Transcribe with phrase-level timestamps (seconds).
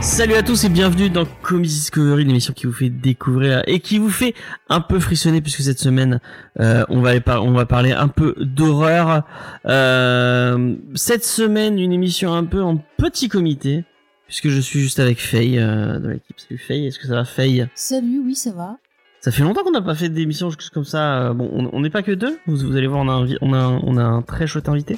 [0.00, 3.98] Salut à tous et bienvenue dans Comics Discovery, l'émission qui vous fait découvrir et qui
[3.98, 4.34] vous fait
[4.68, 6.20] un peu frissonner puisque cette semaine
[6.58, 9.22] euh, on va parler un peu d'horreur.
[9.66, 13.84] Euh, cette semaine une émission un peu en petit comité
[14.28, 16.38] puisque je suis juste avec Faye euh, de l'équipe.
[16.38, 17.66] Salut Faye, est-ce que ça va Faye?
[17.74, 18.76] Salut, oui, ça va.
[19.20, 21.30] Ça fait longtemps qu'on n'a pas fait d'émission juste comme ça.
[21.30, 22.38] euh, Bon, on n'est pas que deux.
[22.46, 24.46] Vous, vous allez voir, on a un, vi- on a un, on a un très
[24.46, 24.96] chouette invité.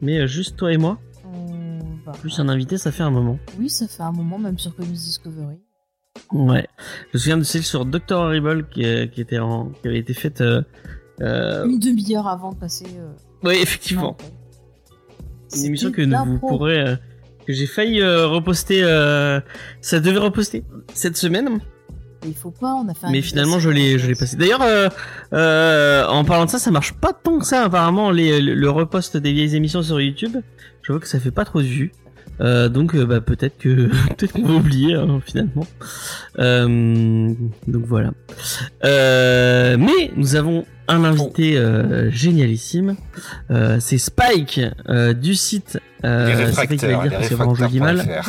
[0.00, 0.98] Mais euh, juste toi et moi,
[2.20, 3.38] plus un invité, ça fait un moment.
[3.58, 5.60] Oui, ça fait un moment, même sur Comics Discovery.
[6.32, 6.66] Ouais.
[7.12, 8.16] Je me souviens de celle sur Dr.
[8.16, 10.40] Horrible qui, qui était en, qui avait été faite.
[10.40, 10.62] Euh,
[11.66, 12.86] Une demi-heure avant de passer.
[12.98, 13.12] euh,
[13.44, 14.16] Oui, effectivement.
[15.56, 16.96] Une émission que vous pourrez,
[17.46, 18.82] que j'ai failli euh, reposter.
[18.82, 19.40] Euh,
[19.80, 20.62] ça devait reposter
[20.94, 21.48] cette semaine,
[22.22, 24.36] Mais Il faut pas, on a fait un mais finalement je l'ai, je l'ai passé.
[24.36, 24.88] D'ailleurs, euh,
[25.32, 28.70] euh, en parlant de ça, ça marche pas tant que ça apparemment les, le, le
[28.70, 30.36] repost des vieilles émissions sur YouTube.
[30.82, 31.92] Je vois que ça fait pas trop de vues.
[32.40, 35.66] Euh, donc euh, bah, peut-être que peut-être qu'on va oublier hein, finalement.
[36.38, 37.32] Euh,
[37.66, 38.12] donc voilà.
[38.84, 42.96] Euh, mais nous avons un invité euh, génialissime.
[43.50, 45.78] Euh, c'est Spike euh, du site.
[46.04, 48.22] Euh, c'est que vraiment, je mal.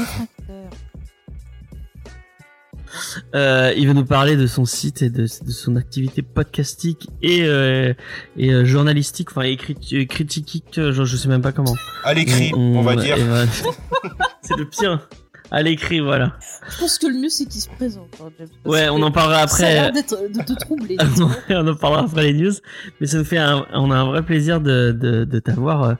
[3.35, 7.43] Euh, il va nous parler de son site et de, de son activité podcastique et,
[7.43, 7.93] euh,
[8.37, 11.75] et euh, journalistique, enfin écrit, euh, critique, euh, je, sais même pas comment.
[12.03, 13.17] À l'écrit, on, va dire.
[13.17, 13.21] et
[14.41, 15.07] c'est le pire.
[15.53, 16.37] À l'écrit, voilà.
[16.69, 18.07] Je pense que le mieux, c'est qu'il se présente.
[18.23, 20.01] hein, James, Ouais, on en parlera Ça a l'air après.
[20.01, 20.95] d'être- de te troubler.
[21.49, 22.53] on en parlera après les news,
[23.01, 25.93] mais ça nous fait un, on a un vrai plaisir de, de, de t'avoir euh,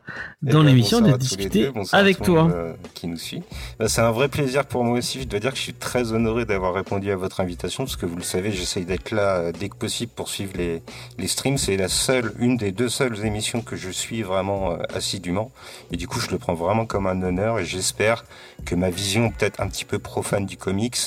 [0.48, 2.50] Eh dans ben, l'émission, de discuter deux, avec monde, toi.
[2.50, 3.44] euh, qui nous suit.
[3.78, 5.20] Bah, c'est un vrai plaisir pour moi aussi.
[5.22, 8.06] Je dois dire que je suis très honoré d'avoir répondu à votre invitation parce que
[8.06, 10.82] vous le savez, j'essaye d'être là euh, dès que possible pour suivre les,
[11.18, 11.58] les streams.
[11.58, 15.52] C'est la seule, une des deux seules émissions que je suis vraiment assidûment.
[15.92, 18.24] Et du coup, je le prends vraiment comme un honneur et j'espère
[18.66, 20.98] que ma vision peut-être un petit peu profane du comics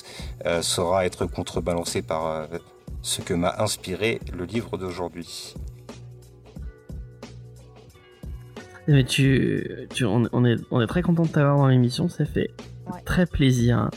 [0.45, 2.47] euh, saura être contrebalancée par euh,
[3.00, 5.55] ce que m'a inspiré le livre d'aujourd'hui.
[8.89, 12.25] Mais tu, tu on, on est, on est très content de t'avoir dans l'émission, ça
[12.25, 12.50] fait
[12.87, 13.00] Ouais.
[13.06, 13.89] très plaisir.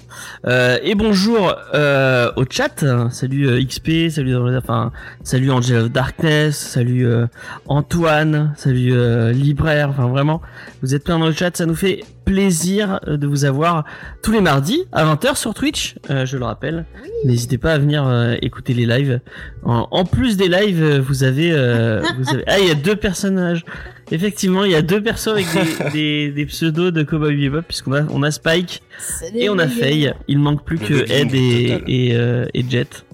[0.46, 2.86] Euh, et bonjour euh, au chat.
[3.12, 4.94] Salut euh, XP, salut, enfin,
[5.24, 7.28] salut Angel of Darkness, salut euh,
[7.66, 9.90] Antoine, salut euh, Libraire.
[9.90, 10.42] Enfin vraiment,
[10.82, 13.86] vous êtes plein dans le chat, ça nous fait plaisir euh, de vous avoir
[14.22, 15.96] tous les mardis à 20h sur Twitch.
[16.10, 16.86] euh, je le rappelle.
[17.26, 19.22] N'hésitez pas à venir euh, écouter les lives.
[19.64, 22.98] En, en plus des lives, vous avez, euh, vous avez, ah, il y a deux
[22.98, 23.64] personnages.
[24.12, 27.94] Effectivement, il y a deux persos avec des, des, des pseudos de Cowboy Bebop puisqu'on
[27.94, 30.14] a, on a Spike Salut, et on a Faye.
[30.28, 33.06] Il manque plus Le que Ed et, et, euh, et Jet.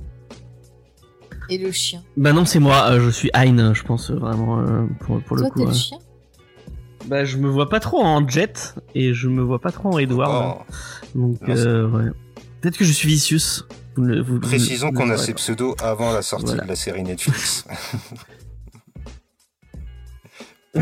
[1.50, 2.02] Et le chien.
[2.18, 2.88] Bah non, c'est moi.
[2.92, 5.60] euh, je suis Hein, je pense vraiment euh, pour, pour le Toi, coup.
[5.60, 5.98] t'es le chien?
[7.06, 9.98] Bah je me vois pas trop en Jet et je me vois pas trop en
[10.00, 10.58] Edward.
[10.60, 10.74] Oh,
[11.16, 12.10] Donc euh, ouais.
[12.62, 13.64] Peut-être que je suis Vicious.
[13.96, 16.64] Vous vous- Précisons vous qu'on a saurez ces pseudos avant la sortie Voilà.
[16.64, 17.66] de la série Netflix.
[20.76, 20.82] Ah.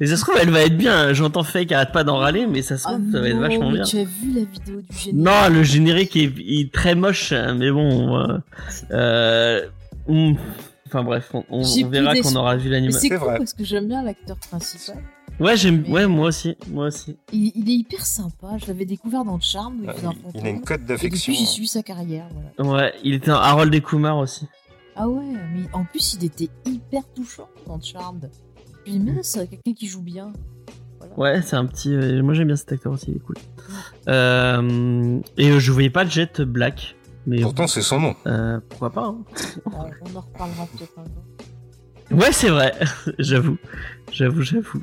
[0.00, 1.12] Et ça se trouve, elle va être bien.
[1.12, 3.70] J'entends Fake arrête pas d'en râler, mais ça se Ah trouve, ça va être vachement
[3.70, 3.84] mais bien.
[3.84, 7.70] Tu as vu la vidéo du générique Non, le générique est, est très moche, mais
[7.72, 8.16] bon.
[8.18, 8.38] euh,
[8.92, 9.66] euh,
[10.06, 10.36] hum,
[10.86, 12.44] enfin bref, on, on- J'ai on verra plus quand on d'espoir.
[12.44, 13.00] aura vu l'animation.
[13.00, 13.38] c'est C'est cool vrai.
[13.38, 15.02] parce que j'aime bien l'acteur principal.
[15.38, 15.82] Ouais, j'aime.
[15.86, 17.16] Mais- Ouais, moi aussi, moi aussi.
[17.32, 18.56] Il, il est hyper sympa.
[18.58, 19.80] Je l'avais découvert dans Charme.
[19.80, 21.32] où Il, il a une cote Et d'affection.
[21.32, 22.26] depuis, j'y suis sa carrière.
[22.56, 22.72] Voilà.
[22.72, 24.46] Ouais, il était un Harold et Kumar aussi.
[24.94, 28.30] Ah ouais, mais en plus, il était hyper touchant dans Charmed.
[28.84, 30.32] Puis mince, quelqu'un qui joue bien.
[30.98, 31.18] Voilà.
[31.18, 31.92] Ouais, c'est un petit.
[31.92, 33.36] euh, moi j'aime bien cet acteur aussi, il est cool.
[34.08, 36.95] Euh, et euh, je voyais pas Jet Black,
[37.26, 38.16] mais Pourtant, c'est son nom.
[38.26, 39.04] euh, pourquoi pas.
[39.06, 39.18] hein.
[39.66, 41.24] On, on en reparlera peut-être un jour.
[42.22, 42.72] Ouais, c'est vrai.
[43.18, 43.58] j'avoue,
[44.12, 44.82] j'avoue, j'avoue.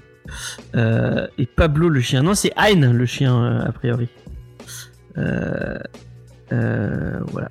[0.75, 2.21] Euh, et Pablo le chien.
[2.23, 4.09] Non, c'est Hein le chien euh, a priori.
[5.17, 5.77] Euh,
[6.51, 7.49] euh, voilà.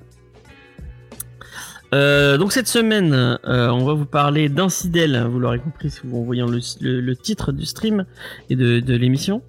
[1.93, 6.17] Euh, donc cette semaine, euh, on va vous parler d'Incidel, vous l'aurez compris si vous
[6.17, 8.05] en voyant le, le- le titre du stream
[8.49, 9.41] et de, de l'émission.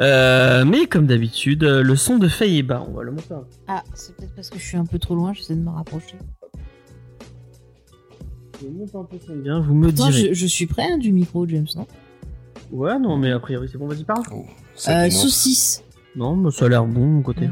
[0.00, 3.32] Euh, mais comme d'habitude, le son de Faye est bas, on va le monter.
[3.34, 5.70] un Ah, c'est peut-être parce que je suis un peu trop loin, j'essaie de me
[5.70, 6.16] rapprocher.
[8.60, 10.28] Je monte un peu son bien, vous me Attends, direz.
[10.30, 11.86] je, je suis prêt hein, du micro, James, non?
[12.72, 14.22] Ouais, non, mais a priori c'est bon, vas-y parle.
[14.32, 14.44] Oh,
[14.88, 15.22] euh, dénonce.
[15.22, 15.82] Saucisse.
[16.16, 17.50] Non, mais ça a l'air bon de mon côté.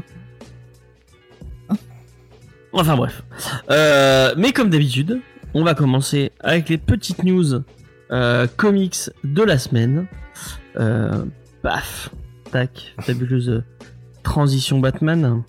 [2.73, 3.23] Enfin bref.
[3.69, 5.21] Euh, mais comme d'habitude,
[5.53, 7.61] on va commencer avec les petites news
[8.11, 10.07] euh, comics de la semaine.
[10.79, 11.23] Euh,
[11.61, 12.09] paf,
[12.51, 13.63] tac, fabuleuse
[14.23, 15.43] transition Batman.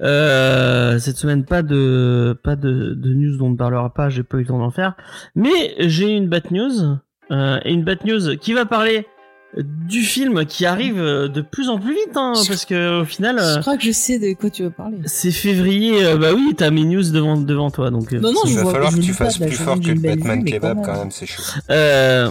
[0.00, 4.08] Euh, cette semaine, pas de pas de, de news dont on ne parlera pas.
[4.08, 4.94] J'ai pas eu le temps d'en faire,
[5.34, 6.98] mais j'ai une Bat News
[7.30, 9.06] euh, et une Bat News qui va parler
[9.56, 13.38] du film qui arrive euh, de plus en plus vite, hein, parce que au final,
[13.38, 14.98] euh, Je crois que je sais de quoi tu veux parler.
[15.06, 16.04] c'est février.
[16.04, 18.12] euh, bah oui, t'as mes news devant devant toi, donc.
[18.12, 19.80] euh, Non, non, Il je va vois falloir je que tu fasses la plus fort
[19.80, 21.42] que le Batman Kebab quand même, c'est chaud.
[21.70, 22.30] Euh...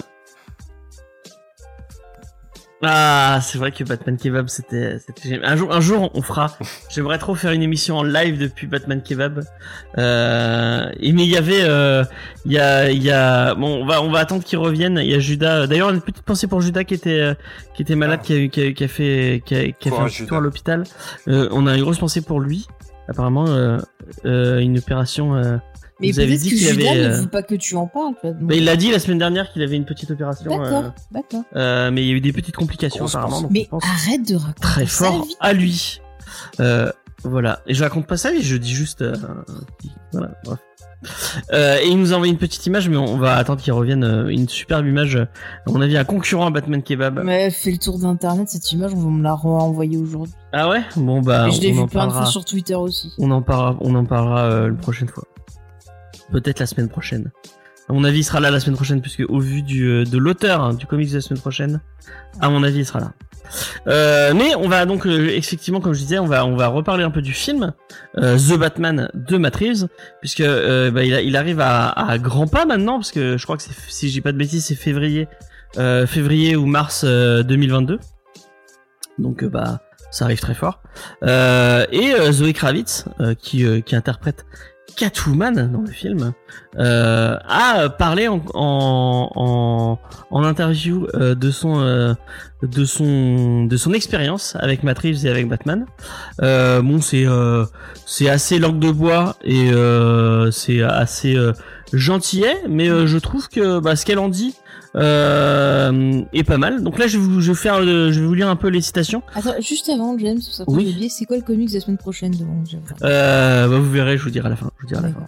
[2.83, 6.55] Ah, c'est vrai que Batman Kebab, c'était, c'était un jour, un jour, on fera.
[6.89, 9.43] J'aimerais trop faire une émission en live depuis Batman Kebab.
[9.97, 10.91] Euh...
[10.99, 12.03] Et mais il y avait, euh...
[12.45, 14.99] il y a, il y a, bon, on va, on va attendre qu'il revienne.
[15.01, 15.65] Il y a Judas.
[15.65, 17.33] D'ailleurs, une petite pensée pour Judas qui était,
[17.73, 18.25] qui était malade, Ah.
[18.25, 20.41] qui, a, qui, a, qui a fait, qui a, qui a fait un tour à
[20.41, 20.83] l'hôpital.
[21.27, 22.67] Euh, on a une grosse pensée pour lui.
[23.09, 23.79] Apparemment, euh,
[24.25, 25.59] euh, une opération.
[25.99, 26.01] Euh...
[26.01, 27.87] Mais Vous avez dit que qu'il y Judas avait, ne euh, pas que tu en
[27.87, 28.13] parles.
[28.23, 30.45] donc- bah, il l'a dit la semaine dernière qu'il avait une petite opération.
[30.49, 31.43] D'accord, euh, d'accord.
[31.55, 33.41] euh, mais il y a eu des petites complications Grosse apparemment.
[33.41, 35.35] donc Mais arrête de raconter très sa fort vie.
[35.39, 35.99] à lui.
[36.59, 36.91] Euh,
[37.23, 37.59] voilà.
[37.65, 39.01] Et je raconte pas ça, je dis juste.
[39.01, 39.15] euh,
[40.11, 40.31] voilà.
[40.45, 40.59] bref.
[41.53, 44.03] Euh, et il nous a envoyé une petite image, mais on va attendre qu'il revienne.
[44.03, 45.15] euh, une superbe image.
[45.15, 45.25] euh,
[45.67, 47.21] À mon avis, un concurrent à Batman Kebab.
[47.23, 50.33] Mais fait le tour d'internet cette image, on va me la renvoyer aujourd'hui.
[50.53, 50.81] Ah ouais?
[50.95, 52.21] Bon bah, Et je l'ai on vu en plein de parlera.
[52.23, 53.13] fois sur Twitter aussi.
[53.19, 53.77] On en parlera.
[53.81, 55.23] On en parlera euh, une prochaine fois.
[56.31, 57.31] Peut-être la semaine prochaine.
[57.89, 60.17] À mon avis, il sera là la semaine prochaine, puisque au vu du, euh, de
[60.17, 61.79] l'auteur hein, du comics de la semaine prochaine,
[62.41, 63.13] à mon avis, il sera là.
[63.87, 67.03] Euh, mais on va donc euh, effectivement, comme je disais, on va on va reparler
[67.03, 67.73] un peu du film
[68.17, 69.87] euh, The Batman de Matt Reeves,
[70.19, 73.63] puisque euh, bah, il, arrive à, à grands pas maintenant, parce que je crois que
[73.87, 75.27] si j'ai pas de bêtises, c'est février,
[75.77, 77.99] euh, février ou mars euh, 2022.
[79.17, 79.81] Donc bah
[80.11, 80.81] ça arrive très fort.
[81.23, 83.05] Et Zoé Kravitz,
[83.39, 84.45] qui qui interprète
[84.95, 86.33] Catwoman dans le film,
[86.79, 89.99] euh, a parlé en en,
[90.31, 92.13] en, interview euh, de son euh,
[92.63, 95.85] de son de son expérience avec Matt et avec Batman.
[96.41, 97.65] Euh, bon, c'est euh,
[98.05, 101.37] c'est assez langue de bois et euh, c'est assez
[101.93, 104.55] gentillet, mais euh, je trouve que bah, ce qu'elle en dit
[104.95, 106.83] euh, est pas mal.
[106.83, 108.67] Donc là, je vais vous je vais faire euh, je vais vous lire un peu
[108.67, 109.21] les citations.
[109.35, 110.89] Attends, juste avant, James, ça Oui.
[110.89, 114.23] oublié, c'est quoi le comics de la semaine prochaine regardé Euh, bah, vous verrez, je
[114.23, 114.71] vous dirai à la fin.
[114.77, 115.25] Je vous dirai à la fin.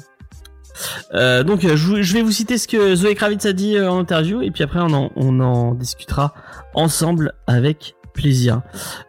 [1.14, 4.50] Euh, donc je, vais vous citer ce que Zoé Kravitz a dit en interview et
[4.50, 6.34] puis après on en, on en discutera
[6.74, 8.62] ensemble avec plaisir.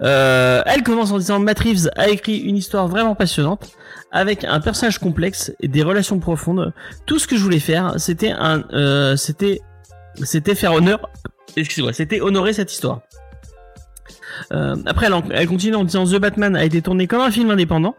[0.02, 3.70] Euh, elle commence en disant Matt Reeves a écrit une histoire vraiment passionnante
[4.12, 6.72] avec un personnage complexe et des relations profondes.
[7.06, 9.60] Tout ce que je voulais faire, c'était un, euh, c'était,
[10.22, 11.08] c'était faire honneur,
[11.56, 13.00] excusez-moi, c'était honorer cette histoire.
[14.52, 17.50] Euh, après, elle, elle continue en disant The Batman a été tourné comme un film
[17.50, 17.96] indépendant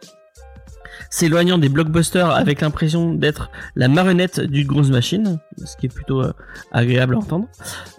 [1.12, 6.22] s'éloignant des blockbusters avec l'impression d'être la marionnette d'une grosse machine, ce qui est plutôt
[6.22, 6.34] euh,
[6.72, 7.48] agréable à entendre.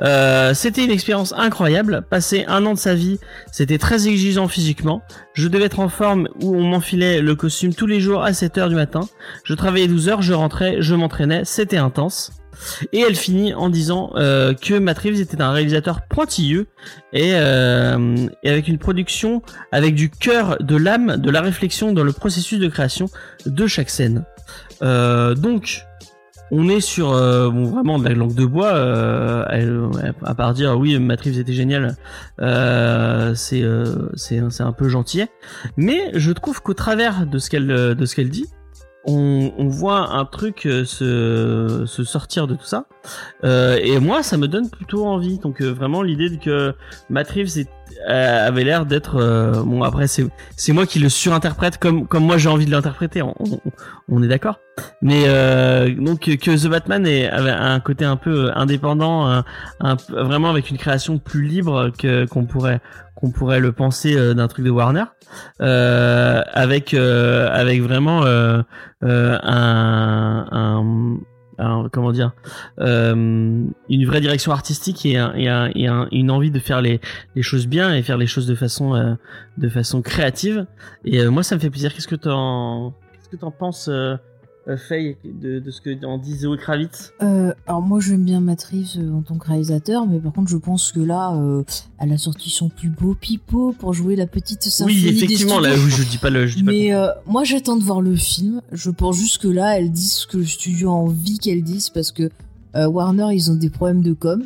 [0.01, 2.03] Euh, c'était une expérience incroyable.
[2.11, 3.21] Passer un an de sa vie,
[3.53, 5.03] c'était très exigeant physiquement.
[5.35, 8.59] Je devais être en forme où on m'enfilait le costume tous les jours à 7
[8.59, 9.03] heures du matin.
[9.45, 12.42] Je travaillais 12 heures, je rentrais, je m'entraînais, c'était intense.
[12.93, 16.67] Et elle finit en disant euh, que Matt était un réalisateur pointilleux
[17.13, 19.43] et, euh, et avec une production
[19.73, 23.09] avec du cœur, de l'âme, de la réflexion dans le processus de création
[23.47, 24.25] de chaque scène.
[24.83, 25.83] Euh, donc,
[26.51, 28.73] on est sur vraiment de la langue de bois.
[28.75, 31.97] À part dire oui, Reeves était génial,
[33.35, 33.63] c'est
[34.61, 35.25] un peu gentil.
[35.79, 38.47] Mais je trouve qu'au travers de ce qu'elle dit,
[39.05, 42.87] on, on voit un truc euh, se, se sortir de tout ça.
[43.45, 45.39] Euh, et moi, ça me donne plutôt envie.
[45.39, 46.75] Donc euh, vraiment l'idée de que
[47.11, 47.71] Matt Reeves est-
[48.07, 49.83] avait l'air d'être euh, bon.
[49.83, 53.23] Après, c'est c'est moi qui le surinterprète comme comme moi j'ai envie de l'interpréter.
[53.23, 53.59] On, on,
[54.09, 54.59] on est d'accord.
[55.03, 59.45] Mais euh, donc que The Batman est, avait un côté un peu indépendant, un,
[59.81, 62.81] un- vraiment avec une création plus libre que qu'on pourrait
[63.15, 65.05] qu'on pourrait le penser euh, d'un truc de Warner,
[65.61, 68.63] euh, avec euh, avec vraiment euh,
[69.05, 71.17] euh, un, un,
[71.59, 72.33] un- comment dire
[72.81, 73.15] euh,
[73.89, 77.01] une vraie direction artistique et, un, et, un, et un- une envie de faire les,
[77.41, 79.15] choses bien et faire les choses de façon euh,
[80.03, 80.67] créative.
[81.05, 81.95] Et euh, moi, ça me fait plaisir.
[81.95, 83.89] Qu'est-ce que t'en qu'est-ce que t'en penses,
[84.69, 88.41] euh, Faye, de, de ce que en dit Zoe Kravitz Euh, alors moi j'aime bien
[88.41, 91.65] Matt Reeves euh, en tant que réalisateur, mais par contre je pense que là, euh,
[91.99, 95.59] elle a sorti son plus beau pipeau pour jouer la petite symphonie Oui, des effectivement.
[95.59, 95.87] Là, studios.
[95.87, 96.47] oui, je dis pas le.
[96.47, 98.63] Je dis pas le Mais euh, moi j'attends de voir le film.
[98.71, 101.91] Je pense juste que là, elle dit ce que le studio a envie qu'elle dise
[101.91, 102.31] parce que
[102.77, 104.45] euh, Warner ils ont des problèmes de com.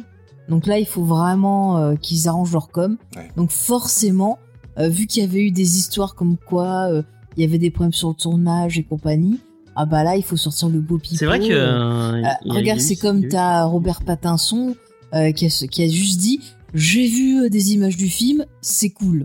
[0.48, 2.96] Donc là, il faut vraiment euh, qu'ils arrangent leur com.
[3.16, 3.28] Ouais.
[3.36, 4.38] Donc forcément,
[4.78, 7.02] euh, vu qu'il y avait eu des histoires comme quoi euh,
[7.36, 9.40] il y avait des problèmes sur le tournage et compagnie,
[9.76, 11.16] ah bah là, il faut sortir le beau pipeau.
[11.16, 11.52] C'est vrai que.
[11.52, 14.74] Euh, euh, a regarde, c'est comme t'as Robert Pattinson
[15.14, 16.40] euh, qui, a, qui a juste dit
[16.74, 19.24] j'ai vu euh, des images du film, c'est cool.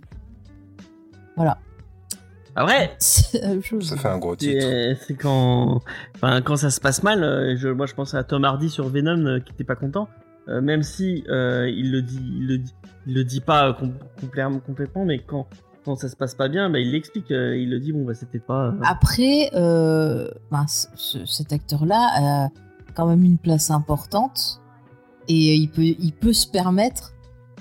[1.35, 1.57] Voilà.
[2.55, 3.87] Après, C'est la même chose.
[3.89, 4.65] Ça fait un gros titre.
[5.07, 5.81] c'est quand,
[6.15, 7.23] enfin, quand ça se passe mal.
[7.23, 10.07] euh, Je, moi, je pense à Tom Hardy sur Venom euh, qui était pas content,
[10.49, 12.73] Euh, même si euh, il le dit, il le dit,
[13.07, 15.47] il le dit pas euh, com- complètement, complètement, mais quand
[15.85, 17.31] quand ça se passe pas bien, bah, il l'explique.
[17.31, 18.67] euh, il le dit bon bah c'était pas.
[18.67, 22.09] euh, Après, euh, ben, ce- ce- cet acteur-là
[22.45, 22.49] a
[22.95, 24.61] quand même une place importante
[25.27, 27.13] et il peut, il peut se permettre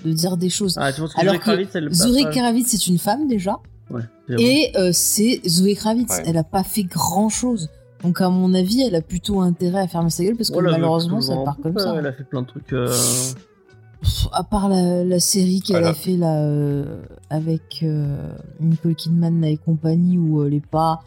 [0.05, 0.77] de dire des choses.
[0.81, 3.59] Ah, tu penses que Alors Zoé Kravitz, elle Zoé Kravitz, c'est une femme déjà,
[3.91, 4.03] Ouais,
[4.39, 6.11] et euh, c'est Zoé Kravitz.
[6.11, 6.23] Ouais.
[6.27, 7.69] Elle a pas fait grand-chose.
[8.03, 10.63] Donc à mon avis, elle a plutôt intérêt à fermer sa gueule parce que Oh,
[10.63, 11.95] malheureusement, ça part comme ça.
[11.99, 12.73] Elle a fait plein de trucs.
[14.01, 18.33] Euh, Pff, à part la, la série qu'elle Elle a- fait là euh, avec euh,
[18.61, 21.01] Nicole Kidman et compagnie où elle est pas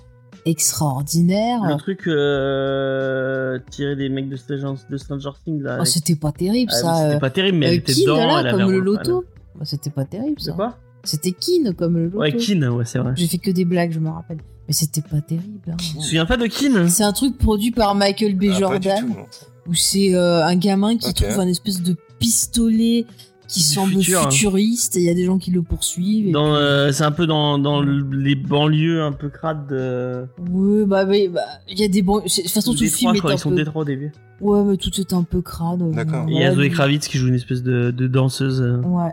[0.46, 1.62] extraordinaire.
[1.64, 5.72] Le truc euh, tiré des mecs de Stranger, de Stranger Things là.
[5.72, 6.96] Oh, avec- c'était pas terrible Ah, ça.
[7.04, 8.18] C'était euh, pas terrible, mais elle euh, était Keane, dedans.
[8.28, 9.26] là, elle comme le loto.
[9.56, 10.56] Bah, c'était pas terrible C'est ça.
[10.56, 10.78] quoi?
[11.04, 12.20] C'était Keane comme le loto.
[12.20, 13.14] Ouais, Keane, ouais, c'est vrai.
[13.16, 14.38] J'ai fait que des blagues, je me rappelle.
[14.68, 15.60] Mais c'était pas terrible.
[15.72, 15.76] hein.
[15.78, 16.88] Tu te souviens pas de Keane?
[16.88, 18.44] C'est un truc produit par Michael B.
[18.46, 19.26] Ah, pas du Jordan tout, non.
[19.68, 23.06] Où c'est euh, un gamin qui trouve un espèce de pistolet
[23.48, 24.32] qui Du semble futur, hein.
[24.32, 26.32] futuriste et il y a des gens qui le poursuivent.
[26.32, 30.26] Dans, euh, c'est un peu dans, dans le- les banlieues un peu crades de.
[30.52, 33.16] Ouais, bah, mais, bah, il y a des c'est- De toute façon, tout le film
[33.16, 33.56] est un ils sont peu.
[33.56, 34.12] Détroit au début.
[34.42, 35.88] Ouais, mais tout est un peu crade.
[35.92, 36.26] D'accord.
[36.30, 38.62] Et Il y a Zoé Kravitz qui joue une espèce de, de danseuse.
[38.62, 38.78] euh.
[38.82, 39.12] Ouais.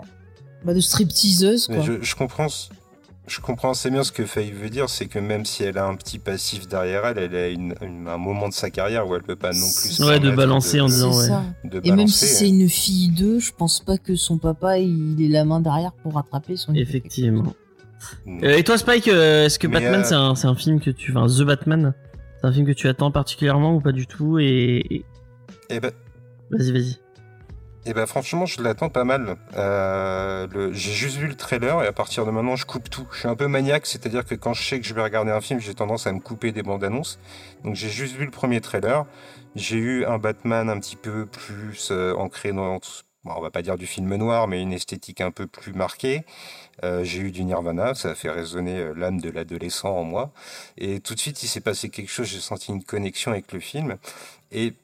[0.65, 1.77] Bah, de stripteaseuse, quoi.
[1.77, 2.47] Mais je, je comprends,
[3.31, 5.87] je comprends assez bien ce que Faye veut dire, c'est que même si elle a
[5.87, 9.15] un petit passif derrière elle, elle a une- une- un moment de sa carrière où
[9.15, 9.91] elle peut pas non plus.
[9.93, 11.29] se Ouais, de balancer en disant, ouais.
[11.29, 11.43] ça.
[11.65, 15.23] de Et même si c'est une fille d'eux, je pense pas que son papa il
[15.23, 16.75] ait la main derrière pour rattraper son.
[16.75, 17.55] Effectivement.
[18.27, 20.81] euh, et toi, Spike, euh, est-ce que Mais, Batman, euh, c'est un, c'est un film
[20.81, 21.11] que tu.
[21.17, 21.95] Enfin, The Batman,
[22.41, 24.83] c'est un film que tu attends particulièrement ou pas du tout Et.
[24.91, 25.05] et-
[25.69, 25.93] Eh ben,
[26.51, 26.97] Vas-y, vas-y.
[27.87, 29.37] Eh ben, franchement, je l'attends pas mal.
[29.57, 33.07] Euh, j'ai juste vu le trailer et à partir de maintenant, je coupe tout.
[33.13, 35.41] Je suis un peu maniaque, c'est-à-dire que quand je sais que je vais regarder un
[35.41, 37.19] film, j'ai tendance à me couper des bandes annonces.
[37.65, 39.07] Donc j'ai juste vu le premier trailer.
[39.57, 42.79] J'ai eu un Batman un petit peu plus euh, ancré dans,
[43.25, 46.25] bon, on va pas dire du film noir, mais une esthétique un peu plus marquée.
[46.85, 50.33] Euh, j'ai eu du Nirvana, ça a fait résonner euh, l'âme de l'adolescent en moi.
[50.79, 53.61] Et tout de suite, il s'est passé quelque chose, j'ai senti une connexion avec le
[53.61, 53.97] film.
[54.53, 54.75] Et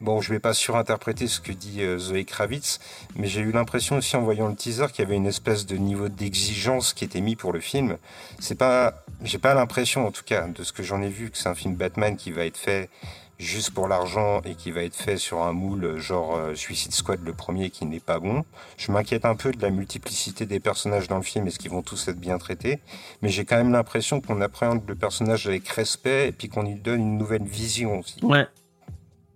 [0.00, 2.78] bon, je vais pas surinterpréter ce que dit euh, Zoé Kravitz,
[3.14, 5.76] mais j'ai eu l'impression aussi en voyant le teaser qu'il y avait une espèce de
[5.76, 7.96] niveau d'exigence qui était mis pour le film.
[8.38, 11.38] C'est pas, j'ai pas l'impression, en tout cas, de ce que j'en ai vu, que
[11.38, 12.90] c'est un film Batman qui va être fait
[13.38, 16.92] juste pour l'argent et qui va être fait sur un moule euh, genre euh, Suicide
[16.92, 18.44] Squad le premier qui n'est pas bon.
[18.76, 21.82] Je m'inquiète un peu de la multiplicité des personnages dans le film, est-ce qu'ils vont
[21.82, 22.80] tous être bien traités
[23.22, 26.76] Mais j'ai quand même l'impression qu'on appréhende le personnage avec respect et puis qu'on lui
[26.76, 28.24] donne une nouvelle vision aussi.
[28.24, 28.46] Ouais.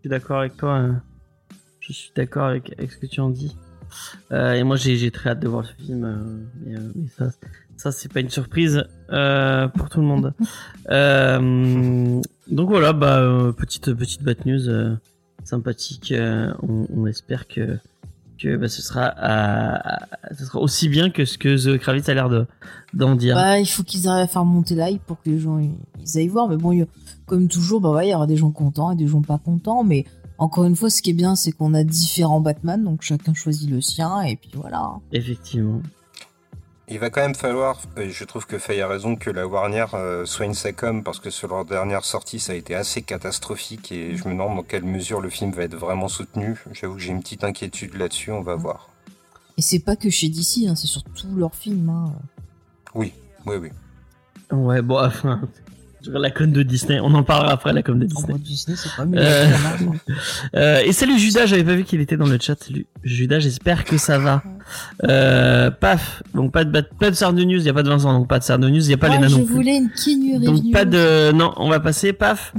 [0.02, 0.76] Je suis d'accord avec toi.
[0.76, 1.02] hein.
[1.80, 3.56] Je suis d'accord avec, avec ce que tu en dis.
[4.32, 6.04] Euh, et moi, j'ai très hâte de voir ce film.
[6.04, 6.16] euh,
[6.64, 7.30] mais, euh, mais ça,
[7.76, 10.32] ça c'est pas une surprise pour tout le monde.
[12.50, 14.96] Donc voilà, bah, petite, petite bad news
[15.44, 16.12] sympathique.
[16.62, 17.78] on, on espère que,
[18.38, 19.14] que bah, ce, sera,
[20.38, 22.46] ce sera aussi bien que ce que The Kravitz a l'air de-
[22.94, 23.34] d'en dire.
[23.36, 26.28] Bah, il faut qu'ils arrivent à faire monter l'hype pour que les gens ils, aillent
[26.28, 26.48] voir.
[26.48, 26.86] Mais bon, il y a-
[27.30, 29.84] comme toujours, bah ouais, il y aura des gens contents et des gens pas contents.
[29.84, 30.04] Mais
[30.36, 33.70] encore une fois, ce qui est bien, c'est qu'on a différents Batman, donc chacun choisit
[33.70, 34.94] le sien et puis voilà.
[35.12, 35.80] Effectivement.
[36.88, 39.86] Il va quand même falloir, et je trouve que Faye a raison, que la Warner
[39.94, 43.92] euh, soigne sa com parce que sur leur dernière sortie, ça a été assez catastrophique
[43.92, 46.60] et je me demande dans quelle mesure le film va être vraiment soutenu.
[46.72, 48.90] J'avoue que j'ai une petite inquiétude là-dessus, on va voir.
[49.56, 51.90] Et c'est pas que chez DC, hein, c'est sur tous leurs films.
[51.90, 52.12] Hein.
[52.96, 53.12] Oui,
[53.46, 53.70] oui, oui.
[54.50, 55.42] Ouais, bon, enfin,
[56.02, 57.00] sur la conne de Disney.
[57.00, 58.38] On en parlera après, la com de Disney.
[58.38, 59.18] Disney, c'est pas mieux.
[59.18, 59.92] Euh, hein.
[60.56, 62.62] Euh, et salut Judas, j'avais pas vu qu'il était dans le chat.
[62.62, 64.42] Salut Judas, j'espère que ça va.
[65.04, 68.28] Euh, paf, donc pas de, pas de News, il y a pas de Vincent, donc
[68.28, 69.54] pas de Sarde News, il y a pas Moi, les je non plus.
[69.54, 70.72] voulais une Donc Reeves.
[70.72, 72.52] pas de non, on va passer paf.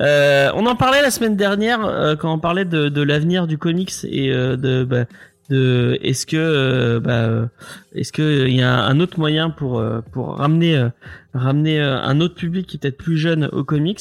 [0.00, 3.58] Euh, on en parlait la semaine dernière euh, quand on parlait de, de l'avenir du
[3.58, 5.04] comics et euh, de bah,
[5.50, 7.46] de est-ce que euh, bah, euh,
[7.94, 10.88] est-ce que il y a un autre moyen pour euh, pour ramener euh,
[11.34, 14.00] ramener euh, un autre public qui est peut-être plus jeune aux comics?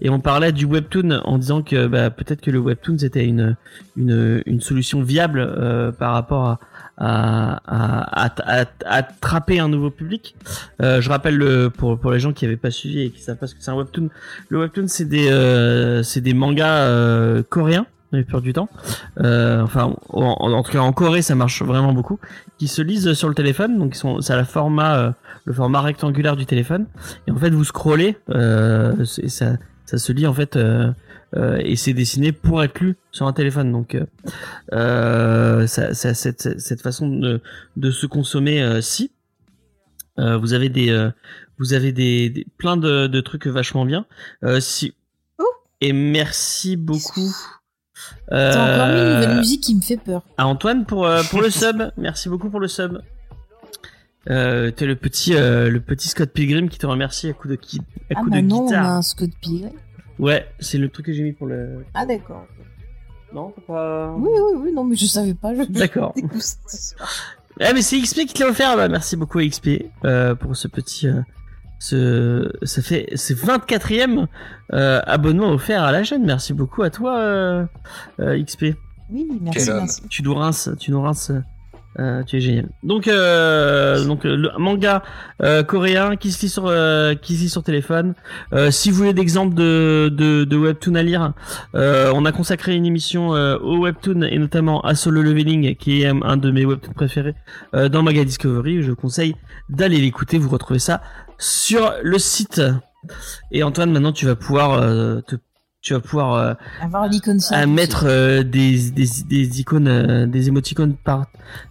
[0.00, 3.56] Et on parlait du webtoon en disant que bah, peut-être que le webtoon c'était une
[3.96, 6.60] une une solution viable euh, par rapport à
[6.98, 10.34] à, à, à, à- à attraper un nouveau public.
[10.80, 13.36] Euh, je rappelle le, pour, pour les gens qui n'avaient pas suivi et qui savent
[13.36, 14.08] pas ce que c'est un webtoon.
[14.48, 18.68] Le webtoon c'est des euh, c'est des mangas euh, coréens la plupart du temps.
[19.20, 22.18] Euh, enfin en, en tout cas en Corée ça marche vraiment beaucoup.
[22.58, 25.10] Qui se lisent sur le téléphone donc ils sont c'est la format euh,
[25.44, 26.86] le format rectangulaire du téléphone
[27.26, 30.92] et en fait vous scrollez euh, ça ça se lit en fait euh,
[31.58, 33.96] et c'est dessiné pour être lu sur un téléphone donc
[34.72, 37.40] ça, ça- cette, cette façon de,
[37.76, 39.10] de se consommer si
[40.16, 41.10] vous avez des,
[41.58, 44.06] vous avez des, des- plein de, de trucs vachement bien.
[44.60, 44.94] Si
[45.38, 45.44] Oh.
[45.82, 47.30] et merci beaucoup.
[48.28, 50.22] T'as encore mis une euh, nouvelle musique qui me fait peur.
[50.36, 51.82] à Antoine pour euh, pour le sub.
[51.96, 52.98] Merci beaucoup pour le sub.
[54.28, 57.54] Euh, T'es le petit euh, le petit Scott Pilgrim qui te remercie à coup de
[57.54, 57.82] qui à
[58.16, 59.70] Ah coup bah de non, on a un Scott Pilgrim.
[60.18, 61.84] Ouais, c'est le truc que j'ai mis pour le.
[61.94, 62.46] Ah d'accord.
[63.32, 64.14] Non, t'as pas.
[64.16, 65.54] Oui, oui, oui, non, mais je savais pas.
[65.54, 65.62] Je...
[65.64, 66.14] D'accord.
[67.58, 68.76] Ah mais c'est XP qui te l'a offert.
[68.76, 69.68] Bah, merci beaucoup à XP
[70.04, 71.08] euh, pour ce petit.
[71.78, 74.26] Ce ça fait c'est 24e
[74.72, 76.24] euh, abonnement offert à la chaîne.
[76.24, 77.66] Merci beaucoup à toi euh,
[78.20, 78.76] euh, XP.
[79.10, 80.02] Oui, merci, merci.
[80.08, 81.30] tu nous rinces, tu nous rinces.
[81.98, 82.68] Euh, tu es génial.
[82.82, 85.02] Donc, euh, donc euh, le manga
[85.42, 86.64] euh, coréen qui se lit sur
[87.20, 88.14] qui se lit sur téléphone.
[88.70, 91.32] Si vous voulez d'exemples de, de de webtoon à lire,
[91.74, 96.36] on a consacré une émission au webtoon et notamment à Solo Leveling qui est un
[96.36, 97.34] de mes webtoons préférés
[97.72, 98.82] dans Maga Discovery.
[98.82, 99.36] Je conseille
[99.68, 100.38] d'aller l'écouter.
[100.38, 101.02] Vous retrouvez ça
[101.38, 102.60] sur le site.
[103.52, 104.80] Et Antoine, maintenant tu vas pouvoir
[105.24, 105.36] te
[105.86, 110.48] tu vas pouvoir euh, Avoir l'icône à mettre euh, des, des, des icônes, euh, des
[110.48, 111.26] émoticônes par,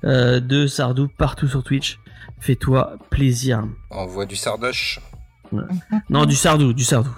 [0.06, 2.00] euh, de Sardou partout sur Twitch.
[2.40, 3.66] Fais-toi plaisir.
[3.90, 5.02] Envoie du sardoche.
[6.10, 7.10] Non, du Sardou, du Sardou.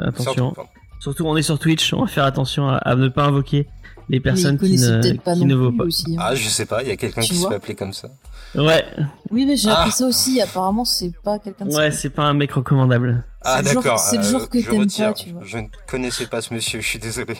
[0.00, 0.54] Attention.
[0.98, 3.66] Surtout, on est sur Twitch, on va faire attention à, à ne pas invoquer
[4.08, 5.84] les personnes qui ne, pas qui ne vaut pas.
[5.84, 6.16] aussi.
[6.16, 6.22] hein.
[6.24, 8.08] Ah, je sais pas, il y a quelqu'un qui se fait appeler comme ça.
[8.54, 8.84] Ouais,
[9.30, 9.96] Oui, mais j'ai appris Ah.
[9.96, 10.40] ça aussi.
[10.40, 13.24] Apparemment, c'est pas quelqu'un de ouais, c'est pas un mec recommandable.
[13.46, 13.98] Ah, d'accord.
[13.98, 15.42] c'est le genre que je t'aimes pas, tu vois.
[15.44, 17.34] Je ne connaissais pas ce monsieur, je suis désolé.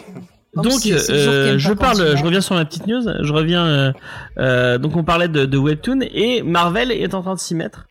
[0.55, 3.03] Donc, euh, je parle, je reviens sur ma petite news.
[3.23, 3.67] Je reviens.
[3.67, 3.93] euh,
[4.39, 7.87] euh, donc, on parlait de, de webtoon et Marvel est en train de s'y mettre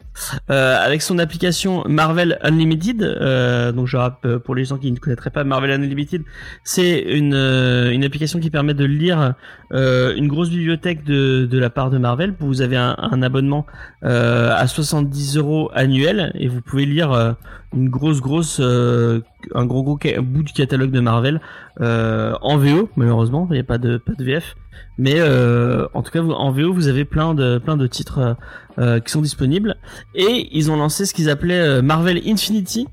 [0.50, 3.04] euh, avec son application Marvel Unlimited.
[3.04, 6.24] Euh, donc, je rappelle pour les gens qui ne connaîtraient pas Marvel Unlimited,
[6.64, 9.36] c'est une euh, une application qui permet de lire
[9.72, 12.34] euh, une grosse bibliothèque de de la part de Marvel.
[12.40, 13.68] Vous avez un, un abonnement
[14.04, 17.34] euh, à 70 euros annuel et vous pouvez lire euh,
[17.76, 19.20] une grosse grosse euh,
[19.54, 21.42] un gros gros bout du catalogue de Marvel
[21.82, 24.56] euh, en VO malheureusement il n'y a pas de pas de VF
[24.98, 28.34] mais euh, en tout cas en VO vous avez plein de plein de titres euh,
[28.80, 29.76] euh, qui sont disponibles.
[30.16, 32.88] Et ils ont lancé ce qu'ils appelaient euh, Marvel Infinity.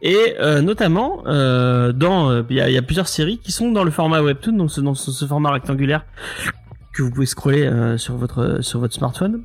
[0.00, 4.70] Et notamment dans il y, a, plusieurs séries qui sont dans le format webtoon donc
[4.70, 6.06] ce- dans ce, ce format rectangulaire
[6.94, 9.42] que vous pouvez scroller sur votre sur votre smartphone.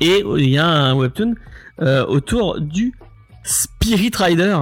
[0.00, 1.34] Et il y a un webtoon
[2.08, 2.94] autour du
[3.44, 4.56] Spirit Rider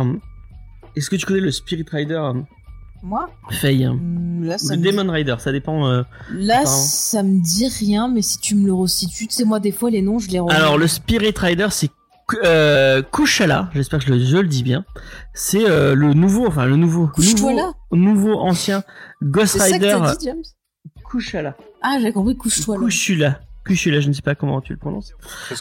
[0.95, 2.21] est-ce que tu connais le Spirit Rider
[3.03, 3.89] Moi, Faye
[4.43, 4.97] là, ça le me dit...
[4.97, 5.89] Demon Rider, ça dépend.
[5.89, 6.03] euh.
[6.35, 9.73] là, ça me dit rien, mais si tu me le resitues, tu sais, moi, des
[9.73, 10.55] fois, les noms, je les remets.
[10.55, 11.91] Alors le Spirit Rider, c'est
[12.45, 14.85] euh, Kushala, j'espère que je le, je le dis bien.
[15.35, 18.85] C'est euh, le nouveau, enfin le nouveau, nouveau, nouveau ancien
[19.23, 20.43] Ghost c'est ça que Rider t'as dit, James
[21.05, 21.57] Kushala.
[21.83, 22.85] Ah, j'ai compris, couche-toi là.
[22.85, 23.41] Kushula.
[23.65, 25.13] Kushula, je ne sais pas comment tu le prononces.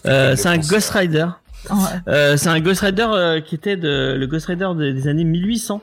[0.05, 0.57] Euh, c'est un.
[0.57, 1.27] Ghost Rider.
[1.69, 1.75] Ouais.
[2.07, 5.23] Euh, c'est un Ghost Rider euh, qui était de, le Ghost Rider des, des années
[5.23, 5.81] 1800.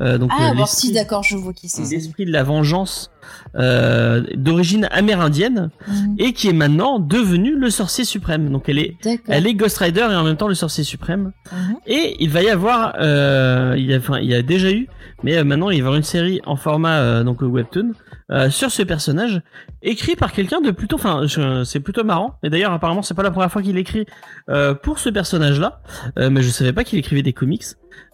[0.00, 1.82] Euh, donc Ah, euh, l'esprit- si, d'accord, je vois qui c'est.
[1.82, 3.10] l'esprit de la vengeance
[3.56, 8.50] euh, d'origine amérindienne Hum, et qui est maintenant devenu le sorcier suprême.
[8.50, 8.96] Donc elle est.
[9.28, 11.32] Elle est Ghost Rider et en même temps le sorcier suprême.
[11.52, 11.76] Mhm.
[11.86, 14.88] Et il va y avoir, euh, il, y a, enfin, il y a déjà eu,
[15.22, 17.92] mais maintenant il va y avoir une série en format euh, donc webtoon
[18.30, 19.42] euh, sur ce personnage,
[19.82, 21.22] écrit par quelqu'un de plutôt, enfin
[21.64, 22.34] c'est plutôt marrant.
[22.42, 24.06] Et d'ailleurs apparemment c'est pas la première fois qu'il écrit
[24.48, 25.80] euh, pour ce personnage-là,
[26.18, 27.64] euh, mais je savais pas qu'il écrivait des comics.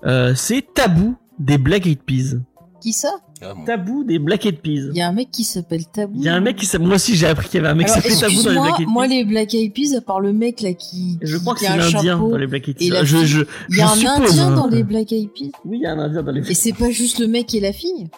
[0.04, 2.36] Euh, c'est Tabou des Black Eyed Peas.
[2.82, 3.64] Qui ça Ah, bon.
[3.64, 4.88] Tabou des Black Eyed Peas.
[4.90, 6.14] Il y a un mec qui s'appelle Tabou.
[6.16, 7.74] Il y a un mec qui s'appelle, moi aussi j'ai appris qu'il y avait un
[7.76, 8.92] mec qui s'appelait Tabou dans les Black Eyed Peas.
[8.92, 11.18] moi, les Black Eyed Peas, à part le mec là qui.
[11.22, 13.04] Je qui- crois que qui c'est a un l'Indien dans les Black Eyed Peas.
[13.04, 14.56] Je, je, Il y a un suppose, Indien hein.
[14.56, 15.52] dans les Black Eyed Peas.
[15.64, 17.60] Oui, il y a un Indien dans les Et c'est pas juste le mec et
[17.60, 18.08] la fille.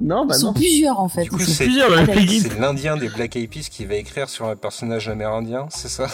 [0.00, 0.52] Non, bah Ils sont non.
[0.54, 1.22] plusieurs en fait.
[1.22, 2.14] Du coup, Ils sont c'est- plusieurs dans les d'accord.
[2.16, 5.66] Black Eyed C'est l'Indien des Black Eyed Peas qui va écrire sur un personnage amérindien,
[5.70, 6.08] c'est ça?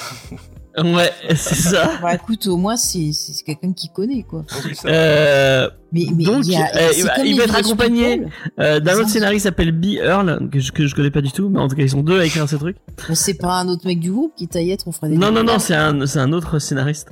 [0.78, 1.90] Ouais, c'est ça.
[2.02, 4.44] Bah écoute, au moins c'est c'est quelqu'un qui connaît quoi.
[4.64, 4.88] Oui, ça.
[4.88, 6.88] Euh, Mais, mais Donc, il, a, euh,
[7.24, 8.22] il va- être accompagné-
[8.60, 9.86] euh, d'un autre scénariste qui s'appelle B.
[10.02, 12.02] Earl, que je, que je connais pas du tout, mais en tout cas ils sont
[12.02, 12.76] deux à écrire ces trucs.
[13.14, 15.58] C'est pas un autre mec du groupe qui taillait on ferait des Non, non, non,
[15.58, 17.08] c'est un, c'est un autre scénariste.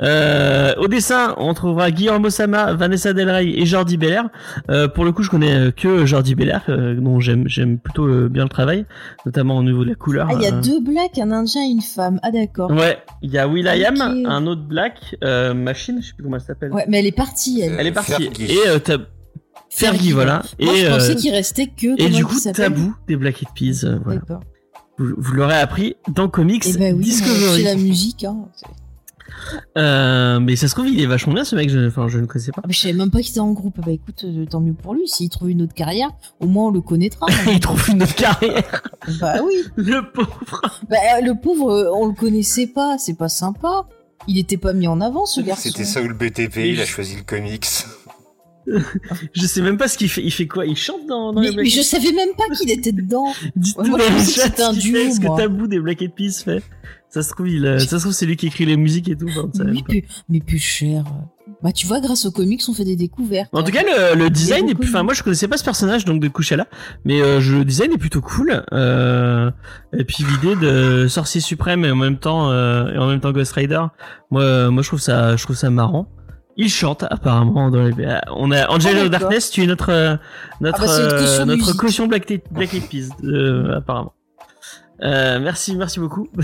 [0.00, 4.28] Euh, au dessin, on trouvera Guillermo Sama, Vanessa Del Rey et Jordi Belair.
[4.94, 8.86] Pour le coup, je connais que Jordi Belair, dont j'aime, j'aime plutôt bien le travail,
[9.24, 10.28] notamment au niveau de la couleur.
[10.30, 12.18] Ah, il y a deux blacks, un indien et une femme.
[12.22, 12.70] Ah d'accord.
[12.70, 14.26] Ouais, il y a Will.i.am, Ok.
[14.26, 16.72] un autre black, Machine, je sais plus comment elle s'appelle.
[16.72, 17.76] Ouais, mais elle est partie elle.
[17.78, 18.15] Elle est partie.
[18.18, 18.52] Fergie.
[18.52, 18.78] Et euh,
[19.70, 20.42] Fergie, voilà.
[20.60, 22.00] Moi et je pensais euh, qu'il restait que.
[22.00, 24.20] et du coup, Tabou des Black Eyed Peas, euh, voilà.
[24.98, 27.56] Vous, vous l'aurez appris dans Comics Et bah oui, Discovery.
[27.56, 28.24] c'est la musique.
[28.24, 28.48] Hein.
[28.64, 28.68] Ah,
[29.76, 32.26] Euh, mais ça se trouve, il est vachement bien ce mec, je, enfin, je ne
[32.26, 32.62] connaissais pas.
[32.66, 33.78] mais je savais même pas qu'il était en groupe.
[33.84, 35.06] Bah écoute, euh, tant mieux pour lui.
[35.06, 36.08] S'il trouve une autre carrière,
[36.40, 37.26] au moins on le connaîtra.
[37.52, 38.82] il trouve une autre carrière,
[39.20, 39.62] bah oui.
[39.76, 40.80] le pauvre.
[40.88, 42.96] Bah, le pauvre, on le connaissait pas.
[42.98, 43.86] C'est pas sympa.
[44.26, 45.62] Il était pas mis en avant, ce garçon.
[45.68, 47.66] C'était Saul BTP, Et il a choisi le comics.
[49.32, 50.22] Je sais même pas ce qu'il fait.
[50.22, 50.66] Il fait quoi?
[50.66, 53.26] Il chante dans, dans Mais, les mais je savais même pas qu'il était dedans.
[53.56, 55.36] Dites-nous Ouais, dans c'était un duo, fait, ce que.
[55.36, 56.62] Tabou des Black Eyed Peas fait.
[57.08, 59.16] Ça se trouve, il, euh, ça se trouve, c'est lui qui écrit les musiques et
[59.16, 59.28] tout.
[59.28, 59.82] enfin, pas.
[59.88, 61.04] plus, mais plus cher.
[61.62, 63.48] Bah, tu vois, grâce aux comics, on fait des découvertes.
[63.52, 64.88] En tout cas, le, le design est plus.
[64.88, 66.66] Enfin, moi, je connaissais pas ce personnage donc de Kuchala,
[67.04, 68.64] mais euh, je- le design est plutôt cool.
[68.72, 69.50] Euh,
[69.96, 73.32] et puis l'idée de sorcier suprême et en même temps euh, et en même temps
[73.32, 73.80] Ghost Rider,
[74.30, 76.08] moi, euh, moi, je trouve ça, je trouve ça marrant.
[76.56, 77.92] Il chante apparemment dans les.
[78.04, 79.28] euh, On a Angel Ah, of d'accord.
[79.28, 80.16] Darkness, tu es notre euh,
[80.60, 81.76] notre Ah bah, caution euh, notre musique.
[81.80, 84.14] caution Black Black Eyed Peas euh, apparemment.
[85.02, 86.28] Euh, merci, merci beaucoup.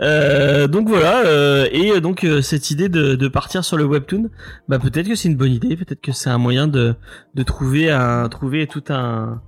[0.00, 4.30] Euh, donc voilà, euh, et donc euh, cette idée de, de partir sur le webtoon,
[4.68, 6.94] bah peut-être que c'est une bonne idée, peut-être que c'est un moyen de,
[7.34, 9.42] de trouver un trouver tout un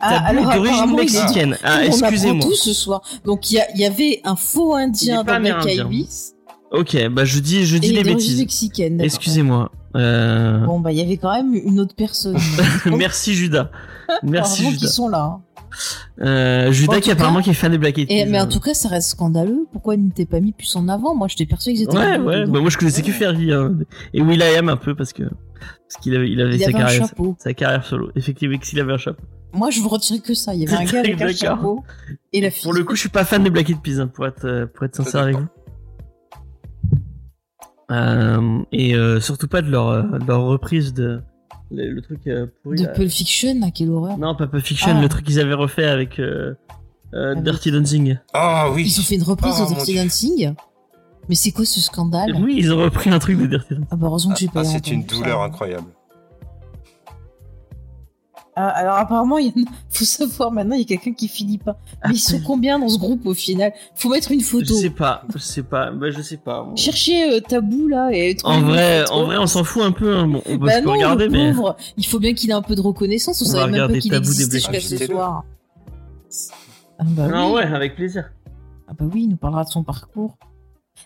[0.00, 1.56] Ah, établi alors, d'origine mexicaine.
[1.62, 2.42] Ah, excusez-moi.
[2.44, 3.02] tout ce soir.
[3.24, 5.62] Donc, il y, y avait un faux indien dans Black.
[5.62, 6.32] Peas.
[6.72, 8.38] Ok, bah je dis je dis des bêtises.
[8.38, 9.00] mexicaine.
[9.00, 9.72] Excusez-moi.
[9.96, 10.64] Euh...
[10.66, 12.36] Bon, bah, il y avait quand même une autre personne.
[12.86, 13.70] Merci Judas.
[14.22, 14.76] Merci Judas.
[14.76, 15.22] qu'ils sont là.
[15.22, 15.40] hein.
[16.20, 18.30] Euh, Judas qui apparemment cas- qui est fan des Black Eyed Et, Peas.
[18.30, 19.66] mais en tout cas, ça reste scandaleux.
[19.72, 21.14] Pourquoi ils n'étaient pas mis plus en avant?
[21.14, 22.46] Moi, j'étais persuadée qu'ils étaient Ouais, ouais.
[22.46, 23.76] Bah, moi, je connaissais que Ferry hein.
[24.14, 26.78] et Will.i.am un peu parce que parce qu'il avait, il avait Il sa avait un
[26.78, 27.36] carrière, chapeau.
[27.40, 28.10] sa carrière solo.
[28.14, 29.22] Effectivement, s'il avait un chapeau.
[29.52, 30.54] Moi, je vous retirais que ça.
[30.54, 31.82] Il y avait un gars avec un chapeau
[32.32, 32.62] et la fille.
[32.62, 34.66] Pour le coup, je suis pas fan des Black Eyed Peas, hein, pour être euh,
[34.66, 35.46] pour être sincère avec vous.
[37.90, 41.20] Euh, et euh, surtout pas de leur euh, de leur reprise de
[41.72, 42.20] le, le truc
[42.62, 42.78] pourri.
[42.78, 42.90] de là.
[42.90, 44.16] Pulp Fiction, à quelle horreur.
[44.18, 45.00] Non, pas Pulp Fiction, Ah.
[45.00, 46.54] le truc qu'ils avaient refait avec euh,
[47.14, 48.18] euh, Avec- Dirty Dancing.
[48.32, 48.84] Ah oui.
[48.86, 49.94] Ils ont fait une reprise Oh, de mon Dirty.
[49.96, 50.54] Dancing.
[51.28, 52.34] Mais c'est quoi ce scandale?
[52.40, 53.86] Oui, ils ont repris un truc de Dirty Dancing.
[53.90, 55.16] Ah bah heureusement que j'ai pas Ah, c'est une ça.
[55.16, 55.86] douleur incroyable.
[58.56, 59.66] Ah, alors apparemment, il y en a...
[59.90, 61.76] faut savoir maintenant, il y a quelqu'un qui finit pas.
[62.06, 63.72] Mais ils sont combien dans ce groupe au final?
[63.94, 64.74] Faut mettre une Je photo.
[64.74, 66.64] sais pas, je sais pas, bah je sais pas.
[66.64, 66.74] moi.
[66.76, 70.16] Cherchez euh, Tabou là et En vrai, en vrai, on s'en fout un peu.
[70.16, 70.26] hein.
[70.26, 72.54] Bon, on peut, Bah je non, regarder, le mais pauvre, il faut bien qu'il ait
[72.54, 73.40] un peu de reconnaissance.
[73.40, 75.44] On, On va savait même pas qu'il Tabou des existait jusqu'à ce soir.
[76.98, 77.54] Ah bah, non, oui.
[77.56, 78.30] ouais, avec plaisir.
[78.88, 80.36] ah bah oui, il nous parlera de son parcours.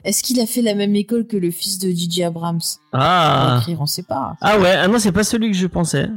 [0.02, 2.58] Est-ce qu'il a fait la même école que le fils de DJ Abrams?
[2.92, 4.34] Ah, écrire, on sait pas.
[4.40, 6.08] ah ouais, ah non, c'est pas celui que je pensais.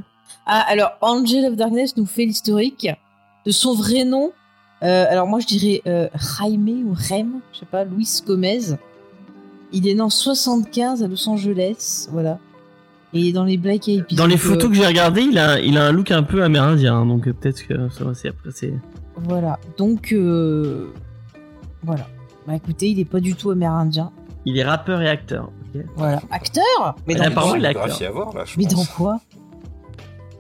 [0.47, 2.87] Ah, alors, Angel of Darkness nous fait l'historique
[3.45, 4.31] de son vrai nom.
[4.83, 6.07] Euh, alors, moi, je dirais euh,
[6.39, 8.75] Jaime ou Rem, je sais pas, Luis Gomez.
[9.73, 12.39] Il est né en 75 à Los Angeles, voilà.
[13.13, 14.15] Et il est dans les Black Eyed Peas.
[14.15, 16.23] Dans les Donc, photos euh, que j'ai regardées, il a, il a un look un
[16.23, 18.73] peu amérindien, hein, donc euh, peut-être que ça après c'est.
[19.15, 19.59] Voilà.
[19.77, 20.93] Donc, euh,
[21.83, 22.07] voilà.
[22.47, 24.11] Bah écoutez, il est pas du tout amérindien.
[24.45, 25.49] Il est rappeur et acteur.
[25.97, 26.21] Voilà.
[26.31, 26.95] Acteur?
[27.07, 28.75] Mais dans, apparemment, quoi à voir là, je Mais pense.
[28.75, 29.19] dans quoi?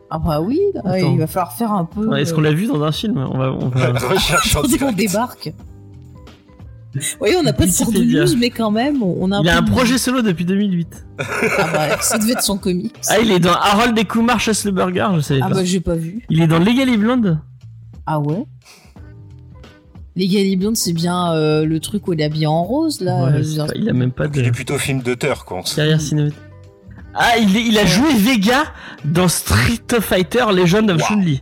[0.09, 2.17] Ah bah oui, là, il va falloir faire un peu...
[2.17, 3.87] Est-ce qu'on l'a vu dans un film On va, on va...
[4.07, 4.95] Recherche en direct.
[4.97, 5.53] débarque.
[7.19, 8.23] Oui, on n'a pas de Wikipédia.
[8.23, 11.05] News, mais quand même, on a un Il a un de- projet solo depuis 2008.
[11.19, 11.23] Ah
[11.73, 12.95] bah, ça devait être son comics.
[13.09, 15.55] Ah, il est dans Harold et Kumar chasse le burger, je savais Ah pas.
[15.55, 16.23] bah, j'ai pas vu.
[16.29, 17.39] Il est dans Legally Blonde.
[18.05, 18.45] Ah ouais
[20.15, 23.25] Les Gally Blonde, c'est bien euh, le truc où il est habillé en rose, là.
[23.25, 25.61] Ouais, euh, il a même pas de Il est plutôt film d'auteur, quoi.
[25.75, 26.39] carrière cinématique.
[27.19, 28.65] Ah, il, a joué Vega
[29.03, 31.07] dans Street Fighter Legend of Wow.
[31.07, 31.41] Chun-Li.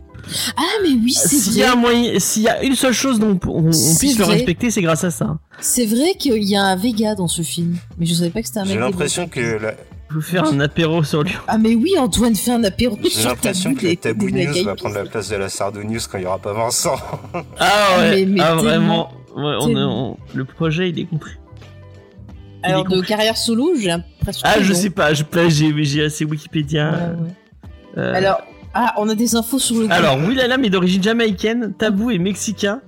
[0.56, 1.74] Ah, mais oui, c'est S'il y a vrai.
[1.76, 4.34] un moyen, s'il y a une seule chose dont on, on C'est puisse le vrai.
[4.34, 5.38] respecter, c'est grâce à ça.
[5.60, 7.76] C'est vrai qu'il y a un Vega dans ce film.
[7.98, 8.72] Mais je savais pas que c'était un mec.
[8.72, 9.74] J'ai l'impression que la,
[10.10, 11.32] Je vais faire un apéro sur lui.
[11.46, 14.74] Ah, mais oui, Antoine fait un apéro j'ai sur l'impression que des- Tabou News va
[14.74, 16.96] prendre la place de la Sardo News quand il y aura pas Vincent.
[17.60, 19.10] Ah ouais, Mais- mais ah vraiment.
[19.36, 20.10] Ouais, on est- tellement.
[20.12, 21.32] on- le projet, il est compris.
[22.66, 26.90] Alors, de carrière solo, j'ai l'impression Ah, je sais pas, je j'ai j'ai assez Wikipédia.
[26.90, 27.68] Ouais, ouais.
[27.98, 28.40] euh, Alors,
[28.74, 32.18] ah, on a des infos sur le alors, Will Alam est d'origine jamaïcaine, Tabou est
[32.18, 32.82] mexicain,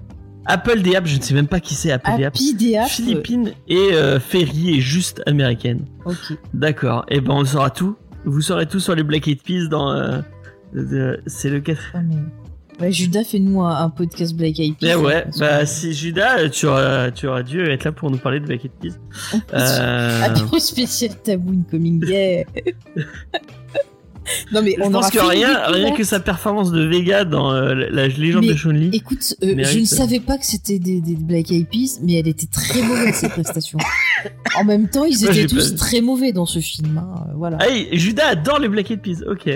[0.44, 2.84] Apple Deap, je ne sais même pas qui c'est Apple Happy Deap.
[2.88, 5.84] Philippines et euh, Ferry est juste américaine.
[6.04, 6.36] Ok.
[6.54, 7.96] D'accord, et ben on saura tout.
[8.24, 9.92] Vous saurez tout sur les Black Eyed Peas dans.
[9.92, 11.80] euh, c'est le 4.
[11.94, 12.16] Ah, mais...
[12.80, 14.86] Ouais, Judas, fais-nous un, un podcast Black Eyed Peas.
[14.86, 18.38] Mais ouais, bah si Judas, tu auras, tu auras dû être là pour nous parler
[18.38, 18.98] de Black Eyed Peas.
[19.52, 22.44] Euh, Apéro spécial tabou incoming yeah.
[24.52, 27.74] non mais je on pense que rien, rien que sa performance de Vega dans euh,
[27.74, 28.90] la la légende Mais de Chun-Li.
[28.92, 32.28] Écoute, euh, je ne savais pas que c'était des, des Black Eyed Peas, mais elle
[32.28, 33.78] était très mauvaise cette prestation.
[34.56, 36.98] En même temps, ils étaient tous pas- très mauvais dans ce film.
[36.98, 37.56] hein, Voilà.
[37.60, 39.48] Ah, Judas adore les Black Eyed Peas, ok.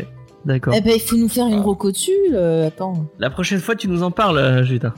[0.44, 0.74] D'accord.
[0.76, 1.62] Eh ben, il faut nous faire une Ah.
[1.62, 2.10] roco dessus.
[2.32, 3.06] euh, attends.
[3.18, 4.92] La prochaine fois, tu nous en parles, euh, Judas.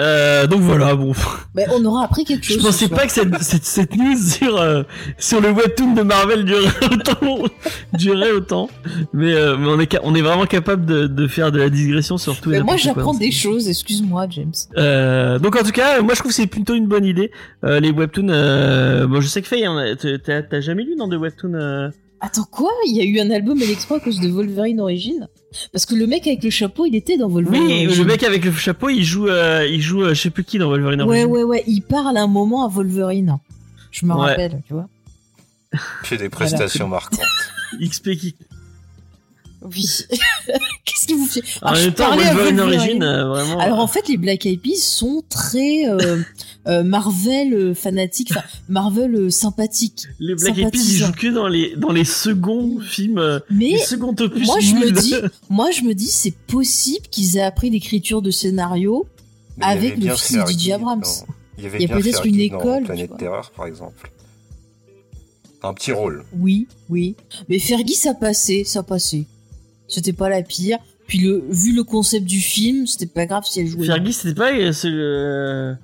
[0.00, 1.12] Euh, donc voilà, bon.
[1.54, 2.56] Mais on aura appris quelque chose.
[2.56, 3.00] Je pensais ce soir.
[3.00, 4.84] pas que cette, cette, cette news sur, euh,
[5.18, 7.44] sur le webtoon de Marvel durait autant.
[7.92, 8.70] durait autant.
[9.12, 12.16] Mais, euh, mais on, est, on est vraiment capable de, de faire de la digression
[12.16, 12.92] sur tout et moi, n'importe quoi.
[12.94, 13.68] j'apprends des choses.
[13.68, 14.52] Excuse-moi, James.
[14.78, 17.30] Euh, donc en tout cas, moi je trouve que c'est plutôt une bonne idée.
[17.62, 19.94] Euh, les webtoons, euh, bon je sais que Faye, hein,
[20.24, 21.90] t'as t'as jamais lu dans des webtoons euh...
[22.24, 22.70] Attends quoi?
[22.86, 25.28] Il y a eu un album Electro à cause de Wolverine Origine
[25.72, 27.98] Parce que le mec avec le chapeau, il était dans Wolverine Oui, Origins.
[27.98, 30.56] le mec avec le chapeau, il joue, euh, il joue, euh, je sais plus qui
[30.58, 31.30] dans Wolverine Ouais, Origins.
[31.32, 31.64] ouais, ouais.
[31.66, 33.38] Il parle un moment à Wolverine.
[33.90, 34.20] Je me Ouais.
[34.20, 34.88] rappelle, tu vois.
[36.04, 37.18] Fait des prestations marquantes.
[37.80, 38.36] XP qui.
[39.64, 39.86] Oui.
[40.84, 43.58] Qu'est-ce qui vous fait En Ah, je même temps, Wolverine euh, vraiment.
[43.60, 46.20] Alors en fait, les Black Eyed Peas sont très euh,
[46.66, 50.06] euh, Marvel euh, fanatiques, enfin Marvel sympathiques.
[50.18, 53.78] les Black Eyed Peas, ils jouent que dans les, dans les seconds films, Mais les
[53.78, 54.46] seconds opus.
[54.46, 55.14] moi je me dis,
[55.48, 59.06] moi je me dis, c'est possible qu'ils aient appris l'écriture de scénario.
[59.58, 61.00] Mais Avec le fils de DJ Abrams.
[61.02, 61.26] dans-
[61.58, 63.10] Il y avait Il y a peut-être une école, Planète.
[63.18, 64.10] Terreur, par exemple.
[65.62, 66.24] Un petit rôle.
[66.36, 67.14] Oui, oui.
[67.48, 69.24] Mais Fergie, ça passait, ça passait.
[69.92, 70.78] C'était pas la pire.
[71.06, 73.86] Puis le, vu le concept du film, c'était pas grave si elle jouait.
[73.86, 75.76] Fergie, c'était pas, euh, c'est le-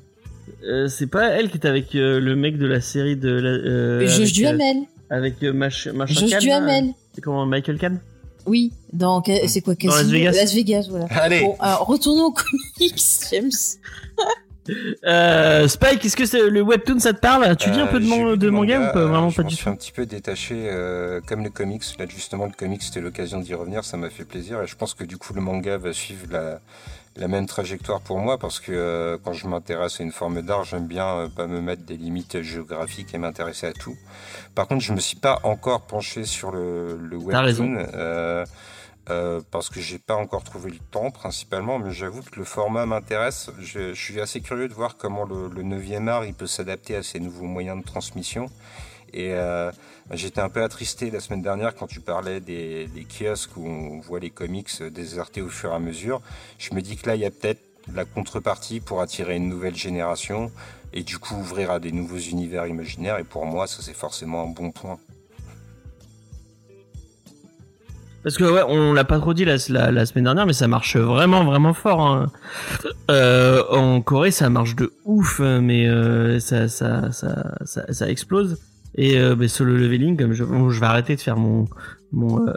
[0.64, 3.50] euh, c'est pas elle qui était avec euh, le mec de la série de la.
[3.50, 4.76] Euh, Josh euh, Duhamel.
[5.10, 6.86] avec euh, Mach, machin Josh Khan, Duhamel.
[7.14, 8.00] C'est comment Michael Kahn?
[8.46, 10.32] Oui, dans c'est quoi Dans Las Vegas.
[10.32, 11.06] Las Vegas, voilà.
[11.10, 12.32] Allez Bon, alors retournons aux
[12.78, 12.94] comics,
[13.30, 13.50] James.
[15.04, 18.06] Euh, Spike, est-ce que le webtoon ça te parle Tu lis un Euh, peu de,
[18.50, 21.50] man- manga, ou pas euh, Vraiment je suis un petit peu détaché, euh, comme le
[21.50, 21.82] comics.
[21.98, 23.84] Là, justement, le comics, c'était l'occasion d'y revenir.
[23.84, 24.62] Ça m'a fait plaisir.
[24.62, 26.60] Et je pense que du coup, le manga va suivre la,
[27.16, 30.64] la même trajectoire pour moi parce que euh, quand je m'intéresse à une forme d'art,
[30.64, 33.96] j'aime bien euh, pas me mettre des limites géographiques et m'intéresser à tout.
[34.54, 37.76] Par contre, je me suis pas encore penché sur le, webtoon.
[37.94, 38.44] euh,
[39.10, 42.86] euh, parce que j'ai pas encore trouvé le temps principalement, mais j'avoue que le format
[42.86, 43.50] m'intéresse.
[43.58, 46.96] Je, je suis assez curieux de voir comment le, le 9e art il peut s'adapter
[46.96, 48.50] à ces nouveaux moyens de transmission.
[49.12, 49.70] Et euh,
[50.10, 54.00] j'étais un peu attristé la semaine dernière quand tu parlais des, des kiosques où on
[54.00, 56.20] voit les comics désertés au fur et à mesure.
[56.58, 57.62] Je me dis que là, il y a peut-être
[57.94, 60.52] la contrepartie pour attirer une nouvelle génération
[60.92, 63.18] et du coup ouvrir à des nouveaux univers imaginaires.
[63.18, 64.98] Et pour moi, ça c'est forcément un bon point.
[68.22, 71.44] Parce que ouais, on l'a pas trop dit la, semaine dernière, mais ça marche vraiment
[71.44, 72.00] vraiment fort.
[72.00, 72.26] Hein.
[73.10, 78.58] Euh, en Corée, ça marche de ouf, mais euh, ça, ça, ça, ça, explose.
[78.96, 81.66] Et euh, bah, solo leveling, comme je, bon, je vais arrêter de faire mon,
[82.12, 82.52] mon euh,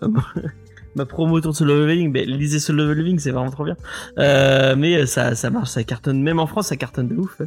[0.95, 2.11] ma promo autour de solo leveling.
[2.11, 3.77] Mais lisez solo leveling, c'est vraiment trop bien.
[4.17, 6.21] Euh, mais ça, ça marche, ça cartonne.
[6.21, 7.41] Même en France, ça cartonne de ouf.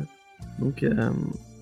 [0.60, 1.10] Donc, euh,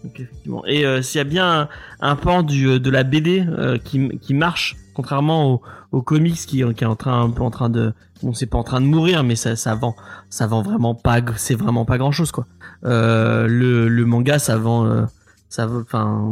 [0.05, 0.65] donc effectivement.
[0.67, 1.69] Et s'il y a bien un,
[2.01, 3.47] un pan du, de la BD
[3.85, 5.61] qui, qui marche, contrairement
[5.93, 8.59] au, comics qui, qui est en train un peu en train de bon c'est pas
[8.59, 9.97] en train de mourir mais ça ça vend
[10.31, 12.47] ça vend vraiment pas c'est vraiment pas grand chose quoi.
[12.85, 15.05] Euh, le manga ça vend euh,
[15.49, 16.31] ça enfin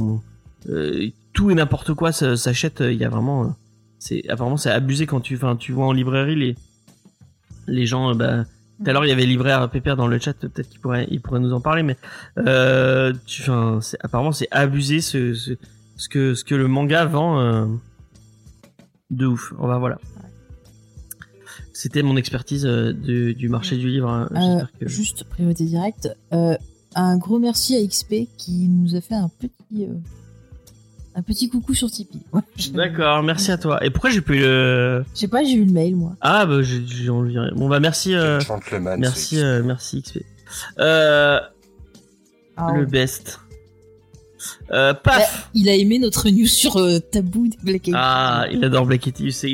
[0.68, 3.48] euh, tout et n'importe quoi s'achète il y a vraiment euh,
[3.98, 6.56] c'est apparemment c'est abusé quand tu enfin tu vois en librairie les
[7.66, 8.44] les gens euh, bah
[8.80, 11.52] tout il y avait libraire Pépère dans le chat peut-être qu'il pourrait il pourrait nous
[11.52, 11.96] en parler mais
[12.38, 13.42] euh, tu
[14.00, 17.66] apparemment c'est abusé ce, ce que ce que le manga vend euh,
[19.10, 19.52] de ouf.
[19.58, 19.98] On va voilà.
[21.72, 24.08] C'était mon expertise euh, du marché du livre.
[24.10, 24.28] hein.
[24.32, 26.08] Euh, J'espère que- Juste priorité directe.
[26.32, 26.56] Euh,
[26.94, 29.94] un gros merci à XP qui nous a fait un petit euh,
[31.14, 32.20] un petit coucou sur Tipeee.
[32.32, 33.84] Ouais, je- D'accord, merci à toi.
[33.84, 36.16] Et pourquoi j'ai pu le Je sais pas, j'ai eu le mail moi.
[36.20, 37.36] Ah bah j'ai j'ai envie.
[37.56, 39.00] Bon bah merci euh, Gentleman.
[39.00, 40.18] merci euh, merci XP.
[40.80, 41.40] Euh,
[42.56, 42.86] Ah, le ouais.
[42.86, 43.40] best.
[44.72, 45.50] Euh, paf.
[45.54, 49.06] Il a aimé notre news sur euh, Tabou des Black Eyed Ah, il adore Black
[49.06, 49.46] Eyed Peas.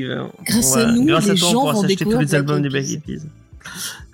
[0.45, 2.63] Grâce à nous, grâce à les toi, gens vont s'acheter tous découvrir les Black albums
[2.63, 3.27] des Black Eyed Peas.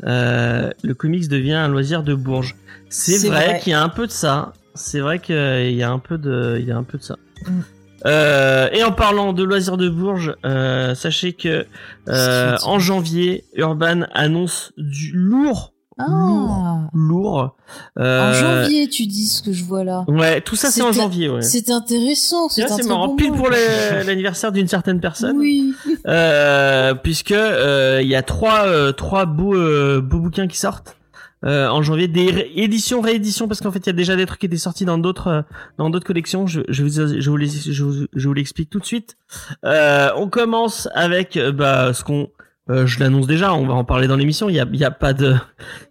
[0.04, 2.56] Euh, le comics devient un loisir de Bourges.
[2.88, 3.61] C'est vrai, vrai.
[3.61, 4.52] qu'il y a un peu de ça.
[4.74, 7.16] C'est vrai qu'il y a un peu de, il y a un peu de ça.
[7.46, 7.61] Mm.
[8.04, 11.66] Euh, et en parlant de loisirs de Bourges, euh, sachez que
[12.08, 15.71] euh, en janvier, Urban annonce du lourd,
[16.09, 17.57] Ah, lourd.
[17.97, 18.33] en Euh,
[18.65, 20.05] janvier, tu dis ce que je vois là.
[20.09, 21.29] Ouais, tout ça c'est en janvier.
[21.29, 21.43] Ouais.
[21.43, 23.37] C'est intéressant, c'est marrant, bon pile mois.
[23.38, 23.51] pour
[24.07, 25.37] l'anniversaire d'une certaine personne.
[25.38, 25.75] Oui.
[26.07, 30.97] Euh, puisque euh, il y a trois euh, trois beaux euh, beaux bouquins qui sortent
[31.45, 34.27] euh, en janvier des ré- éditions rééditions parce qu'en fait il y a déjà des
[34.27, 35.43] trucs qui étaient sortis dans d'autres euh,
[35.79, 38.79] dans d'autres collections je, je vous je vous les je vous, je vous l'explique tout
[38.79, 39.17] de suite
[39.65, 42.29] euh, on commence avec bah ce qu'on
[42.70, 44.90] euh, je l'annonce déjà on va en parler dans l'émission il y a y a
[44.92, 45.35] pas de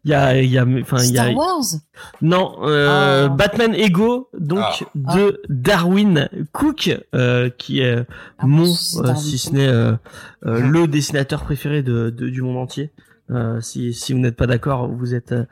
[0.05, 1.63] il y a y a enfin il y a Star Wars?
[2.21, 3.29] non, euh, Ah.
[3.29, 4.85] Batman Ego, donc Ah.
[4.95, 8.05] de Darwin Cook, euh, qui est
[8.39, 9.93] Ah, mon, euh, si ce n'est euh,
[10.45, 10.71] euh, Mhm.
[10.71, 12.91] le dessinateur préféré de, de- du monde entier.
[13.31, 15.45] Euh, si, si vous n'êtes pas d'accord, vous êtes, euh,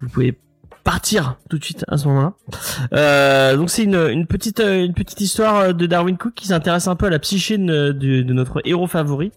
[0.00, 0.38] vous pouvez
[0.84, 2.32] partir tout de suite à ce moment-là.
[2.92, 6.96] Euh, donc c'est une, une petite une petite histoire de Darwin Cook qui s'intéresse un
[6.96, 9.32] peu à la psyché de, de, de notre héros favori.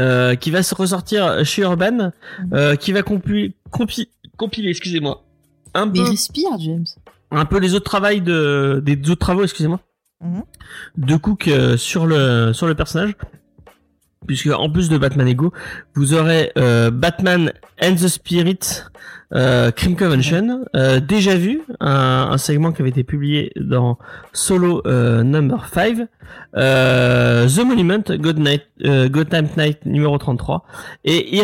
[0.00, 2.10] Euh, qui va se ressortir chez Urban,
[2.52, 5.22] euh, qui va compi- compi- compiler, excusez-moi,
[5.74, 6.84] un Mais peu, respire, James.
[7.30, 9.80] un peu les autres travails de, des autres travaux, excusez-moi,
[10.22, 10.42] Mhm.
[10.98, 13.14] de Cook euh, sur le sur le personnage
[14.26, 15.52] puisque en plus de Batman Ego
[15.94, 18.82] vous aurez euh, Batman and the Spirit
[19.34, 20.64] euh, Crime Convention.
[20.76, 23.98] Euh, déjà vu un, un segment qui avait été publié dans
[24.32, 26.06] Solo euh, Number 5
[26.56, 30.64] euh, The Monument God Night, euh, Gotham Knight numéro 33
[31.04, 31.40] et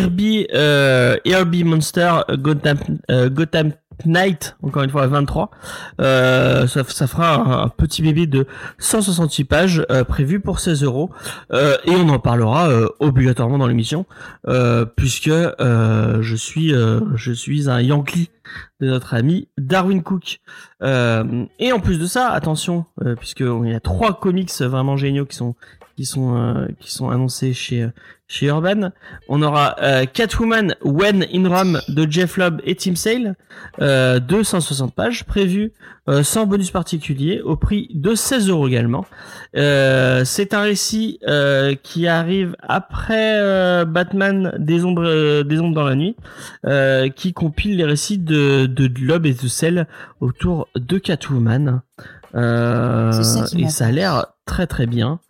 [0.54, 3.72] euh, Herbie Monster Gotham Gotham
[4.06, 5.50] Knight encore une fois à 23
[6.00, 8.46] euh, ça, ça fera un, petit bébé de
[8.78, 11.10] 168 pages euh, prévu pour 16 euros.
[11.52, 14.06] Euh, et on en parlera euh, obligatoirement dans l'émission
[14.48, 18.30] euh, puisque je suis je suis un Yankee
[18.80, 20.40] de notre ami Darwin Cook.
[20.82, 25.26] Et en plus de ça attention euh, puisque il y a trois comics vraiment géniaux
[25.26, 25.54] qui sont
[26.00, 27.86] qui sont euh, qui sont annoncés chez
[28.26, 28.90] chez Urban
[29.28, 33.36] on aura euh, Catwoman When in Rome de Jeff Lobb et Tim Sale
[33.82, 35.72] euh, 260 pages prévues
[36.08, 39.04] euh, sans bonus particulier au prix de 16 euros également.
[39.56, 45.74] Euh, c'est un récit euh, qui arrive après euh, Batman des ombres, euh, des ombres
[45.74, 46.16] dans la nuit,
[46.64, 49.86] euh, qui compile les récits de, de Loeb et de Cell
[50.20, 51.82] autour de Catwoman.
[52.34, 55.20] Euh, ça et ça a l'air très très bien.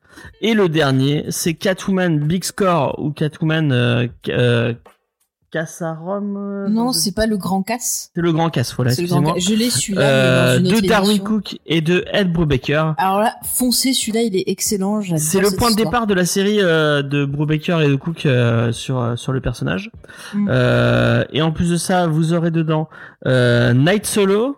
[0.40, 4.72] Et le dernier, c'est Catwoman Big Score ou Catwoman euh, euh,
[5.50, 6.37] Cassarum.
[6.37, 8.11] euh, Non, c'est pas le grand casse.
[8.14, 9.37] c'est le grand casse, voilà, C'est le grand.
[9.37, 11.24] Je l'ai celui-là, Euh, de Darwin édition.
[11.24, 12.94] Cook et de Ed Brubaker.
[12.98, 15.00] Alors là, foncez, celui-là, il est excellent.
[15.16, 18.28] C'est le point de départ de la série de Brubaker et de Cook
[18.72, 19.90] sur sur le personnage.
[20.35, 20.50] Mm.
[21.33, 22.88] Et en plus de ça, vous aurez dedans
[23.26, 24.56] Night Solo,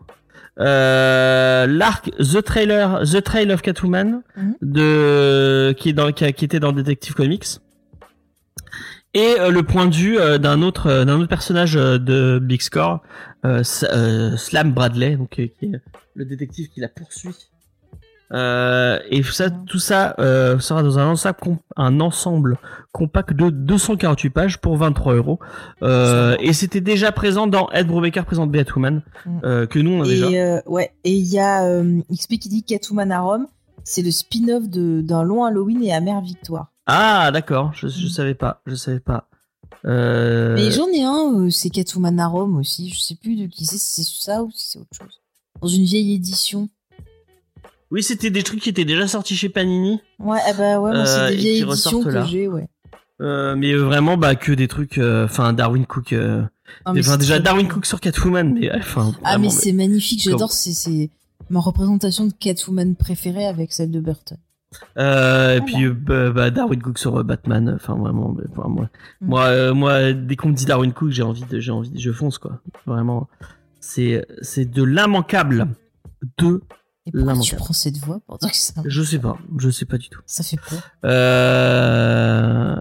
[0.61, 4.55] euh, l'arc The Trailer, The Trail of Catwoman Mhm.
[4.63, 7.47] de qui est dans qui, a- qui était dans Detective Comics.
[9.15, 12.39] Et euh, le point de vue euh, d'un autre euh, d'un autre personnage euh, de
[12.41, 13.03] Big Score,
[13.45, 15.53] euh, Slam Bradley, donc qui est
[16.15, 17.35] le détective qui la poursuit.
[18.33, 22.57] Euh, et tout ça, tout ça euh, sera dans un ensemble, comp- un ensemble
[22.93, 25.39] compact de 248 pages pour 23 euros.
[25.83, 29.39] Euh, et c'était déjà présent dans Ed Brubaker présente Batwoman, Mm.
[29.45, 30.31] euh, que nous on a déjà.
[30.31, 31.67] Et euh, ouais, et il y a
[32.11, 33.47] XP qui dit Catwoman à Rome.
[33.85, 36.73] C'est le spin-off d'un long Halloween et amère victoire.
[36.87, 38.11] Ah d'accord, je, je Mm.
[38.11, 39.29] savais pas, je savais pas.
[39.85, 42.89] Mais j'en ai un, c'est Catwoman à Rome aussi.
[42.91, 45.21] Je sais plus de qui c'est, si c'est ça ou si c'est autre chose.
[45.61, 46.69] Dans une vieille édition.
[47.93, 51.01] Oui, c'était des trucs qui étaient déjà sortis chez Panini, Ouais, ah bah ouais, moi,
[51.01, 52.67] Euh, c'est et des vieilles éditions que j'ai, ouais.
[53.21, 54.97] euh, mais euh, vraiment bah que des trucs.
[54.99, 56.13] euh, Enfin Darwin Cook.
[56.15, 56.43] euh,
[56.95, 57.69] déjà Darwin.
[57.69, 59.13] Cook sur Catwoman, mais enfin.
[59.23, 60.53] Ah, mais c'est magnifique, j'adore.
[60.53, 61.11] C'est, c'est
[61.51, 64.39] ma représentation de Catwoman préférée avec celle de Burton.
[64.97, 68.89] Euh, et puis euh, bah, bah, Darwin Cook sur euh, Batman, enfin vraiment, bah, moi,
[69.21, 69.27] Mm.
[69.29, 71.99] moi, euh, moi, dès qu'on me dit Darwin Cook, j'ai envie de, j'ai envie, de-
[71.99, 72.63] je fonce quoi.
[72.87, 73.29] Vraiment,
[73.81, 75.69] c'est, c'est de l'immanquable.
[76.39, 76.63] De,
[77.07, 79.99] Et pourquoi tu prends cette voix dire que ça, je sais pas, je sais pas
[79.99, 80.21] du tout.
[80.27, 82.77] ça fait peur Euh,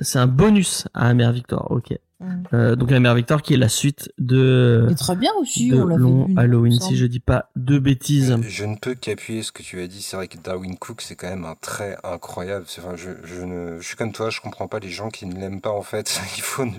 [0.00, 1.92] c'est un bonus à Amère Victor, ok.
[2.20, 2.42] Mm.
[2.54, 5.86] Euh, donc Amère Victor qui est la suite de, Mais très bien aussi, de on
[5.86, 6.34] l'a long vu.
[6.36, 8.36] Halloween, si je dis pas de bêtises.
[8.46, 10.00] Je ne peux qu'appuyer ce que tu as dit.
[10.02, 12.64] C'est vrai que Darwin Cook, c'est quand même un trait incroyable.
[12.68, 15.26] C'est- Enfin, je, je, ne, je suis comme toi, je comprends pas les gens qui
[15.26, 16.20] ne l'aiment pas en fait.
[16.36, 16.64] Il faut.
[16.64, 16.72] ne-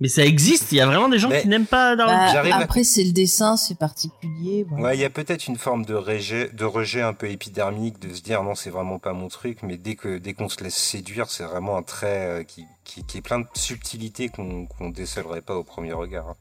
[0.00, 2.56] Mais ça existe, il y a vraiment des gens Mais- qui n'aiment pas Darwin Bah,
[2.56, 4.64] à- après, c'est le dessin, c'est particulier.
[4.68, 4.84] voilà.
[4.84, 8.14] Ouais, il y a peut-être une forme de rejet, de rejet un peu épidermique, de
[8.14, 9.58] se dire non, c'est vraiment pas mon truc.
[9.64, 13.04] Mais dès que dès qu'on se laisse séduire, c'est vraiment un trait euh, qui, qui,
[13.04, 16.28] qui est plein de subtilités qu'on qu'on décèlerait pas au premier regard.
[16.28, 16.36] hein.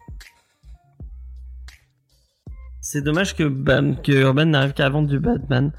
[2.80, 3.44] C'est dommage que,
[4.04, 5.74] que Urban n'arrive qu'à vendre du Batman.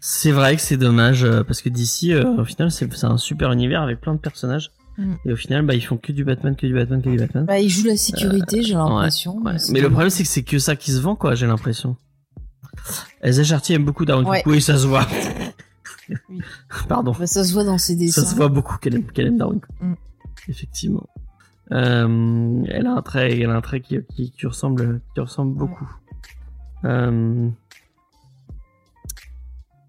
[0.00, 3.18] C'est vrai que c'est dommage euh, parce que d'ici, euh, au final, c'est c'est un
[3.18, 4.70] super univers avec plein de personnages.
[4.96, 5.14] Mm.
[5.24, 7.44] Et au final, bah, ils font que du Batman, que du Batman, que du Batman.
[7.44, 9.38] Bah, il joue la sécurité, j'ai l'impression.
[9.38, 9.56] Ouais.
[9.70, 11.34] Mais le problème, c'est que c'est que ça qui se vend, quoi.
[11.34, 11.96] J'ai l'impression.
[13.20, 14.42] Elsa Chartier aime beaucoup Darwin Ouais.
[14.42, 14.52] Cook.
[14.52, 15.06] Oui, ça se voit.
[16.28, 16.42] Oui.
[16.88, 17.14] Pardon.
[17.18, 18.20] Bah, ça se voit dans ses dessins.
[18.20, 19.70] Ça se voit beaucoup qu'elle aime, aime Darwin Cook.
[19.80, 19.94] Mm.
[20.48, 21.08] Effectivement.
[21.72, 25.56] Euh, elle a un trait, elle a un trait qui, qui, qui ressemble, qui ressemble
[25.56, 25.90] beaucoup.
[26.84, 27.48] Euh,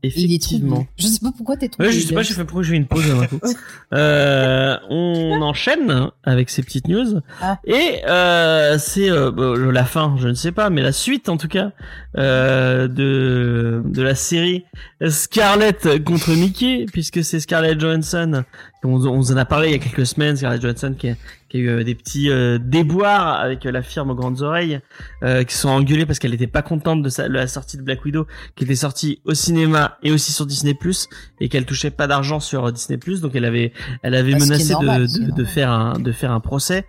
[0.08, 0.86] effectivement.
[0.98, 1.90] Je sais pas pourquoi t'es troublé.
[1.90, 3.40] Ouais, je sais pas, j'ai fait pourquoi j'ai une pause d'un coup.
[3.94, 7.60] Euh, on enchaîne avec ces petites news Ah.
[7.66, 11.38] et euh, c'est euh, bon, la fin, je ne sais pas, mais la suite en
[11.38, 11.72] tout cas
[12.18, 14.66] euh, de de la série
[15.08, 18.44] Scarlett contre Mickey, puisque c'est Scarlett Johansson.
[18.84, 20.36] On, on en a parlé il y a quelques semaines.
[20.38, 21.10] Scarlett Johansson qui,
[21.50, 24.80] qui a eu euh, des petits euh, déboires avec euh, la firme aux grandes oreilles,
[25.24, 27.78] euh, qui se sont engueulés parce qu'elle n'était pas contente de, sa, de la sortie
[27.78, 31.08] de Black Widow, qui était sortie au cinéma et aussi sur Disney Plus,
[31.40, 33.74] et qu'elle touchait pas d'argent sur Disney Plus, donc elle avait,
[34.04, 36.86] elle avait Bah, menacé normal, de, de, de faire un, de faire un procès.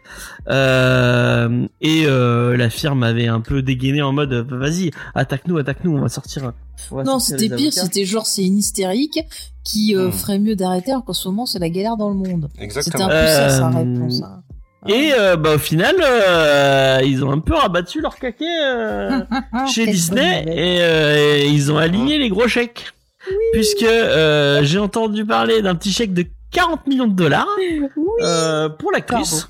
[0.49, 6.01] Euh, et euh, la firme avait un peu dégainé en mode, vas-y, attaque-nous, attaque-nous, on
[6.01, 6.53] va sortir.
[6.91, 9.21] on va Non, c'était pire, c'était genre c'est une hystérique
[9.67, 10.13] qui euh, Hmm.
[10.13, 12.49] ferait mieux d'arrêter alors qu'en ce moment c'est la galère dans le monde.
[12.53, 13.07] C'était Exactement.
[13.07, 14.23] un peu ça sa Euh, réponse.
[14.23, 14.43] hein.
[14.89, 19.19] Et euh, bah au final, euh, ils ont un peu rabattu leur caquet euh,
[19.53, 22.93] Ah, chez Disney et, euh, et ils ont aligné les gros chèques.
[23.53, 27.81] Puisque euh, j'ai entendu parler d'un petit chèque de 40 millions de dollars Oui.
[28.23, 29.49] euh, pour l'actrice.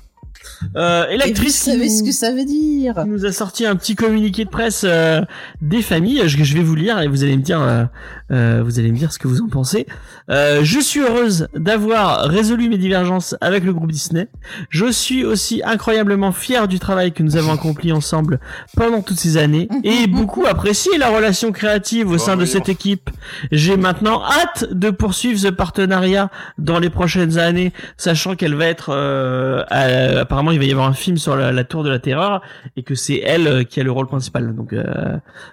[0.75, 3.05] Euh, et vous l'actrice qui savez ce nous- que ça veut dire.
[3.05, 5.21] nous a sorti un petit communiqué de presse euh,
[5.61, 7.83] des familles je, je vais vous lire et vous allez me dire euh,
[8.31, 9.85] euh, vous allez me dire ce que vous en pensez.
[10.29, 14.27] Euh, je suis heureuse d'avoir résolu mes divergences avec le groupe Disney.
[14.69, 18.39] Je suis aussi incroyablement fière du travail que nous avons accompli ensemble
[18.75, 23.09] pendant toutes ces années et beaucoup apprécié la relation créative au sein de cette équipe.
[23.51, 28.89] J'ai maintenant hâte de poursuivre ce partenariat dans les prochaines années sachant qu'elle va être
[28.89, 31.99] euh, euh, apparemment il va y avoir un film sur la, la tour de la
[31.99, 32.41] terreur
[32.75, 34.55] et que c'est elle euh, qui a le rôle principal.
[34.55, 34.83] Donc euh,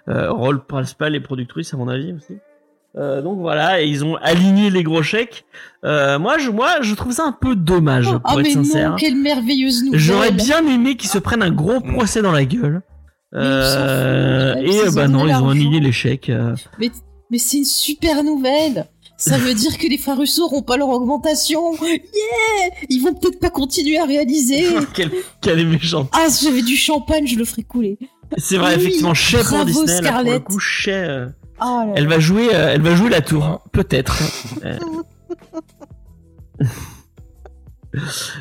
[0.08, 2.34] euh, rôle principal et productrice à mon avis aussi.
[2.96, 5.44] Euh, donc voilà et ils ont aligné les gros chèques.
[5.84, 8.90] Euh, moi je moi je trouve ça un peu dommage pour Ah être mais sincère.
[8.90, 9.98] non, quelle merveilleuse nouvelle.
[10.00, 11.92] J'aurais bien aimé qu'ils se prennent un gros Mm.
[11.94, 12.82] procès dans la gueule.
[13.34, 16.30] Euh, foutent, et bah non ils ont aligné les chèques.
[16.78, 16.90] Mais,
[17.30, 18.86] mais c'est une super nouvelle
[19.30, 21.72] ça veut dire que les frères Russo n'auront pas leur augmentation.
[21.82, 21.98] Yeah
[22.88, 24.66] Ils vont peut-être pas continuer à réaliser.
[25.40, 27.98] quelle, méchante Ah, si j'avais du champagne, je le ferais couler.
[28.36, 30.44] c'est vrai Oui, effectivement chais pour Disney là, pour le Scarlett.
[30.44, 31.26] coup chais euh,
[31.60, 33.62] là Elle va jouer, euh, elle va jouer la tour, Ah.
[33.72, 34.16] peut-être.
[37.94, 38.00] Euh.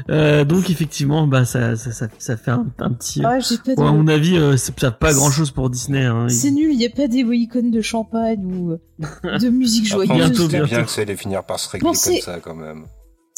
[0.10, 3.22] Euh, donc effectivement, bah ça, ça, ça, ça fait un, un petit.
[3.24, 3.76] Ah, j'ai pas de...
[3.76, 6.04] Bon, à mon avis, euh, ça pas grand chose pour Disney.
[6.06, 6.28] Hein.
[6.30, 10.06] C'est nul, il n'y a pas des icônes de champagne ou euh, de musique Après,
[10.08, 10.30] joyeuse.
[10.32, 12.86] bientôt, bien que ça allait finir par se régler Pensez- comme ça quand même.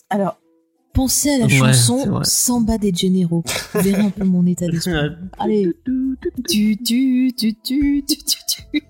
[0.10, 0.38] Alors,
[0.94, 2.22] pensez à la Ouais, chanson.
[2.24, 3.44] Samba des Généraux.
[3.74, 4.94] Vous verrez un peu mon état d'esprit.
[5.40, 5.74] Allez.
[6.48, 8.84] Tu, tu, tu, tu, tu, tu, tu.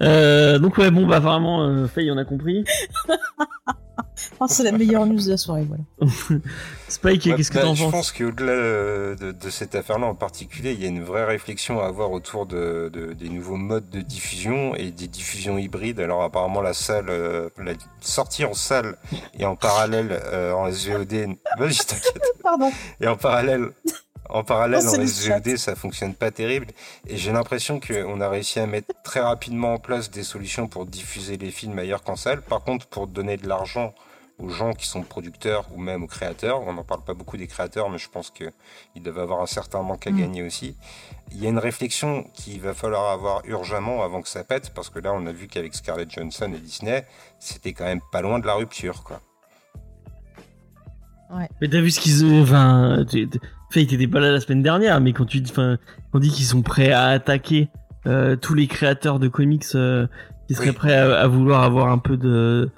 [0.00, 2.64] Euh, donc ouais, bon bah vraiment, euh, Faye, on a compris.
[4.40, 5.84] Oh, c'est la meilleure news de la soirée, voilà.
[6.88, 10.06] Spike, Ouais, qu'est-ce que bah, t'en je penses pense qu'au-delà euh, de, de cette affaire-là
[10.06, 13.56] en particulier, il y a une vraie réflexion à avoir autour de, de- des nouveaux
[13.56, 16.00] modes de diffusion et des diffusions hybrides.
[16.00, 18.96] Alors apparemment la salle, euh, la sortie en salle
[19.38, 22.22] et en parallèle euh, en SVOD, vas-y t'inquiète.
[22.42, 22.70] Pardon.
[23.00, 23.70] Et en parallèle,
[24.28, 26.66] en parallèle Oh, en SVOD, ça fonctionne pas terrible.
[27.06, 30.86] Et j'ai l'impression qu'on a réussi à mettre très rapidement en place des solutions pour
[30.86, 32.42] diffuser les films ailleurs qu'en salle.
[32.42, 33.94] Par contre, pour donner de l'argent
[34.40, 37.46] aux gens qui sont producteurs ou même aux créateurs, on n'en parle pas beaucoup des
[37.46, 38.50] créateurs, mais je pense qu'ils
[39.02, 40.18] doivent avoir un certain manque à Mm.
[40.18, 40.76] gagner aussi.
[41.30, 44.90] Il y a une réflexion qu'il va falloir avoir urgemment avant que ça pète, parce
[44.90, 47.06] que là, on a vu qu'avec Scarlett Johansson et Disney,
[47.38, 49.20] c'était quand même pas loin de la rupture, quoi.
[51.60, 52.42] Mais t'as vu ce qu'ils ont.
[52.42, 53.04] Enfin,
[53.74, 55.78] Faye, t'étais pas là la semaine dernière, mais quand tu enfin,
[56.12, 57.68] on dit qu'ils sont prêts à attaquer
[58.06, 60.06] euh, tous les créateurs de comics euh,
[60.46, 60.74] qui seraient Oui.
[60.74, 62.70] prêts à, à vouloir avoir un peu de.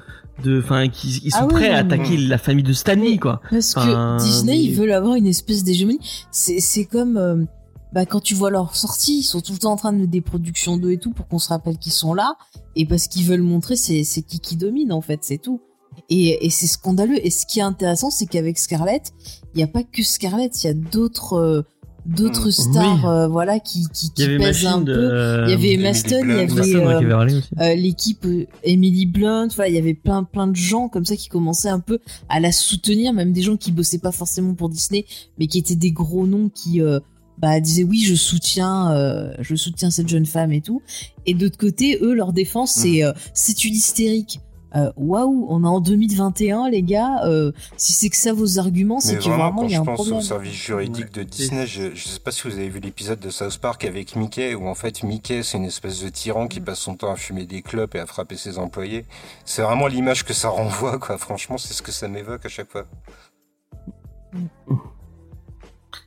[0.43, 3.43] de Enfin, qui ils sont Ah oui, prêts à attaquer la famille de Stanley, quoi.
[3.51, 6.01] Parce que Enfin, Disney, mais- ils veulent avoir une espèce d'hégémonie.
[6.31, 7.45] C'est, c'est comme, euh,
[7.93, 10.11] bah, quand tu vois leur sortie, ils sont tout le temps en train de mettre
[10.11, 12.37] des productions d'eux et tout pour qu'on se rappelle qu'ils sont là.
[12.75, 15.61] Et parce qu'ils veulent montrer, c'est, c'est qui qui domine, en fait, c'est tout.
[16.09, 17.19] Et, et c'est scandaleux.
[17.27, 19.13] Et ce qui est intéressant, c'est qu'avec Scarlett,
[19.55, 21.63] il n'y a pas que Scarlett, il y a d'autres, euh,
[22.05, 22.53] d'autres Mm.
[22.53, 23.09] stars, Oui.
[23.11, 23.87] euh, voilà, qui,
[24.17, 24.95] pèsent un de.
[24.95, 24.99] peu.
[25.01, 29.07] euh, Il y avait Emily Emma Stone, il y avait euh, euh, l'équipe euh, Emily
[29.07, 31.99] Blunt, voilà, il y avait plein plein de gens comme ça qui commençaient un peu
[32.29, 35.05] à la soutenir, même des gens qui bossaient pas forcément pour Disney,
[35.41, 37.01] mais qui étaient des gros noms qui euh,
[37.39, 40.81] bah disaient oui, je soutiens euh, je soutiens cette jeune femme et tout.
[41.27, 44.39] Et d'autre côté, eux leur défense c'est euh, c'est une hystérique.
[44.77, 49.01] Euh, Waouh, on est en 2021 les gars, euh, si c'est que ça vos arguments,
[49.01, 50.19] c'est que vraiment, vraiment quand il y a je un pense problème.
[50.19, 53.31] au service juridique de Disney, je, je sais pas si vous avez vu l'épisode de
[53.31, 56.81] South Park avec Mickey, où en fait Mickey c'est une espèce de tyran qui passe
[56.81, 59.07] son temps à fumer des clopes et à frapper ses employés.
[59.45, 61.17] C'est vraiment l'image que ça renvoie, quoi.
[61.17, 62.85] Franchement, c'est ce que ça m'évoque à chaque fois.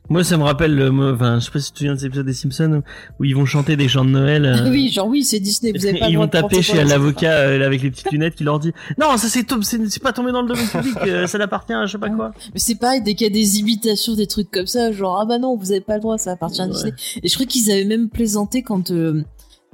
[0.09, 1.99] Moi, ça me rappelle, le- moi, enfin, je sais pas si tu te souviens de
[1.99, 2.81] cet épisode des Simpsons
[3.19, 4.43] où ils vont chanter des chants de Noël.
[4.45, 7.31] euh, oui, genre oui, c'est Disney, vous avez pas le ils vont taper chez l'avocat
[7.31, 10.41] euh, avec les petites lunettes qui leur dit non ça c'est c'est pas tombé dans
[10.41, 13.13] le domaine public euh, ça l'appartient à je sais pas quoi Mais c'est pareil, dès
[13.13, 15.81] qu'il y a des imitations, des trucs comme ça, genre, ah bah non, vous avez
[15.81, 16.67] pas le droit, ça appartient à.
[16.67, 16.93] Disney.
[17.21, 19.23] Et je crois qu'ils avaient même plaisanté quand euh,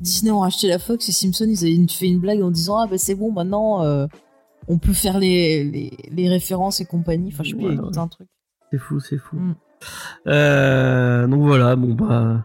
[0.02, 2.88] Disney ont racheté la Fox et Simpson, ils avaient fait une blague en disant, ah
[2.88, 4.06] bah c'est bon, maintenant, euh,
[4.68, 7.30] on peut faire les, les, les références et compagnie.
[7.34, 8.28] Enfin, je sais a Ouais, un truc.
[8.72, 9.38] C'est fou, c'est fou.
[9.38, 9.56] Mm.
[10.28, 12.44] Euh, donc voilà, bon bah,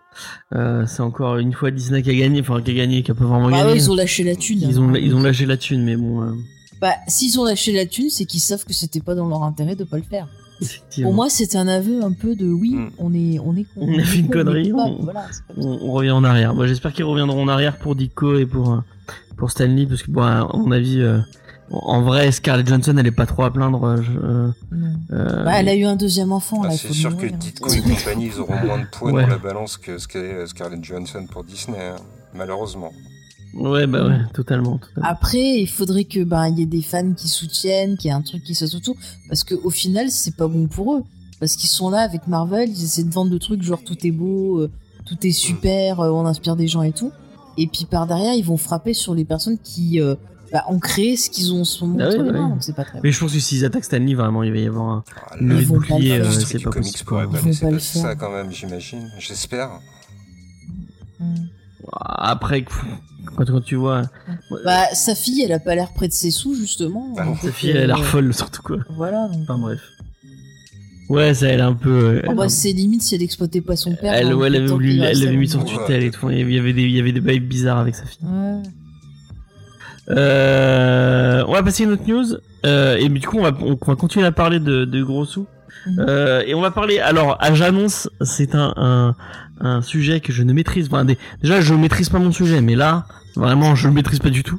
[0.54, 3.14] euh, c'est encore une fois Disney qui a gagné, enfin qui a gagné, qui a
[3.14, 3.72] pas vraiment Bah gagné.
[3.72, 4.60] ouais, ils ont lâché la thune.
[4.62, 4.82] Ils hein.
[4.82, 6.32] ont, ils ont lâché la thune, mais bon, euh,
[6.80, 9.76] Bah, s'ils ont lâché la thune, c'est qu'ils savent que c'était pas dans leur intérêt
[9.76, 10.28] de pas le faire.
[11.02, 12.90] Pour moi, c'est un aveu un peu de oui, Mm.
[12.98, 13.80] on est, on est con.
[13.80, 15.26] On a fait une on connerie, on- Voilà,
[15.56, 16.54] on, on revient en arrière.
[16.54, 18.82] Moi, j'espère qu'ils reviendront en arrière pour Dico et pour
[19.38, 21.18] pour Stanley, parce que bon, à mon avis, euh,
[21.70, 23.82] en vrai, Scarlett Johansson, elle est pas trop à plaindre.
[23.84, 24.50] euh, je- euh,
[25.12, 27.26] euh, Bah, elle a eu un deuxième enfant, Ah, c'est sûr que.
[27.26, 29.22] Ditko et compagnie, ils auront moins de poids Ouais.
[29.22, 31.96] dans la balance que Scarlett Johansson pour Disney, hein,
[32.34, 32.92] malheureusement.
[33.54, 34.78] Ouais, bah ouais, totalement.
[34.78, 35.08] totalement.
[35.08, 38.16] Après, il faudrait que bah il y ait des fans qui soutiennent, qu'il y ait
[38.16, 38.94] un truc qui se autour,
[39.28, 41.02] parce que au final, c'est pas bon pour eux,
[41.40, 44.12] parce qu'ils sont là avec Marvel, ils essaient de vendre le truc genre tout est
[44.12, 44.70] beau, euh,
[45.04, 47.10] tout est super, euh, on inspire des gens et tout,
[47.58, 50.14] et puis par derrière, ils vont frapper sur les personnes qui euh,
[50.53, 52.32] bah, ont créé ce qu'ils ont en ce moment Ah ouais, ouais.
[52.32, 53.01] mains, donc c'est pas très.
[53.03, 55.05] Mais je pense que s'ils attaquent Stanley, vraiment, il va y avoir un.
[55.30, 57.05] Ah, levée de vont pas le bouclier, euh, c'est pas comics possible.
[57.09, 57.18] quoi.
[57.26, 58.03] pas Ils vont pas le faire.
[58.03, 59.11] ça quand même, j'imagine.
[59.18, 59.70] J'espère.
[61.18, 61.34] Mm.
[61.92, 62.64] Après,
[63.36, 64.03] quand, quand tu vois.
[64.64, 67.12] Bah sa fille, elle a pas l'air près de ses sous justement.
[67.16, 68.78] Bah Sa fille, elle a l'air euh, folle, surtout quoi.
[68.96, 69.28] Voilà.
[69.28, 69.80] Donc, Enfin bref.
[71.09, 71.90] Ouais, ça, elle est un peu.
[71.90, 74.14] euh, Oh, bah, c'est limite si elle exploitait pas son père.
[74.14, 75.64] elle, hein, ouais, elle avait voulu, elle l'avait mis lui.
[75.64, 76.30] tutelle et tout.
[76.30, 78.20] Il y avait des, il y avait des bails bizarres avec sa fille.
[78.24, 78.62] Ouais.
[80.11, 82.26] Euh, on va passer à une autre news.
[82.66, 85.46] Euh, et du coup, on va, on va continuer à parler de, de gros sous.
[85.86, 86.04] Mhm.
[86.08, 86.98] Euh, et on va parler.
[86.98, 89.14] Alors, à j'annonce, c'est un, un,
[89.61, 90.88] un sujet que je ne maîtrise.
[90.90, 94.28] Enfin, des- déjà, je maîtrise pas mon sujet, mais là, vraiment, je le maîtrise pas
[94.30, 94.58] du tout.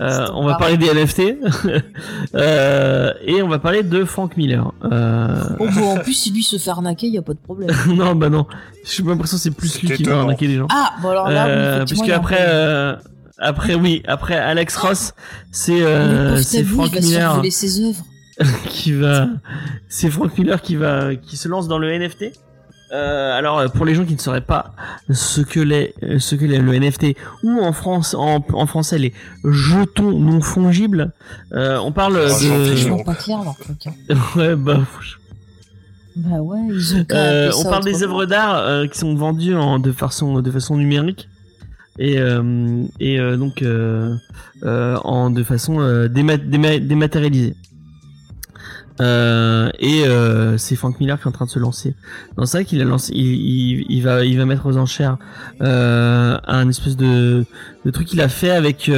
[0.00, 1.36] Euh, on va parler des NFT.
[2.34, 4.72] euh, et on va parler de Frank Miller.
[4.90, 5.28] Euh,
[5.58, 7.70] Oh, bon, en plus, si lui se fait arnaquer, y a pas de problème.
[7.94, 8.46] non, bah non.
[8.84, 10.68] J'ai l'impression que c'est plus lui qui va arnaquer les gens.
[10.70, 12.04] Ah, bon alors là, oui, Euh, effectivement,
[13.38, 15.14] après, oui, après Alex Ross,
[15.50, 18.04] c'est euh, c'est Frank il va se faire Miller voler ses œuvres.
[18.68, 19.28] qui va,
[19.88, 22.32] c'est Frank Miller qui va, qui se lance dans le NFT.
[22.94, 24.74] Euh, alors pour les gens qui ne sauraient pas
[25.10, 28.98] ce que l'est euh, ce que l'est le NFT ou en France en, en français
[28.98, 29.14] les
[29.44, 31.10] jetons non fongibles,
[31.54, 33.86] euh, on parle C'est de pas clair leur truc.
[33.86, 33.92] hein.
[34.36, 34.80] ouais bah
[36.16, 39.78] Bah ouais, ils ont Euh, on parle des œuvres d'art euh, qui sont vendues en,
[39.78, 41.30] de façon de façon numérique
[41.98, 44.14] et euh, et euh, donc euh,
[44.64, 47.54] euh, en de façon euh, déma- déma- dématérialisée.
[49.00, 50.04] Et
[50.58, 51.94] c'est Frank Miller qui est en train de se lancer
[52.36, 55.16] dans ça qu'il a lancé il, il, il va il va mettre aux enchères
[55.60, 57.44] un espèce de,
[57.84, 58.88] de truc qu'il a fait avec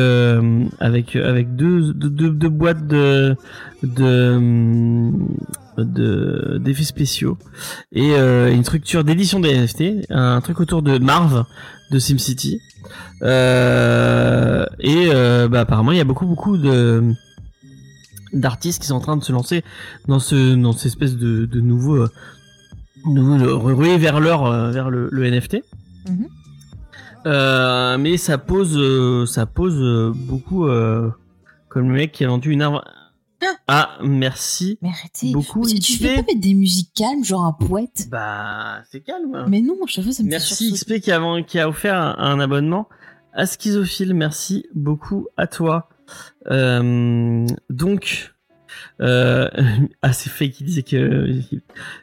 [0.79, 3.35] avec avec deux, deux, deux, deux boîtes de
[3.83, 5.11] de
[5.79, 7.39] de d'effets spéciaux
[7.93, 11.45] et euh, une structure d'édition des NFT, un truc autour de Marv
[11.95, 12.61] de SimCity.
[13.23, 17.15] Euh, et euh, bah, apparemment, il y a beaucoup beaucoup de
[18.33, 19.63] d'artistes qui sont en train de se lancer
[20.09, 22.11] dans ce dans cette espèce de, de nouveau euh,
[23.07, 25.63] nouveau ruée vers leur vers le, le NFT.
[26.09, 26.29] Mhm.
[28.01, 30.67] Mais ça pose ça pose beaucoup
[31.69, 32.83] comme le mec qui a vendu une arme.
[33.69, 34.79] Ah merci.
[34.83, 35.33] Mais arrêtez.
[35.33, 39.01] Beaucoup, il tu fait- peux pas mettre des musiques calmes, genre un poète Bah c'est
[39.01, 39.45] calme.
[39.49, 40.73] Mais non, à chaque fois, ça me fait Merci.
[40.73, 42.89] XP qui a, qui a offert un, un abonnement
[43.33, 44.15] à Schizophile.
[44.15, 45.89] Merci beaucoup à toi.
[46.51, 48.35] Euh, donc,
[49.01, 49.49] euh,
[50.03, 51.31] ah c'est fake qui disait que.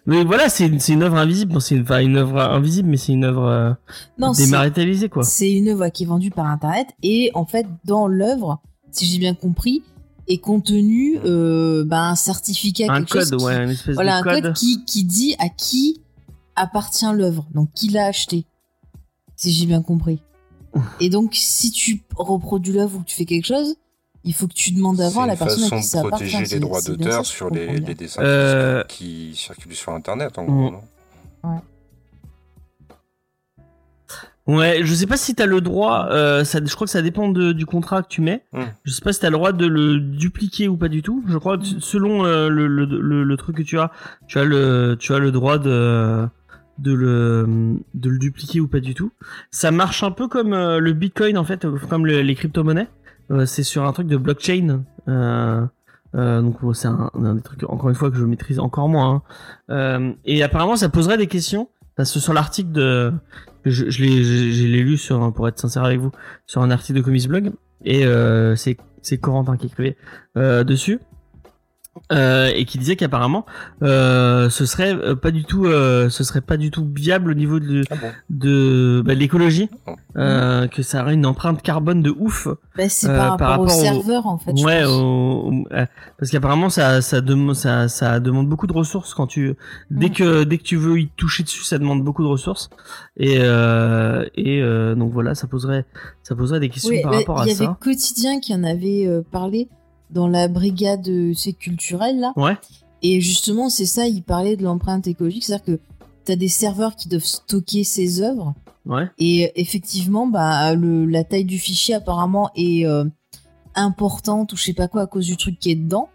[0.06, 1.54] Mais voilà, c'est une, œuvre invisible.
[1.54, 3.74] Bon, c'est une, enfin, une œuvre invisible, mais c'est une œuvre euh,
[4.18, 5.24] Non, c'est- dématérialisée quoi.
[5.24, 8.62] c'est une œuvre qui est vendue par internet et en fait, dans l'œuvre,
[8.92, 9.84] si j'ai bien compris,
[10.32, 14.18] est contenu euh, bah, un certificat, Un quelque code, chose qui- ouais, une espèce voilà,
[14.18, 14.44] un de code.
[14.44, 16.02] code qui, qui dit à qui
[16.56, 18.46] appartient l'œuvre, donc qui l'a acheté,
[19.36, 20.22] si j'ai bien compris.
[21.00, 23.76] Et donc, si tu reproduis l'œuvre ou que tu fais quelque chose,
[24.24, 26.26] il faut que tu demandes avant à la personne à qui ça appartient.
[26.30, 30.46] protéger les droits d'auteur sur les, les dessins Euh, qui circulent sur Internet, en Mm.
[30.48, 30.82] gros, non?
[31.44, 31.58] Ouais,
[34.48, 36.08] je sais pas si t'as le droit.
[36.12, 38.44] Euh, ça, je crois que ça dépend de- du contrat que tu mets.
[38.54, 38.64] Hmm.
[38.84, 41.24] Je sais pas si t'as le droit de le dupliquer ou pas du tout.
[41.28, 41.80] Je crois que Hmm.
[41.80, 43.92] selon euh, le, le, le, le truc que tu as,
[44.28, 46.26] tu as le tu as le droit de
[46.80, 49.12] de le de le dupliquer ou pas du tout.
[49.52, 52.88] Ça marche un peu comme euh, le Bitcoin en fait, euh, comme le- les crypto-monnaies.
[53.30, 54.84] Euh, c'est sur un truc de blockchain.
[55.08, 55.66] Euh,
[56.16, 58.90] euh, donc bon, c'est un, un des trucs encore une fois que je maîtrise encore
[58.90, 59.16] moins.
[59.16, 59.22] hein.
[59.70, 63.14] Euh, et apparemment ça poserait des questions parce que sur l'article de
[63.66, 66.12] je, je l'ai lu sur pour être sincère avec vous
[66.48, 67.52] sur un article de Comics Blog
[67.84, 69.98] et euh, c'est c'est Corentin qui écrivait
[70.38, 71.00] euh, dessus
[72.14, 73.46] euh, et qui disait qu'apparemment
[73.84, 77.34] euh, ce serait euh, pas du tout euh, ce serait pas du tout viable au
[77.34, 79.70] niveau de Ah bon de, bah, de l'écologie
[80.18, 83.66] euh, que ça aurait une empreinte carbone de ouf Bah, c'est Euh, par, par rapport
[83.66, 84.54] au rapport au- serveur, en fait.
[84.64, 84.90] ouais au-
[85.52, 85.86] au- euh,
[86.18, 89.56] parce qu'apparemment ça ça demande ça ça demande beaucoup de ressources quand tu
[89.90, 92.70] dès que dès que tu veux y toucher dessus ça demande beaucoup de ressources.
[93.18, 95.86] Et euh, et euh, donc voilà ça poserait
[96.24, 97.78] ça poserait des questions Oui, par bah, rapport à il y avait ça.
[97.82, 99.68] Quotidien qui en avait euh, parlé
[100.12, 102.34] dans la brigade euh, c'est culturel là.
[102.36, 102.58] ouais
[103.02, 105.80] Et justement, c'est ça, il parlait de l'empreinte écologique, c'est-à-dire que
[106.26, 108.54] tu as des serveurs qui doivent stocker ces œuvres.
[108.86, 113.06] ouais Et effectivement, bah, le, la taille du fichier apparemment est euh,
[113.76, 116.10] importante ou je sais pas quoi à cause du truc qui est dedans.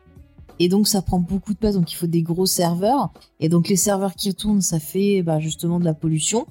[0.59, 3.11] Et donc ça prend beaucoup de place, donc il faut des gros serveurs.
[3.41, 6.47] Et donc les serveurs qui tournent, ça fait bah, justement de la pollution.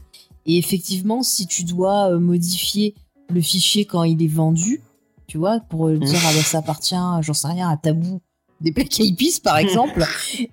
[0.46, 2.94] Et effectivement, si tu dois euh, modifier
[3.30, 4.82] le fichier quand il est vendu,
[5.28, 8.22] tu vois, pour euh, dire ah bah, ça appartient, j'en sais rien, à Tabou,
[8.62, 10.04] des Black Eyed Peas par exemple,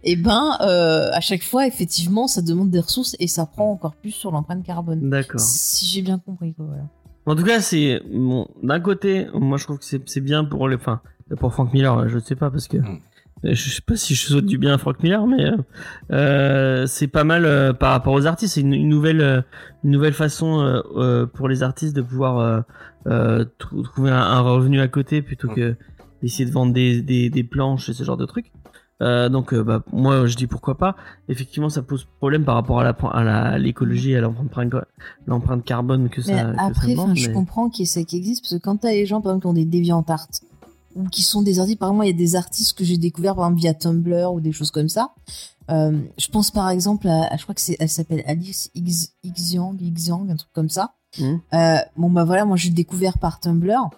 [0.03, 3.95] et ben euh, à chaque fois effectivement ça demande des ressources et ça prend encore
[3.95, 5.09] plus sur l'empreinte carbone.
[5.11, 6.67] d'accord Si j'ai bien compris quoi.
[6.67, 6.85] Voilà.
[7.27, 8.49] En tout cas, c'est bon.
[8.65, 11.01] D'un côté, moi je trouve que c'est bien pour les, enfin,
[11.39, 12.09] pour Frank Miller.
[12.09, 12.85] Je sais pas parce que Mm.
[12.87, 12.97] euh,
[13.45, 15.57] je sais pas si je souhaite du bien à Frank Miller, mais euh,
[16.13, 18.55] euh, c'est pas mal euh, par rapport aux artistes.
[18.55, 19.45] C'est une, une nouvelle,
[19.85, 20.61] une nouvelle façon
[20.97, 22.65] euh, pour les artistes de pouvoir
[23.59, 25.77] trou- trouver un, un revenu à côté plutôt que
[26.23, 28.53] d'essayer de vendre des, des, des planches et ce genre de trucs.
[29.01, 30.95] Donc, bah, moi, je dis pourquoi pas.
[31.29, 36.33] Effectivement, ça pose problème par rapport à l'écologie, et à l'empreinte, carbone que ça.
[36.33, 38.61] Mais que ça après, demande, enfin, je mais- comprends ait ça qui existe parce que
[38.63, 40.29] quand t'as les gens par exemple qui ont des DeviantArt
[40.97, 43.35] ou qui sont des artistes, par exemple, il y a des artistes que j'ai découverts
[43.35, 45.15] par exemple via Tumblr ou des choses comme ça.
[45.71, 49.13] Euh, je pense par exemple à, à- je crois que c'est, elle s'appelle Alice X,
[49.25, 50.95] Xiang, Xiang, un truc comme ça.
[51.19, 51.41] Mhm.
[51.55, 53.91] Euh, bon bah voilà, moi j'ai découvert par Tumblr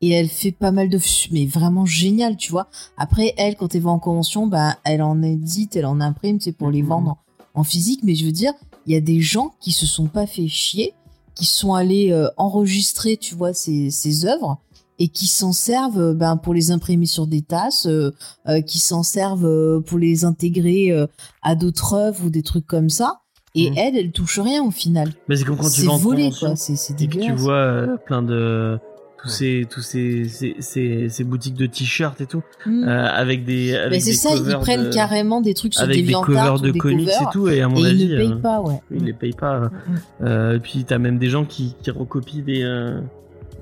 [0.00, 0.98] et elle fait pas mal de,
[1.30, 2.68] mais vraiment génial, tu vois.
[2.96, 6.52] Après elle, quand elle va en convention, bah elle en édite, elle en imprime, c'est
[6.52, 6.88] pour les Mhm.
[6.88, 7.10] vendre
[7.54, 8.00] en, en physique.
[8.02, 8.52] Mais je veux dire,
[8.86, 10.94] il y a des gens qui se sont pas fait chier,
[11.34, 14.58] qui sont allés euh, enregistrer, tu vois, ces, ces œuvres
[15.02, 18.10] et qui s'en servent euh, ben, pour les imprimer sur des tasses, euh,
[18.48, 21.06] euh, qui s'en servent euh, pour les intégrer euh,
[21.42, 23.20] à d'autres œuvres ou des trucs comme ça.
[23.54, 23.76] Et Mhm.
[23.78, 25.08] elle, elle touche rien au final.
[25.28, 26.56] Mais c'est comme quand tu vas en volé, quoi.
[26.56, 27.40] C'est c'est et que tu dégueulasse.
[27.40, 28.78] vois euh, plein de
[29.22, 32.84] tous ces tous ces ces, ces, ces boutiques de t-shirts et tout Mm.
[32.84, 35.74] euh, avec des avec Mais c'est des ça, ils covers prennent de- carrément des trucs
[35.74, 37.88] sur avec des des covers de des comics covers, et tout et à mon et
[37.90, 38.80] avis ils ne payent euh, pas, ouais.
[38.90, 40.24] ils les payent pas Mm, mm.
[40.26, 43.00] euh, et puis t'as même des gens qui qui recopient des euh,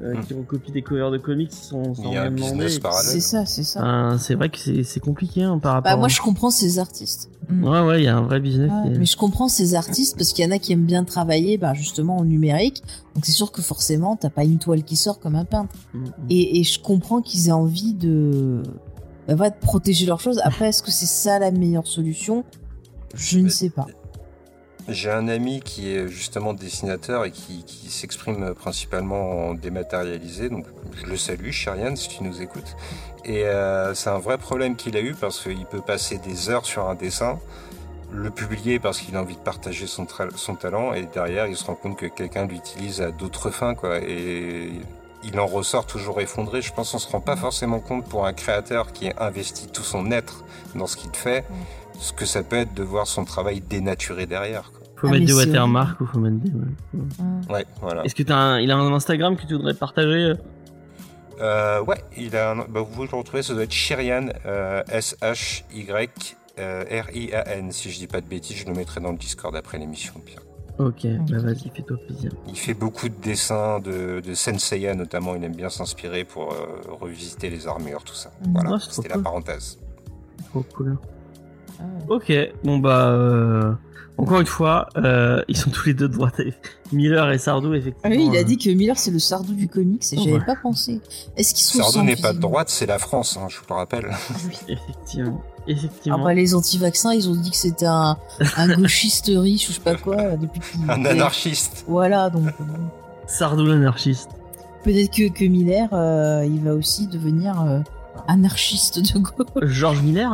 [0.02, 0.24] euh, Mm.
[0.24, 2.78] qui recopient des covers de comics sans, sans Il y a un même business demander.
[2.80, 3.10] parallèle.
[3.12, 3.80] C'est ça, c'est ça.
[3.80, 6.78] Enfin, c'est vrai que c'est c'est compliqué hein, par rapport Bah, moi, je comprends ces
[6.78, 7.28] artistes.
[7.48, 7.64] Mm.
[7.64, 9.74] ouais ouais il y a un vrai business Ouais, qui est- mais je comprends ces
[9.74, 12.82] artistes parce qu'il y en a qui aiment bien travailler bah, justement en numérique.
[13.14, 15.74] Donc c'est sûr que forcément, t'as pas une toile qui sort comme un peintre.
[15.94, 16.04] Mm, mm.
[16.30, 18.62] Et, et je comprends qu'ils aient envie de,
[19.28, 20.40] bah, voilà, de protéger leurs choses.
[20.44, 22.44] Après, est-ce que c'est ça la meilleure solution?
[23.14, 23.86] Je ne Mais- sais pas.
[24.88, 30.66] J'ai un ami qui est justement dessinateur et qui, qui s'exprime principalement en dématérialisé, donc
[30.96, 32.76] je le salue, Chériane, si tu nous écoutes.
[33.24, 36.66] Et euh, c'est un vrai problème qu'il a eu parce qu'il peut passer des heures
[36.66, 37.38] sur un dessin,
[38.10, 41.64] le publier parce qu'il a envie de partager son, son talent, et derrière il se
[41.64, 43.98] rend compte que quelqu'un l'utilise à d'autres fins, quoi.
[43.98, 44.72] Et
[45.22, 46.62] il en ressort toujours effondré.
[46.62, 49.82] Je pense qu'on se rend pas forcément compte pour un créateur qui a investi tout
[49.82, 51.44] son être dans ce qu'il fait,
[52.00, 54.72] ce que ça peut être de voir son travail dénaturé derrière.
[54.72, 54.80] Quoi.
[54.96, 56.66] faut Ah, mettre des c'est watermarks ou faut mettre des ouais.
[56.94, 57.52] Mm.
[57.52, 58.04] Ouais, voilà.
[58.04, 60.34] est-ce que t'as un, il a un Instagram que tu voudrais partager euh
[61.40, 64.82] Euh, ouais, il a un, bah, vous pouvez le retrouver, ça doit être Shirian, euh,
[66.58, 67.72] S-H-Y-R-I-A-N.
[67.72, 70.14] Si je dis pas de bêtises, je le mettrai dans le Discord après l'émission.
[70.24, 70.42] Pierre.
[70.78, 75.44] ok bah vas-y fais-toi plaisir Il fait beaucoup de dessins de, de Senseiya notamment, il
[75.44, 78.30] aime bien s'inspirer pour euh, revisiter les armures, tout ça.
[78.46, 78.52] Mhm.
[78.54, 79.22] Voilà, c'était la cool.
[79.24, 79.78] parenthèse.
[80.50, 81.06] trop cool Ah.
[82.08, 82.32] Ok,
[82.64, 83.72] bon bah euh,
[84.18, 86.40] encore une fois, euh, ils sont tous les deux de droite.
[86.92, 88.00] Miller et Sardou effectivement.
[88.14, 90.32] Ah oui, il a euh, dit que Miller c'est le Sardou du comics et j'avais
[90.32, 90.44] Ouais.
[90.44, 91.00] pas pensé.
[91.36, 93.74] Est-ce qu'ils sont Sardou n'est pas de droite, c'est la France, hein, je vous le
[93.76, 94.10] rappelle.
[94.68, 96.24] effectivement, Ah effectivement.
[96.24, 98.16] bah les anti-vaccins, ils ont dit que c'était un,
[98.56, 101.84] un gauchiste riche ou je sais pas quoi depuis qu'il Un anarchiste.
[101.88, 102.48] Voilà, donc.
[103.26, 104.30] Sardou l'anarchiste.
[104.82, 107.78] peut-être que, que Miller, euh, il va aussi devenir euh,
[108.26, 109.68] anarchiste de gauche.
[109.68, 110.32] Georges Miller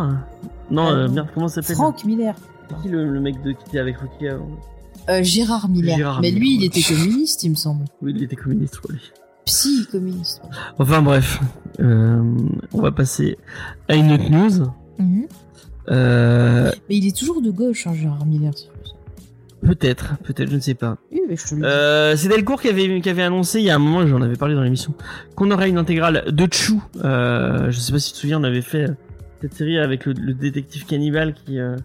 [0.71, 2.35] Non, euh, merde, comment ça s'appelle Franck Miller.
[2.69, 4.49] C'est qui le, le mec de, qui était avec Rocky avant
[5.09, 5.97] Euh, Gérard Miller.
[5.97, 7.85] Gérard Mais Miller, lui, il était communiste, il me semble.
[8.03, 8.97] Oui, il était communiste, ouais.
[9.45, 10.43] Psy communiste.
[10.79, 11.39] Enfin bref,
[11.79, 12.21] euh,
[12.73, 13.39] on va passer
[13.89, 14.67] à une autre news.
[14.99, 15.27] Mhm.
[15.91, 18.53] Euh, Mais il est toujours de gauche, hein, Gérard Miller.
[19.63, 20.97] peut-être, peut-être, je ne sais pas.
[21.13, 21.67] Oui, mais je te le dis.
[21.67, 24.35] Euh, c'est Delcourt qui avait, qui avait annoncé il y a un moment, j'en avais
[24.37, 24.95] parlé dans l'émission,
[25.37, 26.83] qu'on aurait une intégrale de Chou.
[27.05, 28.89] Euh, je sais pas si tu te souviens, on avait fait
[29.49, 31.77] cette série avec le, le détective cannibale qui, euh,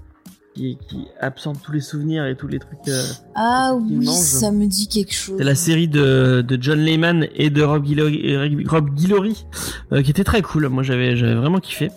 [0.53, 2.79] qui qui absorbe tous les souvenirs et tous les trucs.
[2.87, 3.03] euh,
[3.35, 5.35] Ah oui, ça me dit quelque chose.
[5.37, 9.45] C'est la série de, de John Lehman et de Rob Guillory, Rob Guillory
[9.93, 10.67] euh, qui était très cool.
[10.69, 11.89] Moi, j'avais j'avais vraiment kiffé.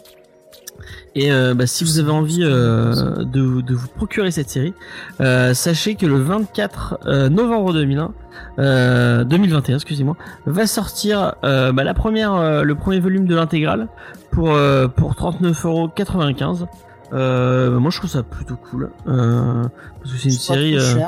[1.14, 4.74] Et euh, bah, si vous avez envie euh, de, vous procurer cette série,
[5.20, 8.12] euh, sachez que le 24 euh, novembre 2001,
[8.58, 10.16] euh, 2021, excusez-moi,
[10.46, 13.88] va sortir bah, la première, le premier volume de l'intégrale
[14.30, 14.58] pour
[14.96, 16.66] pour 39,95€.
[17.12, 19.64] Euh, moi, je trouve ça plutôt cool euh,
[20.00, 20.76] parce que c'est une série.
[20.76, 21.00] euh,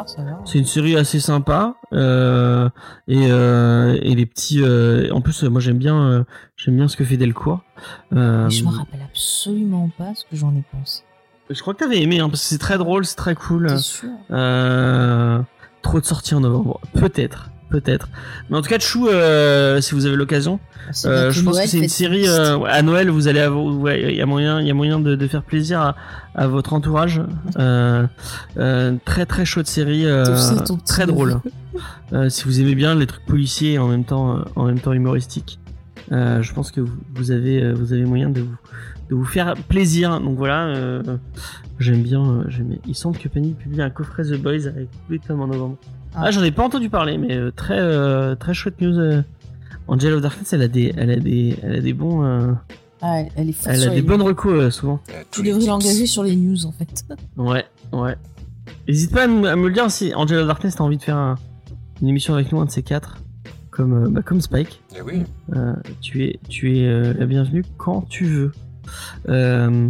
[0.45, 1.97] c'est une série assez sympa et
[3.09, 4.63] et les petits.
[5.11, 6.25] en plus, moi j'aime bien
[6.57, 7.61] j'aime bien ce que fait Delcourt.
[8.13, 11.03] Mais je me rappelle absolument pas ce que j'en ai pensé.
[11.51, 13.79] je crois que t'avais aimé hein, parce que c'est très drôle, c'est très cool.
[13.79, 14.11] Sûr?
[15.83, 18.09] Trop de sorties en novembre, peut-être, peut-être.
[18.49, 20.61] Mais en tout cas, Chou, euh, si vous avez l'occasion,
[20.93, 23.11] C'est euh, je pense Noël que c'est une série euh, à Noël.
[23.11, 25.81] Vous allez ouais, il y a moyen, il y a moyen de, de faire plaisir
[25.81, 25.97] à,
[26.35, 27.21] à votre entourage.
[29.05, 30.07] Très très chaude série,
[30.85, 31.41] très drôle.
[32.29, 35.59] Si vous aimez bien les trucs policiers et en même temps, en même temps humoristiques,
[36.11, 38.57] je pense que vous, vous avez, vous avez moyen de vous,
[39.11, 40.21] de vous faire plaisir.
[40.21, 41.03] Donc voilà,
[41.79, 42.77] j'aime bien, j'aime.
[42.87, 45.79] Il semble que Panini publie un coffret The Boys avec tous les tomes en novembre.
[46.17, 46.31] Ah, Ah.
[46.31, 48.99] j'en ai pas entendu parler, mais euh, très, euh, très chouette news.
[48.99, 49.23] euh.
[49.89, 52.53] Angel of Darkness, elle a des, elle a des, elle a des bons, euh,
[53.03, 54.99] Ah, elle, elle est a des bonnes recos euh, souvent.
[55.07, 57.05] Tu tous les devrais l'engager sur les news en fait.
[57.37, 58.17] Ouais, ouais.
[58.89, 61.03] N'hésite pas à me, à me le dire si Angel of Darkness t'as envie de
[61.03, 61.37] faire un-
[62.03, 63.19] une émission avec nous, un de ces quatre,
[63.71, 64.83] comme, euh, bah, comme Spike.
[64.97, 65.23] Eh oui.
[65.55, 68.53] Euh, tu es, tu es euh, la bienvenue quand tu veux.
[69.29, 69.89] Euh,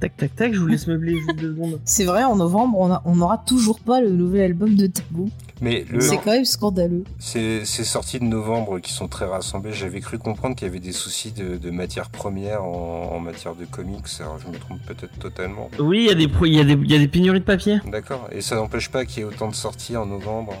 [0.00, 0.52] tac, tac, tac.
[0.54, 1.80] Je vous laisse meubler juste deux secondes.
[1.84, 5.30] C'est vrai, en novembre, on, a- on n'aura toujours pas le nouvel album de Tabou.
[5.62, 7.04] Mais le, C'est quand même scandaleux.
[7.18, 10.80] ces, ces sorties de novembre qui sont très rassemblées, j'avais cru comprendre qu'il y avait
[10.80, 14.04] des soucis de, de matières premières en, en matière de comics.
[14.20, 15.70] Alors je me trompe peut-être totalement.
[15.78, 17.78] Oui, il y a des, y a des, il y a des pénuries de papier.
[17.86, 18.28] D'accord.
[18.32, 20.52] Et ça n'empêche pas qu'il y ait autant de sorties en novembre.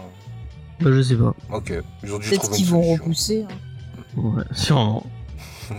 [0.80, 1.34] Bah, je sais pas.
[1.52, 1.72] Ok.
[2.02, 3.44] Peut-être qu'ils vont repousser.
[3.44, 3.54] hein.
[4.20, 5.04] Ouais, sûrement.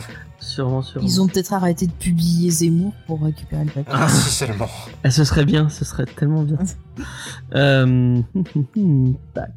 [0.44, 1.08] sûrement, sûrement.
[1.08, 3.92] Ils ont peut-être arrêté de publier Zemmour pour récupérer le papier.
[3.96, 4.70] Ah, si seulement.
[5.04, 6.58] Ah, ce serait bien, ce serait tellement bien.
[7.56, 8.22] euh...
[9.34, 9.52] tac.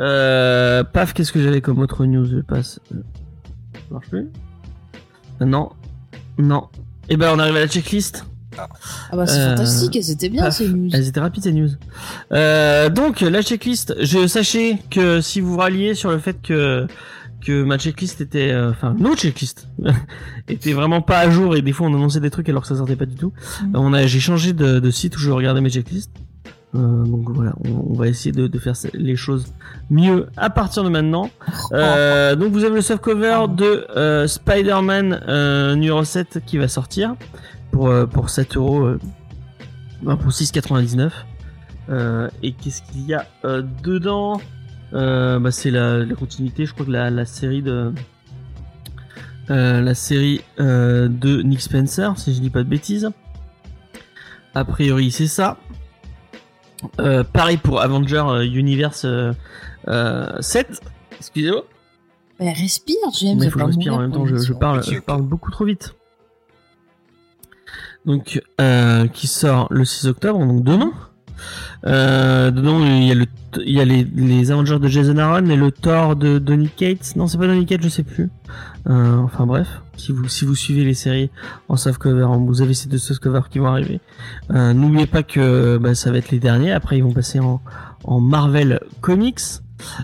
[0.00, 2.80] Euh, paf, qu'est-ce que j'avais comme autre news Je passe?
[2.92, 2.98] Euh,
[3.74, 4.28] Ça marche plus?
[5.40, 5.70] Non.
[6.38, 6.68] Non.
[7.08, 8.24] Et ben, on arrive à la checklist.
[8.56, 8.68] Ah
[9.16, 10.56] bah c'est Euh, fantastique, elles étaient bien paf.
[10.56, 10.88] ces news.
[10.92, 11.70] Elles étaient rapides ces news.
[12.32, 16.86] Euh, donc la checklist, je sachez que si vous ralliez sur le fait que
[17.44, 19.68] que ma checklist était, euh, enfin nos checklist
[20.48, 22.76] était vraiment pas à jour et des fois on annonçait des trucs alors que ça
[22.76, 23.32] sortait pas du tout.
[23.62, 26.10] Euh, On a, j'ai changé de, de site où je regardais mes checklists.
[26.74, 29.46] Euh, donc voilà, on, on va essayer de, de faire les choses
[29.90, 31.30] mieux à partir de maintenant.
[31.72, 37.14] Euh, donc vous avez le soft cover de Spider-Man numéro 7 qui va sortir
[37.70, 38.88] pour, pour 7 euros,
[40.02, 41.10] pour 6,99.
[41.90, 43.26] Euh, et qu'est-ce qu'il y a
[43.84, 44.40] dedans?
[44.94, 47.92] Bah, C'est la, la continuité, je crois que la, la série de...
[49.50, 53.10] euh, la série euh, de Nick Spencer, si je dis pas de bêtises.
[54.54, 55.58] A priori, c'est ça.
[57.00, 59.32] Euh, pareil pour Avenger euh, Universe euh,
[59.88, 60.80] euh, 7.
[61.18, 61.64] Excusez-moi.
[62.38, 63.38] Bah, respire, James.
[63.38, 65.64] Mais faut que je respire en même temps, je, je parle, je parle beaucoup trop
[65.64, 65.94] vite.
[68.04, 70.92] Donc, euh, qui sort le 6 octobre, donc demain.
[71.86, 73.04] Euh, dedans, il
[73.66, 77.14] y a, les, Avengers de Jason Aaron et le Thor de Donny Cates.
[77.16, 78.30] Non, c'est pas Donny Cates, je sais plus.
[78.88, 81.30] Euh, enfin bref, si vous, si vous suivez les séries
[81.68, 84.00] en softcover, vous avez ces deux softcovers qui vont arriver.
[84.50, 86.72] Euh, N'oubliez pas que bah, ça va être les derniers.
[86.72, 87.60] Après, ils vont passer en,
[88.20, 89.40] Marvel Comics.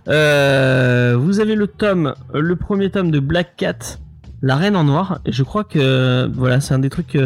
[0.08, 3.98] Euh, vous avez le tome, le premier tome de Black Cat,
[4.42, 5.20] La Reine en Noir.
[5.24, 7.18] Et je crois que voilà, c'est un des trucs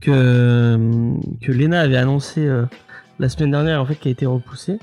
[0.00, 2.64] que Lena avait annoncé euh,
[3.20, 4.78] la semaine dernière, en fait, qui a été repoussé.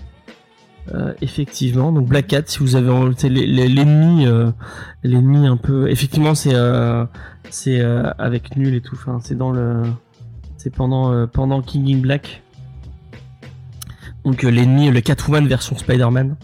[0.94, 2.88] Euh, effectivement, donc Black Cat, si vous avez
[3.28, 4.52] l'ennemi, euh,
[5.04, 7.04] l'ennemi un peu, effectivement, c'est euh,
[7.50, 7.82] c'est
[8.18, 8.96] avec nul et tout.
[8.96, 9.84] Enfin, c'est dans le,
[10.56, 12.42] c'est pendant pendant King in Black.
[14.24, 16.38] Donc l'ennemi, le Catwoman version Spider-Man.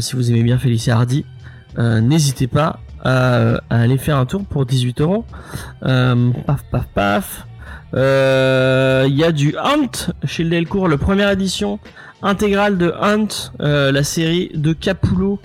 [0.00, 1.26] Si vous aimez bien Félicia Hardy,
[1.76, 5.24] n'hésitez pas à, à aller faire un tour pour 18 euros.
[5.84, 6.64] Euh, Paf,
[6.94, 7.46] paf,
[7.94, 11.78] Euh, Il y a du Hunt chez le Delcourt, le première édition
[12.22, 13.28] intégrale de Hunt,
[13.60, 15.38] euh, la série de Capullo,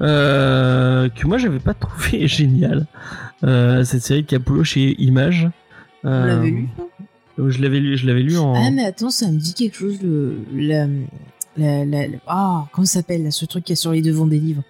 [0.00, 2.86] euh, que moi j'avais pas trouvé génial.
[3.44, 5.48] Euh, cette série de Capullo chez Image.
[6.04, 6.68] Vous l'avez lu
[7.38, 8.54] Je l'avais lu, je l'avais lu en.
[8.54, 10.86] Ah mais attends, ça me dit quelque chose le la
[11.56, 14.38] la, la, la- ah comment ça s'appelle ce truc qui est sur les devants des
[14.40, 14.62] livres?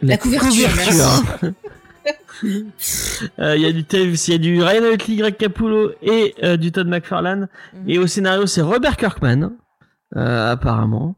[0.00, 0.68] la couverture,
[2.42, 6.72] Il y a du il y a du Ryan Otley, Greg Capullo et euh, du
[6.72, 7.48] Todd McFarlane.
[7.74, 7.90] Mhm.
[7.90, 9.52] Et au scénario, c'est Robert Kirkman,
[10.16, 11.16] euh, apparemment.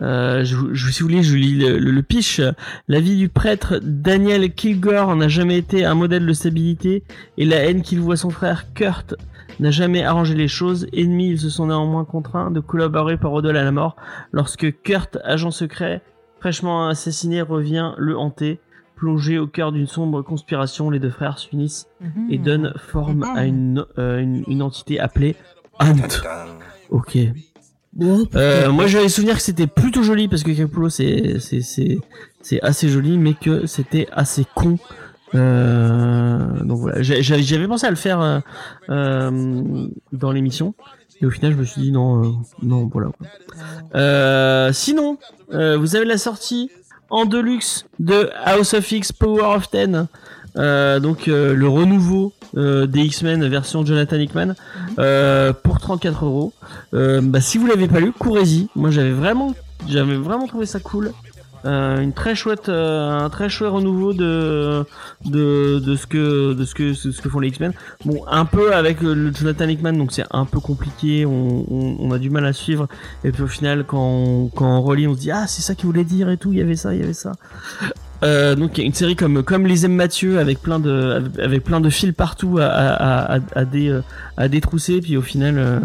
[0.00, 2.40] Euh, je, si vous voulez, je lis le, le, le pitch.
[2.88, 7.04] La vie du prêtre Daniel Kilgore n'a jamais été un modèle de stabilité
[7.36, 9.14] et la haine qu'il voit son frère Kurt
[9.60, 10.86] n'a jamais arrangé les choses.
[10.92, 13.96] Ennemis, ils se sont néanmoins contraints de collaborer par au-delà à la mort
[14.32, 16.02] lorsque Kurt, agent secret,
[16.40, 18.60] fraîchement assassiné, revient le hanter.
[18.96, 22.26] Plongé au cœur d'une sombre conspiration, les deux frères s'unissent Mhm.
[22.30, 23.36] et donnent forme Mhm.
[23.36, 25.36] à une, euh, une, une entité appelée
[25.78, 25.94] Hunt.
[26.90, 27.18] Ok.
[27.98, 31.38] Pourquoi Euh, moi j'avais souvenir que c'était plutôt joli parce que Capullo c'est
[32.62, 34.78] assez joli mais que c'était assez con.
[35.34, 38.42] Euh, donc voilà, j'avais pensé à le faire
[38.88, 40.74] euh, dans l'émission
[41.20, 43.10] et au final je me suis dit non non voilà.
[44.72, 45.18] sinon
[45.50, 46.70] vous avez la sortie
[47.10, 50.06] en deluxe de House of X Power of Ten.
[50.56, 54.54] Euh, donc euh, le renouveau euh, des X-Men version Jonathan Hickman
[54.98, 56.52] euh, pour 34 euros.
[56.94, 58.68] Euh, bah, si vous l'avez pas lu, courez-y.
[58.74, 59.54] Moi, j'avais vraiment,
[59.88, 61.12] j'avais vraiment trouvé ça cool.
[61.64, 64.84] Euh, une très chouette, euh, un très chouette renouveau de
[65.24, 67.72] de de ce que de ce que ce que font les X-Men.
[68.04, 71.26] Bon, un peu avec le, Jonathan Hickman, donc c'est un peu compliqué.
[71.26, 72.86] On, on, on a du mal à suivre.
[73.24, 75.74] Et puis au final, quand on, quand on relit, on se dit ah c'est ça
[75.74, 76.52] qu'il voulait dire et tout.
[76.52, 77.32] Il y avait ça, il y avait ça.
[78.22, 81.22] Euh, donc il y a une série comme comme les aime Mathieu avec plein de
[81.38, 83.62] avec plein de fils partout à à, à, à,
[84.38, 85.80] à détrousser puis au final euh,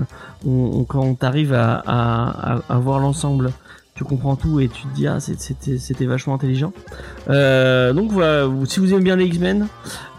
[0.47, 3.51] on, on- quand t'arrives à, à, à, à voir l'ensemble
[4.01, 6.73] tu comprends tout et tu te dis ah c'était c'était vachement intelligent
[7.29, 9.67] euh, donc voilà si vous aimez bien les X-Men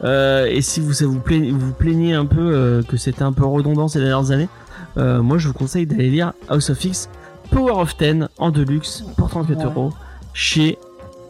[0.05, 3.33] euh, et si vous ça vous plaignez, vous plaignez un peu euh, que c'était un
[3.33, 4.49] peu redondant ces dernières années
[4.97, 7.09] moi je vous conseille d'aller lire House of X
[7.51, 9.65] Power of Ten en deluxe pour 34 Ouais.
[9.65, 9.93] euros
[10.33, 10.79] chez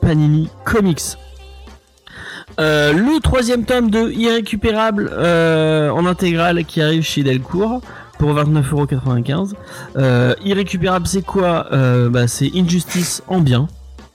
[0.02, 1.16] Panini Comics.
[2.58, 7.80] Le troisième tome de Irrécupérable en intégrale qui arrive chez Delcourt
[8.22, 9.54] pour 29,95€.
[9.96, 13.66] Euh, Irrécupérable c'est quoi Euh, bah, C'est Injustice en bien,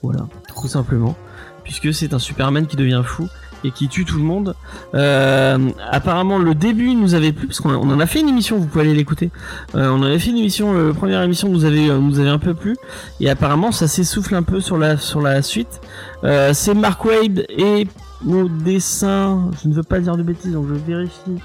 [0.01, 1.17] voilà, tout simplement,
[1.65, 3.27] puisque c'est un Superman qui devient fou
[3.65, 4.55] et qui tue tout le monde.
[4.95, 5.57] Euh,
[5.91, 8.85] apparemment le début nous avait plu parce qu'on en a fait une émission, vous pouvez
[8.85, 9.29] aller l'écouter.
[9.73, 12.77] On avait fait une émission, la première émission nous avait nous avait un peu plu
[13.19, 15.81] et apparemment ça s'essouffle un peu sur la sur la suite.
[16.23, 17.87] C'est Mark Wade et
[18.25, 21.41] au dessin, je ne veux pas dire de bêtises donc je vérifie.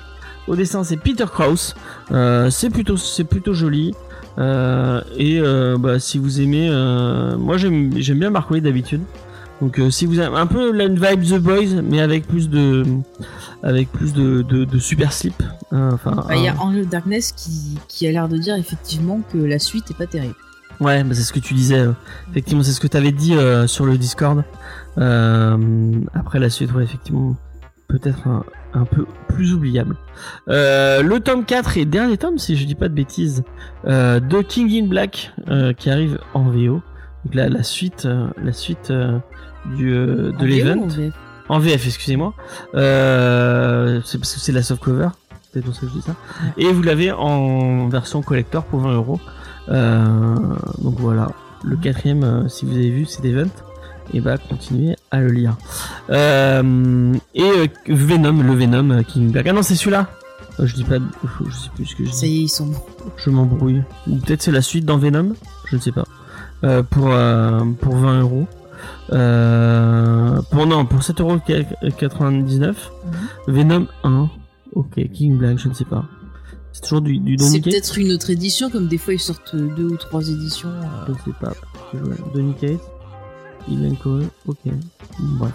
[0.48, 1.74] Au dessin c'est Peter Krause.
[2.10, 3.94] Euh, c'est plutôt c'est plutôt joli.
[4.38, 9.02] Euh, et euh, bah, si vous aimez, euh, moi j'aime j'aime bien Mark Wade d'habitude.
[9.60, 12.84] Donc si vous avez un peu la vibe The Boys mais avec plus de
[13.62, 15.40] avec plus de, de, de super slip.
[15.70, 19.38] Enfin, Bah, Il y a Angel Darkness qui, qui a l'air de dire effectivement que
[19.38, 20.34] la suite est pas terrible.
[20.80, 21.86] Ouais, bah c'est ce que tu disais.
[22.30, 24.42] Effectivement, c'est ce que tu avais dit euh, sur le Discord.
[24.98, 27.36] Euh, après la suite, ouais, effectivement,
[27.86, 28.42] peut-être un,
[28.74, 29.96] un peu plus oubliable.
[30.48, 33.44] Euh, le tome 4 et dernier tome, si je dis pas de bêtises,
[33.86, 36.82] euh, de King in Black euh, qui arrive en VO.
[37.24, 39.18] Donc la, la suite, euh, la suite euh,
[39.76, 40.86] du euh, de l'event.
[41.48, 42.34] en VF excusez-moi.
[42.74, 45.08] Euh, c'est parce que c'est la soft cover.
[45.52, 46.16] C'est pour ça que je dis ça.
[46.56, 49.20] Et vous l'avez en version collector pour 20 euros.
[49.68, 51.28] Donc voilà.
[51.62, 53.50] Le quatrième, si vous avez vu, c'est Event.
[54.12, 55.56] Et bah, continuez à le lire.
[56.10, 59.46] Euh, et euh, Venom, le Venom euh, King Black.
[59.48, 60.08] Ah non, c'est celui-là.
[60.60, 60.96] Euh, je dis pas,
[61.48, 62.16] je sais plus ce que je dis.
[62.16, 62.82] Ça y est, ils sont bons.
[63.16, 63.82] Je m'embrouille.
[64.08, 65.32] Ou peut-être c'est la suite dans Venom,
[65.70, 66.04] je ne sais pas.
[66.64, 68.46] Euh, pour euh, pour 20 euros.
[69.12, 72.74] Euh, pour non, pour 7,99€.
[73.48, 74.28] Venom 1.
[74.74, 76.04] Ok, King Black, je ne sais pas.
[76.72, 79.54] C'est toujours du, du C'est Donny peut-être une autre édition, comme des fois ils sortent
[79.54, 80.70] deux ou trois éditions.
[80.70, 81.06] euh.
[81.06, 81.52] Je ne sais pas.
[81.92, 82.16] Je vois.
[83.66, 83.74] Cates.
[83.74, 84.26] Ilan Cohen.
[84.46, 84.58] Ok.
[85.38, 85.52] Bref.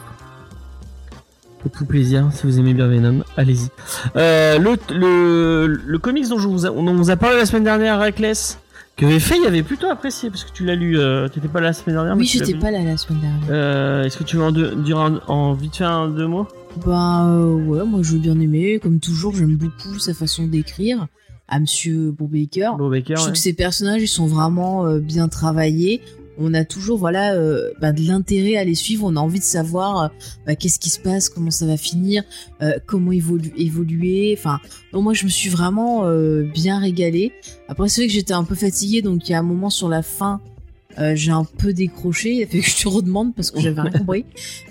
[1.64, 3.68] Faites-vous plaisir si vous aimez bien Venom, allez-y.
[4.16, 7.46] Euh, le, le, le comics dont je vous a, dont on vous a parlé la
[7.48, 8.60] semaine dernière, Reckless,
[8.96, 11.00] que Faye avait plutôt apprécié parce que tu l'as lu.
[11.00, 12.16] Euh, T'étais pas là la semaine dernière.
[12.16, 13.48] mais Oui, j'étais pas là la semaine dernière.
[13.50, 16.48] Euh, Est-ce que tu veux en deux- dire en, en vite fait un deux mots?
[16.86, 18.80] Ben euh, ouais, moi je veux bien aimer.
[18.82, 21.08] Comme toujours, j'aime beaucoup sa façon d'écrire
[21.48, 22.76] à Monsieur Brubaker.
[22.78, 23.06] Bob Baker.
[23.10, 23.34] Je trouve ouais.
[23.34, 26.02] que ces personnages ils sont vraiment euh, bien travaillés.
[26.40, 29.06] On a toujours voilà euh, bah, de l'intérêt à les suivre.
[29.06, 30.08] On a envie de savoir euh,
[30.46, 32.24] bah, qu'est-ce qui se passe, comment ça va finir,
[32.62, 34.36] euh, comment évolu- évoluer.
[34.38, 34.60] Enfin,
[34.94, 36.04] donc moi je me suis vraiment
[36.54, 37.34] bien régalée.
[37.68, 39.90] Après c'est vrai que j'étais un peu fatiguée, donc il y a un moment sur
[39.90, 40.42] la fin.
[41.14, 43.92] j'ai un peu décroché, il a fait que je te redemande parce que j'avais rien
[44.00, 44.26] compris.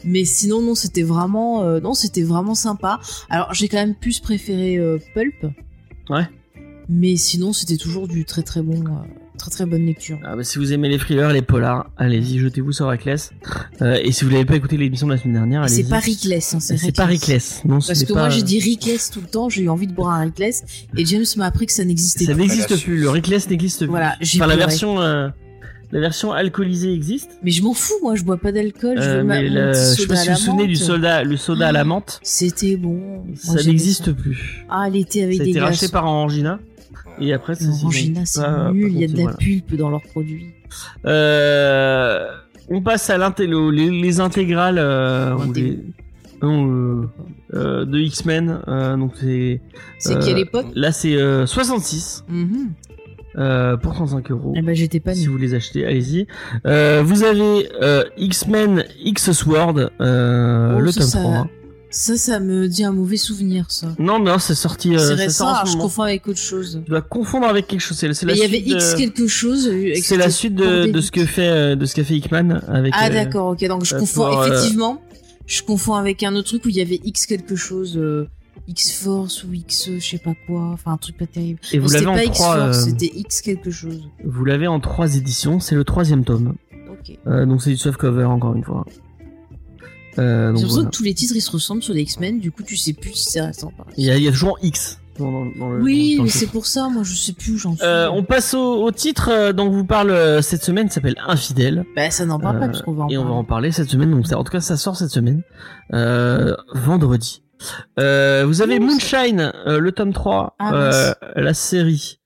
[0.04, 3.00] Mais sinon non, c'était vraiment non, c'était vraiment sympa.
[3.28, 4.78] Alors j'ai quand même plus préféré
[5.14, 5.46] Pulp.
[6.10, 6.26] Ouais.
[6.88, 8.84] Mais sinon c'était toujours du très très bon.
[9.38, 10.18] Très très bonne lecture.
[10.24, 13.32] Ah bah, si vous aimez les thrillers, les polars, allez-y, jetez-vous sur Reckless.
[13.82, 15.84] Euh, et si vous n'avez pas écouté l'émission de la semaine dernière, allez-y.
[15.84, 17.62] c'est pas Rickless, hein, c'est C'est pas Reckless.
[17.64, 19.86] Non, ce Parce que pas- moi j'ai dit Rickless tout le temps, j'ai eu envie
[19.86, 20.64] de boire un Rickless
[20.96, 22.38] et James m'a appris que ça n'existait Ça pas.
[22.38, 22.98] n'existe plus.
[22.98, 23.88] Le Reckless n'existe plus.
[23.88, 25.28] Voilà, j'ai Enfin, la version, euh,
[25.92, 27.30] la version alcoolisée existe.
[27.44, 30.14] Mais je m'en fous, moi je bois pas d'alcool, je Euh, je sais soda pas
[30.14, 30.82] à si vous la vous souvenez du menthe.
[30.82, 32.20] soda, le soda à la menthe.
[32.22, 32.96] C'était bon.
[32.96, 34.12] Moi, Ça n'existe ça.
[34.12, 34.64] plus.
[34.70, 36.58] Ah, l'été avec Ça a des été racheté par Orangina.
[37.20, 39.36] Et après, c'est pas- nul, il y a de la voilà.
[39.36, 40.52] pulpe dans leurs produits.
[41.06, 42.26] Euh,
[42.68, 45.78] on passe à l'intello, les, les intégrales euh, ou les,
[46.42, 47.08] non, euh,
[47.54, 48.60] euh, de X-Men.
[48.68, 49.60] euh, donc c'est
[49.98, 50.66] C'est Euh, quelle époque?
[50.74, 52.70] là c'est euh, 66 Mhm.
[53.38, 54.52] euh, pour 35 euros.
[54.56, 56.26] Eh ben j'étais pas Si vous les achetez, allez-y.
[56.66, 61.46] Euh, vous avez euh, X-Men X Sword, euh, Oh, le tome ça- 3.
[61.90, 63.94] Ça, ça me dit un mauvais souvenir, ça.
[63.98, 64.94] Non, non, c'est sorti.
[64.94, 66.80] euh, c'est récent, alors je confonds avec autre chose.
[66.84, 67.96] Tu dois confondre avec quelque chose.
[67.96, 69.68] C'est la il y avait X de- quelque chose.
[69.68, 72.16] euh, C'est la suite de, des de ce que fait euh, de ce qu'a fait
[72.16, 72.92] Hickman avec.
[72.96, 73.64] Ah euh, d'accord, ok.
[73.68, 75.00] Donc je euh, confonds pour, euh, effectivement.
[75.46, 78.26] Je confonds avec un autre truc où il y avait X quelque chose, euh,
[78.66, 80.70] X Force ou X je sais pas quoi.
[80.74, 81.60] Enfin un truc pas terrible.
[81.72, 82.56] Et vous l'avez en trois.
[82.58, 84.02] Euh, c'était X quelque chose.
[84.24, 85.60] Vous l'avez en trois éditions.
[85.60, 86.54] C'est le troisième tome.
[86.90, 87.16] Ok.
[87.28, 88.84] Euh, donc c'est du soft cover encore une fois.
[90.18, 90.90] Euh, J'ai donc l'impression voilà.
[90.90, 92.40] que tous les titres ils se ressemblent sur les X-Men.
[92.40, 93.72] Du coup tu sais plus si c'est récent.
[93.96, 94.98] Il y, a, il y a toujours X.
[95.18, 96.88] Dans, dans- dans le, Oui, dans mais c'est pour ça.
[96.88, 97.84] Moi je sais plus où j'en suis.
[97.86, 101.16] Euh, on passe au, au titre euh, dont vous parle euh, cette semaine, qui s'appelle
[101.26, 101.84] Infidèle.
[101.96, 103.72] Bah ça n'en parle Euh, pas parce qu'on va en et on va en parler
[103.72, 104.10] cette semaine.
[104.10, 105.42] Donc ça- en tout cas, ça sort cette semaine,
[105.94, 107.42] euh, vendredi.
[107.98, 112.20] Euh, vous avez Moonshine, euh, le tome 3, Ah, euh, la série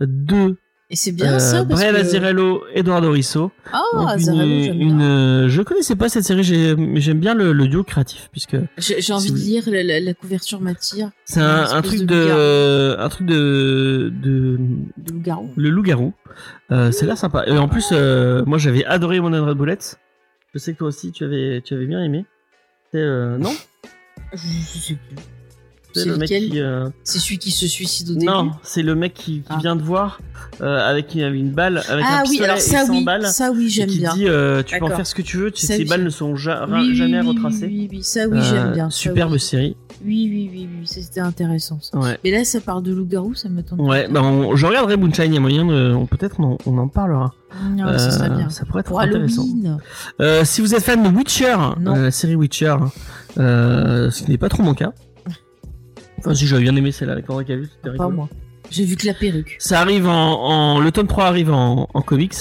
[0.00, 0.58] 2,
[0.94, 1.98] Et c'est bien euh, ça parce Brian que...
[2.02, 3.50] Azzarello, Eduardo Risso.
[3.72, 5.06] Ah, Donc, Azzarello, une, j'aime une, bien.
[5.10, 9.12] euh, je connaissais pas cette série, mais j'aime bien le, le duo créatif puisque J'ai
[9.12, 11.10] envie si de vous- lire la, la- la couverture m'attire.
[11.24, 14.56] c'est Une un, truc de de, un truc de, de,
[14.96, 15.50] De loup-garou.
[15.56, 16.12] le loup-garou.
[16.70, 17.42] Euh, c'est là sympa.
[17.48, 19.96] Et en plus, euh, moi j'avais adoré One Red Bullets.
[20.54, 22.24] Je sais que toi aussi tu avais, tu avais bien aimé.
[22.94, 23.52] Euh, non?
[24.32, 25.16] Je sais plus.
[25.94, 26.60] C'est le mec qui.
[26.60, 29.58] euh, C'est celui qui se suicide au début Non, c'est le mec qui, qui Ah.
[29.58, 30.20] vient de voir
[30.60, 33.26] euh, avec une, une balle, avec Ah un oui, alors et ça 100 oui, balles.
[33.26, 34.14] ça oui, j'aime qui bien.
[34.14, 35.84] dit euh, tu peux en faire ce que tu veux, tu- ces oui.
[35.84, 37.66] balles ne sont ja- Oui, oui, jamais retracées.
[37.66, 38.90] Oui, oui, oui, ça oui, j'aime bien.
[38.90, 39.76] Superbe série.
[40.04, 41.78] Oui, oui, oui, oui, c'était intéressant.
[41.80, 41.96] Ça.
[41.98, 42.18] Ouais.
[42.24, 43.78] Mais là, ça parle de loup-garou, ça me tente.
[43.80, 46.78] Ouais, bah on- je regarderai Moonshine, il y a moyen de, peut-être on, en- on
[46.78, 47.32] en parlera.
[47.76, 48.50] Non, Ah, ça serait bien.
[48.50, 49.46] Ça pourrait être Pour intéressant.
[50.20, 51.54] Euh, si vous êtes fan de Witcher,
[51.86, 52.74] euh, la série Witcher,
[53.36, 54.92] ce qui n'est pas trop mon cas.
[56.24, 58.16] Enfin, si j'avais bien aimé celle avec Henri Cavill, c'était Pas rigolo.
[58.16, 58.28] moi.
[58.70, 59.56] J'ai vu que la perruque.
[59.58, 62.34] Ça arrive en, en- le tome 3 arrive en, en comics.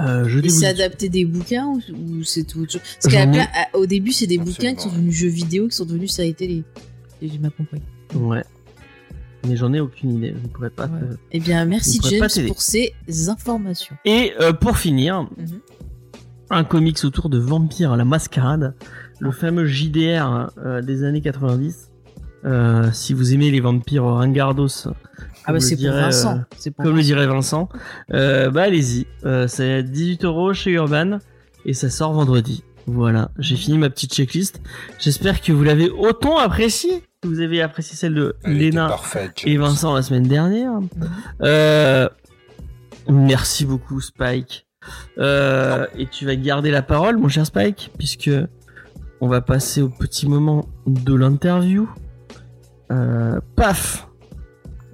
[0.00, 2.80] Euh, je Et dis c'est adapté des bouquins ou, ou c'est tout autre chose?
[3.02, 4.88] Parce J'en qu'à ai- la pla- à- au début, c'est des bouquins Absolument, qui sont
[4.90, 6.62] devenus jeux vidéo, qui sont devenus séries télé.
[7.20, 7.82] Et J'ai mal compris.
[8.14, 8.42] Ouais.
[9.46, 10.34] Mais j'en ai aucune idée.
[10.38, 10.86] Je ne pourrais pas.
[10.88, 11.00] te- Ouais.
[11.32, 12.48] Eh bien, merci pas James t'aider.
[12.48, 12.94] pour ces
[13.28, 13.96] informations.
[14.06, 15.60] Et euh, pour finir, Mhm.
[16.50, 18.74] un comics autour de Vampire la Mascarade,
[19.18, 21.89] le fameux JDR euh, des années 90.
[22.44, 24.94] Euh, si vous aimez les vampires ringardos, Ah comme
[25.46, 26.36] bah le c'est pour dirait, Vincent.
[26.38, 27.06] euh, C'est pour comme le Vincent.
[27.14, 27.68] dirait Vincent,
[28.14, 29.06] euh, bah allez-y.
[29.26, 31.18] Euh, c'est 18 euros chez Urban
[31.66, 32.64] et ça sort vendredi.
[32.86, 34.60] Voilà, j'ai fini ma petite checklist.
[34.98, 39.42] J'espère que vous l'avez autant apprécié que vous avez apprécié celle de Elle Léna parfaite.
[39.44, 40.72] et Vincent la semaine dernière.
[41.42, 42.08] Euh,
[43.08, 44.66] merci beaucoup Spike.
[45.18, 48.30] Euh, et tu vas garder la parole, mon cher Spike, puisque
[49.20, 51.88] on va passer au petit moment de l'interview.
[52.90, 54.06] Euh, paf,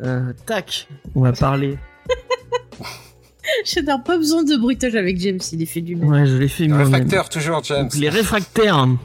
[0.02, 1.78] Euh, tac, on va parler.
[3.64, 6.08] Je n'ai pas besoin de bruitage avec James, il est fait du même.
[6.10, 6.86] Ouais, je l'ai fait moi-même.
[6.92, 7.84] Réfracteur, toujours, James.
[7.84, 8.86] Donc, les réfractaires.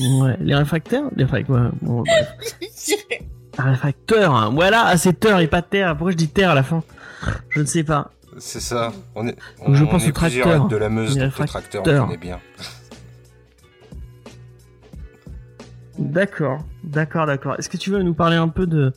[0.00, 1.54] Ouais, les réfractaires, les réfractaires.
[1.54, 2.34] Ouais, bon, bref.
[3.58, 4.50] Réfracteur, hein.
[4.54, 5.94] voilà, ah, c'est terre et pas terre.
[5.98, 6.82] Pourquoi je dis terre à la fin?
[7.50, 8.10] Je ne sais pas.
[8.38, 8.90] C'est ça.
[9.14, 10.68] On est, Donc, je on pense est au plusieurs tracteur.
[10.68, 12.40] de la Meuse, donc le tracteur, on connaît bien.
[15.98, 17.54] D'accord, d'accord, d'accord.
[17.58, 18.92] Est-ce que tu veux nous parler un peu de,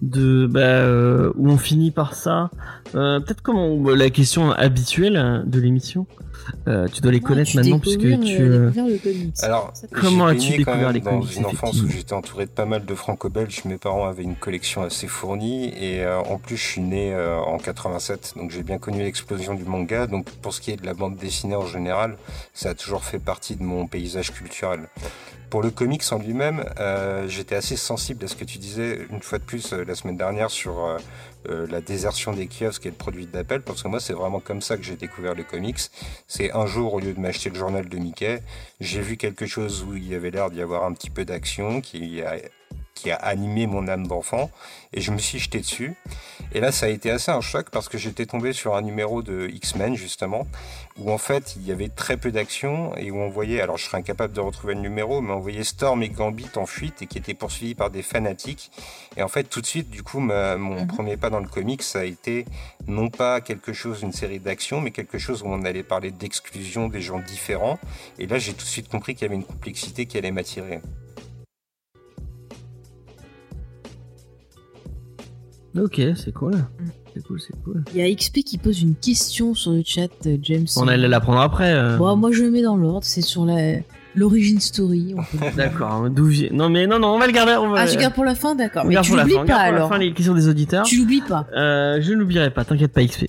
[0.00, 2.50] de bah, euh, où on finit par ça?
[2.94, 6.06] Euh, Peut-être comment bah, la question habituelle de l'émission.
[6.66, 8.40] Euh, tu dois les connaître maintenant puisque tu.
[8.40, 9.44] euh, le.
[9.44, 12.64] Alors, Comment as-tu découvert même les dans comics, une enfance où j'étais entouré de pas
[12.64, 13.64] mal de franco-belges.
[13.66, 17.38] Mes parents avaient une collection assez fournie et euh, en plus je suis né euh,
[17.38, 20.06] en 87, donc j'ai bien connu l'explosion du manga.
[20.06, 22.16] Donc pour ce qui est de la bande dessinée en général,
[22.54, 24.88] ça a toujours fait partie de mon paysage culturel.
[25.50, 29.22] Pour le comics en lui-même, euh, j'étais assez sensible à ce que tu disais une
[29.22, 30.84] fois de plus euh, la semaine dernière sur
[31.48, 34.60] euh, la désertion des kiosques et le produit d'appel, parce que moi c'est vraiment comme
[34.60, 35.78] ça que j'ai découvert le comics.
[36.26, 38.42] C'est un jour, au lieu de m'acheter le journal de Mickey,
[38.80, 41.80] j'ai vu quelque chose où il y avait l'air d'y avoir un petit peu d'action,
[41.80, 42.36] qui a
[42.98, 44.50] qui a animé mon âme d'enfant.
[44.92, 45.94] Et je me suis jeté dessus.
[46.52, 49.22] Et là, ça a été assez un choc parce que j'étais tombé sur un numéro
[49.22, 50.46] de X-Men, justement,
[50.98, 53.84] où en fait, il y avait très peu d'action et où on voyait, alors je
[53.84, 57.06] serais incapable de retrouver le numéro, mais on voyait Storm et Gambit en fuite et
[57.06, 58.70] qui étaient poursuivis par des fanatiques.
[59.16, 60.86] Et en fait, tout de suite, du coup, ma, mon Mhm.
[60.86, 62.46] premier pas dans le comics, ça a été
[62.86, 66.88] non pas quelque chose, une série d'actions, mais quelque chose où on allait parler d'exclusion
[66.88, 67.78] des gens différents.
[68.18, 70.80] Et là, j'ai tout de suite compris qu'il y avait une complexité qui allait m'attirer.
[75.76, 76.54] Ok, c'est cool.
[77.14, 77.84] C'est cool, c'est cool.
[77.94, 80.66] Il y a XP qui pose une question sur le chat, euh, James.
[80.76, 81.72] On allait la prendre après.
[81.72, 81.96] euh.
[81.96, 83.76] Bon, moi je le mets dans l'ordre, c'est sur la
[84.14, 85.14] l'origin story.
[85.16, 85.54] on peut dire.
[85.56, 87.52] D'accord, hein, d'où vient- Non mais non non, on va le garder.
[87.60, 87.80] On va...
[87.82, 88.82] Ah, tu gardes pour la fin, d'accord.
[88.84, 89.88] on Mais garde tu pour la l'oublies on pas garde pour la alors.
[89.90, 90.84] fin les questions des auditeurs.
[90.84, 91.46] Tu l'oublies pas.
[91.56, 93.26] Euh, je n'oublierai pas, t'inquiète pas XP.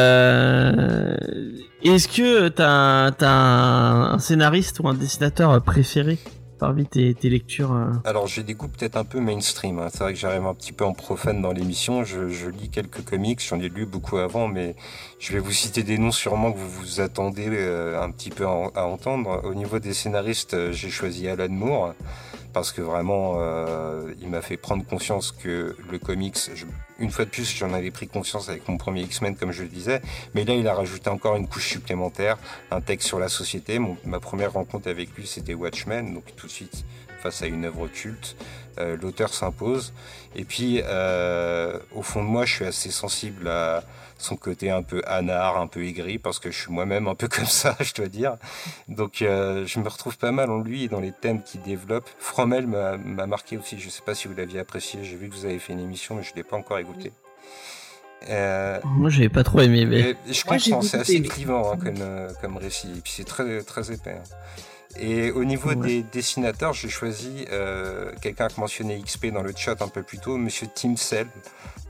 [0.00, 1.16] Euh...
[1.82, 6.18] Est-ce que t'as as un, un scénariste ou un dessinateur préféré?
[6.60, 9.78] Parmi tes, lectures euh Alors j'ai des goûts peut-être un peu mainstream.
[9.78, 9.88] hein.
[9.90, 12.04] C'est vrai que j'arrive un petit peu en profane dans l'émission.
[12.04, 14.76] Je, je lis quelques comics, j'en ai lu beaucoup avant, mais
[15.18, 18.46] je vais vous citer des noms sûrement que vous vous attendez euh, un petit peu
[18.46, 19.40] à, à entendre.
[19.44, 21.94] Au niveau des scénaristes, euh, j'ai choisi Alan Moore
[22.52, 26.36] parce que vraiment euh, il m'a fait prendre conscience que le comics,
[26.98, 29.68] une fois de plus, j'en avais pris conscience avec mon premier X-Men comme je le
[29.68, 30.00] disais,
[30.34, 32.38] mais là il a rajouté encore une couche supplémentaire,
[32.70, 33.80] un texte sur la société.
[34.04, 36.84] Ma première rencontre avec lui c'était Watchmen, donc tout de suite
[37.20, 38.36] face à une œuvre culte,
[38.78, 39.92] euh, l'auteur s'impose.
[40.34, 43.84] Et puis, euh, au fond de moi, je suis assez sensible à
[44.20, 47.28] son côté un peu anard, un peu aigri, parce que je suis moi-même un peu
[47.36, 48.36] comme ça, je dois dire.
[48.88, 52.08] Donc, euh, je me retrouve pas mal en lui et dans les thèmes qu'il développe.
[52.18, 53.78] Fromel m'a m'a marqué aussi.
[53.78, 55.00] Je sais pas si vous l'aviez apprécié.
[55.04, 57.12] J'ai vu que vous avez fait une émission, mais je l'ai pas encore écouté.
[58.28, 62.28] Euh, Moi j'avais pas trop aimé, mais je comprends, c'est assez clivant hein, comme, euh,
[62.42, 64.18] comme récit, et puis c'est très, très épais.
[64.18, 64.22] hein.
[64.98, 65.76] Et au niveau Ouais.
[65.76, 70.18] des dessinateurs, j'ai choisi euh, quelqu'un qui mentionné XP dans le chat un peu plus
[70.18, 71.28] tôt, Monsieur Tim Sell,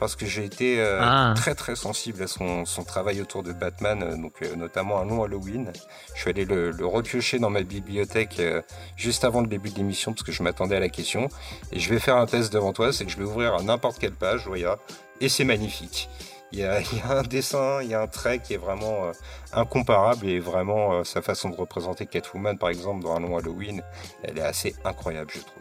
[0.01, 1.34] parce que j'ai été euh, Ah.
[1.36, 5.05] très très sensible à son, son travail autour de Batman, euh, donc euh, notamment un
[5.05, 5.70] long Halloween.
[6.14, 8.62] Je suis allé le, le repiocher dans ma bibliothèque euh,
[8.96, 11.28] juste avant le début de l'émission parce que je m'attendais à la question.
[11.70, 13.98] Et je vais faire un test devant toi, c'est que je vais ouvrir à n'importe
[14.01, 14.76] quelle page, voilà,
[15.20, 16.09] et c'est magnifique.
[16.53, 18.57] Il y, a, il y a un dessin, il y a un trait qui est
[18.57, 19.12] vraiment euh,
[19.53, 23.82] incomparable et vraiment euh, sa façon de représenter Catwoman par exemple dans un long Halloween,
[24.24, 25.59] elle est assez incroyable je trouve.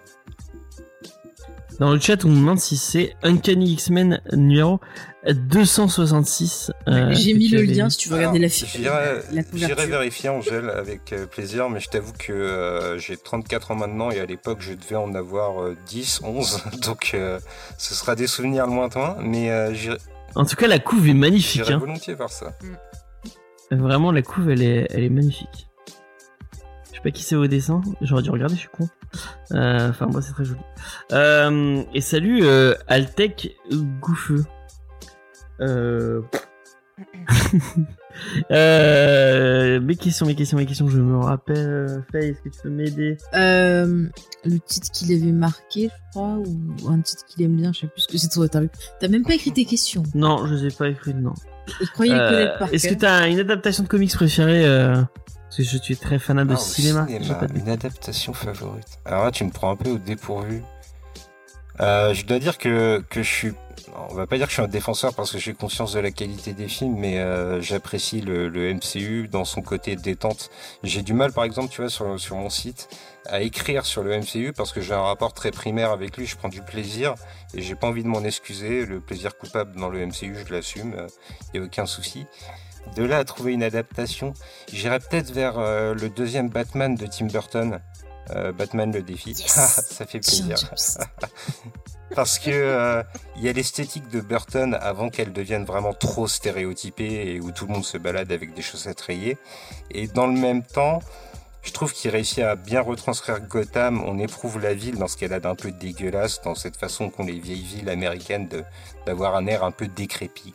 [1.80, 4.80] Dans le chat on me demande si c'est Uncanny X-Men numéro
[5.28, 6.72] 266.
[6.88, 9.86] euh, J'ai mis le lien si tu veux regarder la, J'irai la j'irai couverture.
[9.88, 14.20] vérifier Angèle avec euh, plaisir, mais je t'avoue que euh, j'ai 34 ans maintenant et
[14.20, 17.40] à l'époque je devais en avoir euh, 10, 11, donc euh,
[17.78, 19.98] ce sera des souvenirs lointains, mais euh, j'irai
[20.36, 21.62] En tout cas la couve est magnifique.
[21.64, 21.80] j'irai Hein.
[21.80, 22.54] volontiers voir ça.
[23.72, 25.68] Vraiment la couve elle est, elle est magnifique.
[26.92, 28.88] Je sais pas qui c'est au dessin, j'aurais dû regarder, je suis con.
[29.52, 30.60] Euh, Enfin moi c'est très joli.
[31.12, 33.56] Euh, et salut euh, Altec
[34.00, 34.46] Gouffeux.
[38.52, 39.80] Euh...
[39.80, 42.04] mes questions, mes questions, mes questions, je me rappelle.
[42.12, 43.18] Faye, est-ce que tu peux m'aider?
[43.34, 44.08] Euh,
[44.46, 47.88] le titre qu'il avait marqué, je crois, ou un titre qu'il aime bien, je sais
[47.88, 48.30] plus ce que c'est.
[49.00, 50.04] T'as même pas écrit tes questions.
[50.16, 51.34] Non, je les ai pas écrites, non.
[52.00, 53.20] Euh, Est-ce que cœur.
[53.20, 55.02] t'as une adaptation de comics préférée euh,
[55.44, 57.08] Parce que je suis très fanat de cinéma.
[57.08, 59.00] cinéma, une adaptation favorite.
[59.06, 60.64] Alors là, tu me prends un peu au dépourvu.
[61.82, 63.54] Euh, je dois dire que, que je suis.
[63.96, 66.12] On va pas dire que je suis un défenseur parce que j'ai conscience de la
[66.12, 70.50] qualité des films, mais euh, j'apprécie le, le MCU dans son côté détente.
[70.84, 72.90] J'ai du mal, par exemple, tu vois, sur, sur mon site,
[73.26, 76.26] à écrire sur le MCU parce que j'ai un rapport très primaire avec lui.
[76.26, 77.16] Je prends du plaisir
[77.54, 78.86] et j'ai pas envie de m'en excuser.
[78.86, 81.08] Le plaisir coupable dans le MCU, je l'assume.
[81.54, 82.26] Il y a aucun souci.
[82.96, 84.34] De là à trouver une adaptation,
[84.72, 87.80] j'irais peut-être vers euh, le deuxième Batman de Tim Burton,
[88.32, 89.32] euh, Batman le défi.
[89.32, 89.48] Yes.
[89.90, 90.58] ça fait plaisir.
[92.16, 93.04] Parce que euh,
[93.36, 97.68] il y a l'esthétique de Burton avant qu'elle devienne vraiment trop stéréotypée et où tout
[97.68, 99.38] le monde se balade avec des chaussettes rayées.
[99.92, 101.00] Et dans le même temps,
[101.62, 104.04] je trouve qu'il réussit à bien retranscrire Gotham.
[104.06, 107.26] On éprouve la ville dans ce qu'elle a d'un peu dégueulasse, dans cette façon qu'ont
[107.26, 108.50] les vieilles villes américaines
[109.06, 110.54] d'avoir un air un peu décrépit.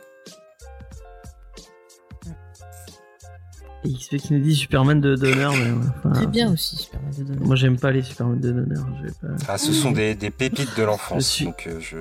[3.92, 7.22] XP qui nous dit Superman de d'honneur, mais ouais, enfin, Très bien aussi, Superman de
[7.24, 7.44] Donner.
[7.46, 8.86] Moi j'aime pas les Superman de d'honneur.
[8.98, 11.26] je vais pas- Ah, ce sont des, des pépites de l'enfance.
[11.26, 11.98] suis- Donc, euh, je...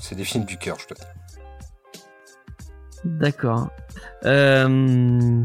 [0.00, 1.06] c'est des films du cœur, je dois dire.
[3.04, 3.70] D'accord.
[4.24, 5.42] Euh...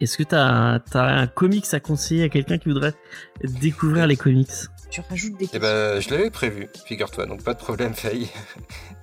[0.00, 2.94] est-ce que t'as as un comics à conseiller à quelqu'un qui voudrait
[3.44, 4.50] découvrir les comics?
[4.90, 5.60] Tu rajoutes des Eh questions.
[5.60, 8.28] ben, je l'avais prévu, figure-toi, donc pas de problème, Faye.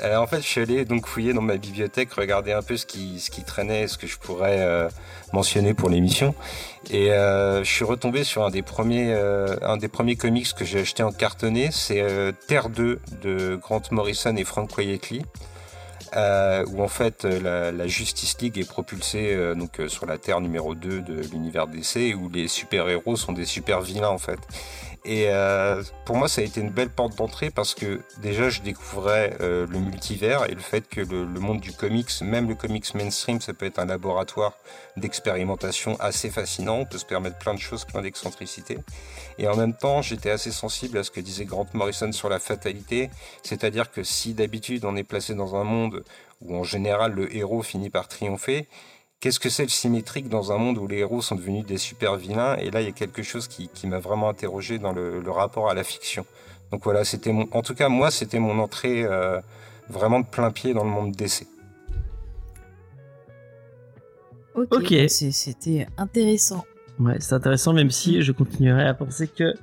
[0.01, 2.85] Euh, en fait, je suis allé donc fouiller dans ma bibliothèque, regarder un peu ce
[2.85, 4.89] qui, ce qui traînait, ce que je pourrais euh,
[5.31, 6.33] mentionner pour l'émission.
[6.89, 10.79] Et euh, je suis retombé sur un des premiers, un des premiers comics que j'ai
[10.79, 12.03] acheté en cartonné, c'est
[12.47, 15.23] Terre 2 de Grant Morrison et Frank Quietly.
[16.15, 21.01] Où en fait la, la Justice League est propulsée donc sur la Terre numéro 2
[21.01, 24.39] de l'univers DC où les super-héros sont des super vilains en fait.
[25.07, 28.61] Et euh, pour moi, ça a été une belle porte d'entrée parce que déjà, je
[28.61, 32.55] découvrais euh, le multivers et le fait que le, le monde du comics, même le
[32.55, 34.53] comics mainstream, ça peut être un laboratoire
[34.97, 36.77] d'expérimentation assez fascinant.
[36.79, 38.79] On peut se permettre plein de choses, plein d'excentricités.
[39.37, 42.39] Et en même temps, j'étais assez sensible à ce que disait Grant Morrison sur la
[42.39, 43.11] fatalité,
[43.43, 46.03] c'est-à-dire que si d'habitude on est placé dans un monde
[46.41, 48.67] où en général le héros finit par triompher,
[49.25, 52.15] Qu'est-ce que c'est le symétrique dans un monde où les héros sont devenus des super
[52.15, 55.19] vilains Et là, il y a quelque chose qui, qui m'a vraiment interrogé dans le,
[55.19, 56.27] le, rapport à la fiction.
[56.71, 59.41] Donc voilà, c'était mon, en tout cas moi, c'était mon entrée euh,
[59.89, 61.47] vraiment de plein pied dans le monde d'essai.
[64.53, 64.93] Ok.
[65.09, 66.63] C'était intéressant.
[66.99, 69.55] Ouais, c'est intéressant, même si je continuerai à penser que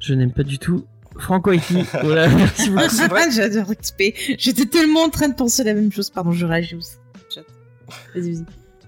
[0.00, 0.86] je n'aime pas du tout
[1.20, 1.84] Franco Haiti.
[2.02, 2.84] voilà, merci beaucoup.
[3.00, 4.12] Ah, vrai, j'adore XP.
[4.38, 6.10] J'étais tellement en train de penser la même chose.
[6.10, 6.74] Pardon, je réagis.
[8.12, 8.63] Vas-y, vas-y.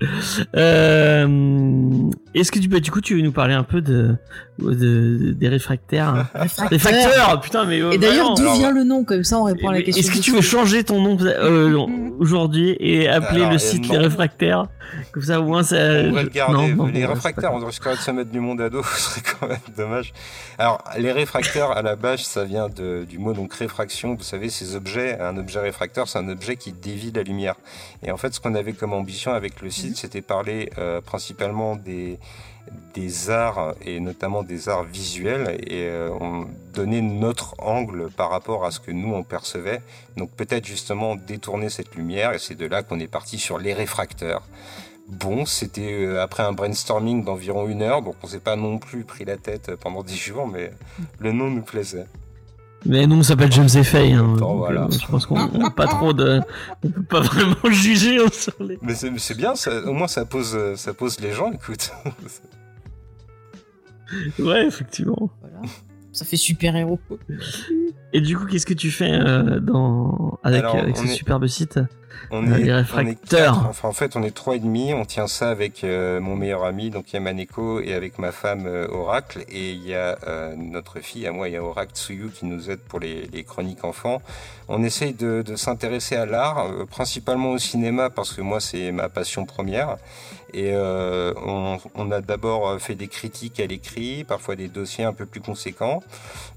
[0.56, 4.16] Euh, Est-ce que tu peux, du coup, tu veux nous parler un peu de,
[4.58, 6.26] de des réfractaires
[6.70, 7.78] Des facteurs, putain, mais.
[7.92, 10.00] Et d'ailleurs, d'où vient le nom Comme ça, on répond à la question.
[10.00, 11.76] Est-ce que tu veux changer ton nom euh,
[12.18, 13.92] aujourd'hui et appeler Alors, le euh, site non.
[13.92, 14.66] Les Réfractaires?
[15.12, 15.76] Comme ça, au moins, ça.
[15.76, 16.54] On va le garder.
[16.54, 18.82] Euh, Non, non, les bon, réfractaires, on risquerait de se mettre du monde à dos,
[18.96, 20.12] ce serait quand même dommage.
[20.58, 24.14] Alors, les réfractaires, à la base, ça vient de, du mot donc réfraction.
[24.14, 27.56] Vous savez, ces objets, un objet réfracteur, c'est un objet qui dévie la lumière.
[28.02, 31.76] Et en fait, ce qu'on avait comme ambition avec le site, c'était parler euh, principalement
[31.76, 32.18] des
[32.94, 38.64] des arts et notamment des arts visuels et euh, on donnait notre angle par rapport
[38.64, 39.82] à ce que nous on percevait.
[40.16, 43.72] Donc peut-être justement détourner cette lumière et c'est de là qu'on est parti sur les
[43.72, 44.42] réfracteurs.
[45.08, 49.04] Bon, c'était euh, après un brainstorming d'environ une heure, donc on s'est pas non plus
[49.04, 50.72] pris la tête pendant dix jours, mais
[51.20, 52.06] le nom nous plaisait.
[52.84, 54.12] Mais nous, on s'appelle James et Faye.
[54.12, 54.84] Hein, voilà.
[54.84, 56.40] euh, je pense qu'on n'a pas trop de.
[56.84, 58.78] On peut pas vraiment juger hein, sur les.
[58.82, 61.90] Mais c'est mais c'est bien, ça, au moins ça pose, ça pose les gens, écoute.
[64.38, 65.30] Ouais, effectivement.
[65.40, 65.60] Voilà.
[66.12, 67.00] Ça fait super héros.
[68.12, 71.14] Et du coup, qu'est-ce que tu fais euh, dans avec, Alors, avec on ce est-
[71.14, 71.80] superbe site?
[72.30, 73.66] On est, on est quatre.
[73.66, 74.92] enfin, en fait, on est trois et demi.
[74.94, 78.88] On tient ça avec euh, mon meilleur ami, donc Yamaneko, et avec ma femme euh,
[78.88, 79.44] Oracle.
[79.48, 82.46] Et il y a euh, notre fille, à moi, il y a Oracle Tsuyu qui
[82.46, 84.20] nous aide pour les, les chroniques enfants.
[84.68, 89.08] On essaye de, de s'intéresser à l'art, principalement au cinéma, parce que moi, c'est ma
[89.08, 89.96] passion première.
[90.52, 95.12] Et euh, on, on a d'abord fait des critiques à l'écrit, parfois des dossiers un
[95.12, 96.02] peu plus conséquents.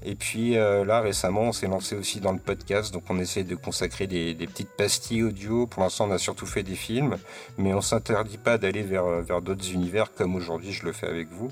[0.04, 3.44] Et puis euh, là, récemment, on s'est lancé aussi dans le podcast, donc on essaie
[3.44, 5.49] de consacrer des, des petites pastilles audio.
[5.66, 7.16] Pour l'instant, on a surtout fait des films,
[7.58, 11.28] mais on s'interdit pas d'aller vers, vers d'autres univers, comme aujourd'hui je le fais avec
[11.30, 11.50] vous.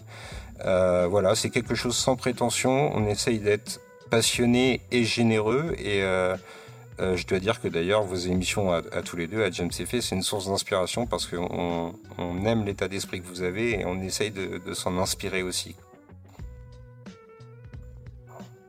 [0.64, 2.90] Euh, voilà, c'est quelque chose sans prétention.
[2.94, 3.80] On essaye d'être
[4.10, 6.36] passionné et généreux et euh,
[7.00, 10.00] euh, je dois dire que d'ailleurs vos émissions à, tous les deux, à James Effet,
[10.00, 14.00] c'est une source d'inspiration parce qu'on on aime l'état d'esprit que vous avez et on
[14.00, 15.76] essaye de s'en inspirer aussi.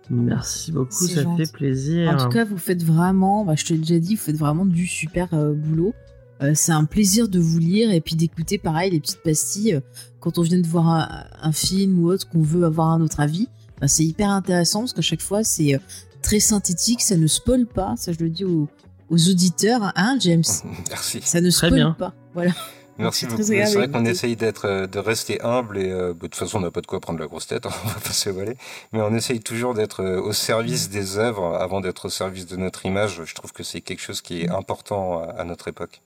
[0.09, 1.45] Merci beaucoup, ça gentil.
[1.45, 2.09] fait plaisir.
[2.11, 4.65] En tout cas, vous faites vraiment, bah, je te l'ai déjà dit, vous faites vraiment
[4.65, 5.93] du super euh, boulot.
[6.41, 9.79] Euh, c'est un plaisir de vous lire et puis d'écouter pareil les petites pastilles euh,
[10.21, 13.19] quand on vient de voir un, un film ou autre qu'on veut avoir un autre
[13.19, 13.47] avis.
[13.81, 15.79] Bah, c'est hyper intéressant parce qu'à chaque fois c'est euh,
[16.21, 17.95] très synthétique, ça ne spoil pas.
[17.97, 18.69] Ça je le dis aux,
[19.09, 20.43] aux auditeurs, hein James?
[20.89, 21.19] Merci.
[21.23, 21.91] Ça ne Très spoil bien.
[21.99, 22.13] pas.
[22.33, 22.51] Voilà.
[22.99, 23.43] Merci c'est beaucoup.
[23.43, 26.57] C'est vrai qu'on essaye d'être, euh, de rester humble et euh, bah, de toute façon
[26.57, 28.55] on n'a pas de quoi prendre la grosse tête, on va pas se voiler.
[28.93, 32.55] Mais on essaye toujours d'être euh, au service des œuvres avant d'être au service de
[32.57, 33.21] notre image.
[33.25, 36.01] Je trouve que c'est quelque chose qui est important à, à notre époque.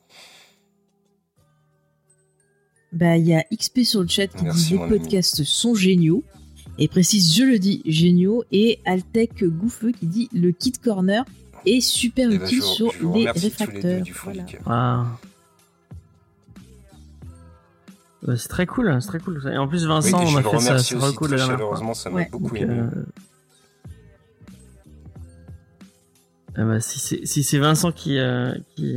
[2.92, 4.90] Bah, il y a XP sur le chat qui Merci, dit les ami.
[5.00, 6.24] podcasts sont géniaux.
[6.78, 8.44] Et précise, je le dis, géniaux.
[8.52, 11.24] Et Altec Gouffeux qui dit le kit corner
[11.66, 14.02] est super Eh ben, utile je, sur je vous les remercie tous les deux réfracteurs.
[14.04, 14.44] du fond Voilà.
[14.44, 14.58] du
[18.38, 19.42] c'est très cool, c'est très cool.
[19.52, 21.48] Et en plus, Vincent, on a fait ça, c'est cool très fois.
[21.48, 22.30] chaleureusement, ça m'a Ouais.
[22.32, 22.74] beaucoup Donc, aimé.
[22.80, 23.06] euh,
[26.56, 28.96] ah bah, si c'est si Vincent qui euh, qui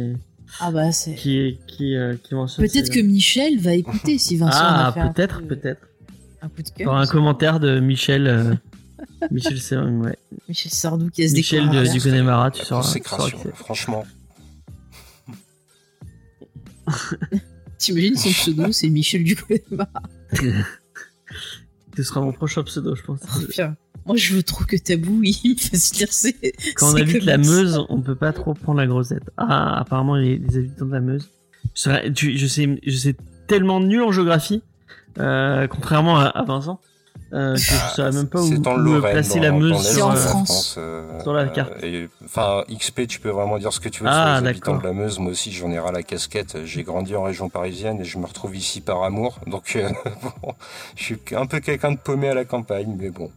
[0.61, 1.15] Ah bah c'est.
[1.15, 4.93] qui qui euh, qui mentionne Peut-être que Michel va écouter si Vincent en ah a
[4.93, 5.81] fait un peut-être peut-être
[6.43, 6.95] un coup de cœur.
[6.95, 8.55] Un commentaire de Michel euh,
[9.31, 10.19] Michel c'est ouais.
[10.49, 13.03] Michel Sardou qui a se Michel de, du Connemara tu c'est.
[13.55, 14.05] franchement.
[17.79, 19.89] T'imagines son pseudo, c'est Michel Ducolema.
[21.97, 23.21] Ce sera mon prochain pseudo, je pense.
[24.05, 26.35] Moi, je veux trop que Tabou, il fasse lire ses.
[26.77, 27.39] Quand on habite la.
[27.39, 29.31] Meuse, on peut pas trop prendre la grossette.
[29.37, 31.31] Ah, apparemment, les, les habitants de la Meuse.
[31.75, 33.17] Je, serais- tu- je sais, je sais
[33.47, 34.63] tellement nul en géographie,
[35.19, 36.81] euh, contrairement à, à Vincent,
[37.33, 39.79] euh, je saurais même pas où, C'est en où Lorraine, placer dans, la dans Meuse
[39.83, 40.75] C'est sur, en euh, la France.
[40.79, 41.73] euh, Sur la euh, carte.
[41.83, 44.75] et- Enfin, XP, tu peux vraiment dire ce que tu veux Ah, sur les habitants
[44.77, 44.83] d'accord.
[44.93, 45.19] de la Meuse.
[45.19, 46.59] Moi aussi, j'en ai ras la casquette.
[46.65, 49.41] J'ai grandi en région parisienne et je me retrouve ici par amour.
[49.47, 49.89] Donc, euh,
[50.43, 50.53] bon,
[50.97, 53.31] je suis un peu quelqu'un de paumé à la campagne, mais bon.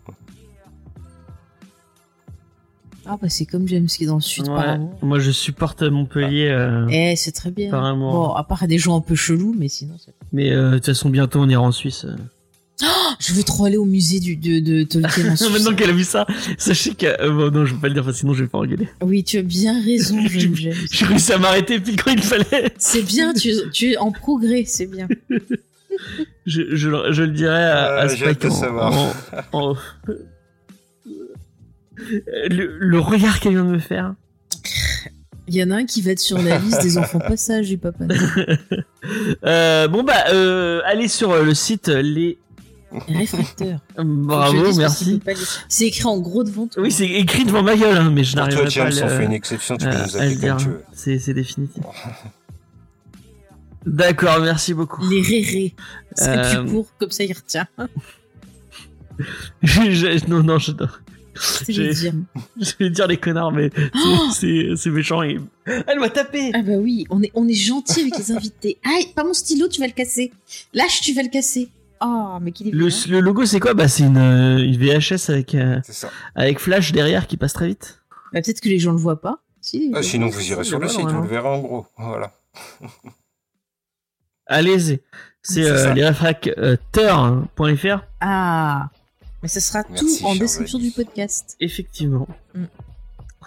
[3.12, 4.56] Ah, bah, c'est comme James qui est dans le sud, Ouais.
[4.56, 4.94] par amour.
[5.02, 7.72] Moi, je supporte Montpellier, euh, Eh, c'est très bien.
[7.72, 8.12] par amour.
[8.12, 9.96] Bon, à part des gens un peu chelous, mais sinon.
[10.32, 12.06] Mais euh, de toute façon, bientôt, on ira en Suisse.
[12.82, 12.86] Euh.
[12.88, 15.24] Ah, je veux trop aller au musée du, de, de Tolkien.
[15.52, 16.26] Maintenant qu'elle a vu ça,
[16.58, 17.06] sachez que...
[17.06, 18.88] euh, bon, non, je vais pas le dire, parce que sinon, je vais pas engueuler.
[19.02, 20.74] Oui, tu as bien raison, jeune James.
[20.92, 22.72] J'ai réussi à m'arrêter pile quand il fallait.
[22.78, 25.08] C'est bien, tu, tu es en progrès, c'est bien.
[26.46, 28.94] Je, je, le- je le dirai à, à Euh, Spike en, savoir.
[29.52, 29.76] en- en-
[31.98, 34.14] Le, le regard qu'elle vient de me faire.
[35.48, 37.72] Il y en a un qui va être sur la liste des enfants pas sages
[37.72, 38.06] et papa.
[39.44, 42.38] Euh, bon bah, euh, allez sur euh, le site euh, les.
[43.08, 43.80] Réfracteur.
[43.98, 45.22] Bravo, merci.
[45.68, 46.82] C'est écrit en gros devant toi.
[46.84, 49.18] Oui, c'est écrit devant ma gueule, hein, mais je toi, n'arriverai pas James, à le-
[49.18, 49.78] fait une exception.
[49.78, 50.84] Tu peux euh, nous appeler comme tu veux.
[50.94, 51.84] C'est définitif.
[53.86, 55.08] D'accord, merci beaucoup.
[55.10, 55.74] Les rérés.
[56.16, 57.68] C'est Euh, plus court, comme ça il retient.
[59.62, 61.02] Je- je- non, non, je, dire.
[61.68, 63.70] je vais dire les connards, mais
[64.34, 65.22] c'est- Oh méchant.
[65.24, 65.38] Et...
[65.66, 66.52] Elle m'a tapé.
[66.54, 68.78] Ah bah oui, on est, on est gentil avec les invités.
[68.84, 70.32] Aïe, pas mon stylo, tu vas le casser.
[70.74, 71.70] Lâche, tu vas le casser.
[72.02, 73.74] Oh, mais qu'il est Le, logo, c'est quoi?
[73.74, 75.80] Bah, c'est une, euh, une VHS avec euh,
[76.36, 78.02] avec flash derrière qui passe très vite.
[78.34, 79.40] Bah, peut-être que les gens le voient pas.
[79.62, 81.86] Si, Ah, sinon, vous irez sur le site, vous le verrez en gros.
[81.98, 82.32] Voilà.
[84.48, 85.02] Allez-y.
[85.42, 88.04] C'est euh, lesrefracteurs.fr.
[88.22, 88.90] Ah,
[89.42, 91.56] mais ce sera Merci, tout en description du podcast.
[91.60, 92.28] Effectivement.
[92.56, 92.64] Mm.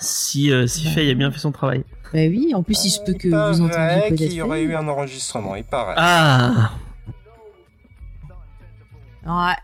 [0.01, 0.91] Si, euh, si Bah.
[0.91, 1.85] Faye a bien fait son travail.
[2.13, 4.15] Bah oui, en plus il se peut que Il vous entendiez peut-être.
[4.17, 5.95] qu'il y aurait eu un enregistrement, il paraît.
[5.97, 6.73] Ah
[9.27, 9.55] Ouais.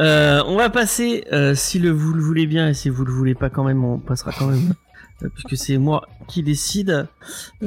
[0.00, 3.12] Euh, On va passer, euh, si le, vous le voulez bien, et si vous le
[3.12, 4.74] voulez pas quand même, on passera quand même.
[5.22, 7.06] euh, puisque c'est moi qui décide.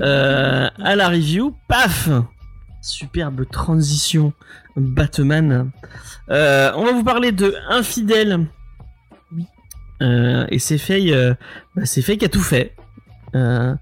[0.01, 2.09] À la review, paf
[2.81, 4.34] Superbe transition
[4.76, 5.72] Batman.
[6.30, 6.34] On
[6.85, 8.47] va vous parler de Infidèle.
[9.34, 9.45] Oui.
[10.49, 10.80] Et c'est
[11.13, 11.34] euh,
[11.76, 12.76] bah, c'est Faye qui a tout fait.
[13.35, 13.73] Euh,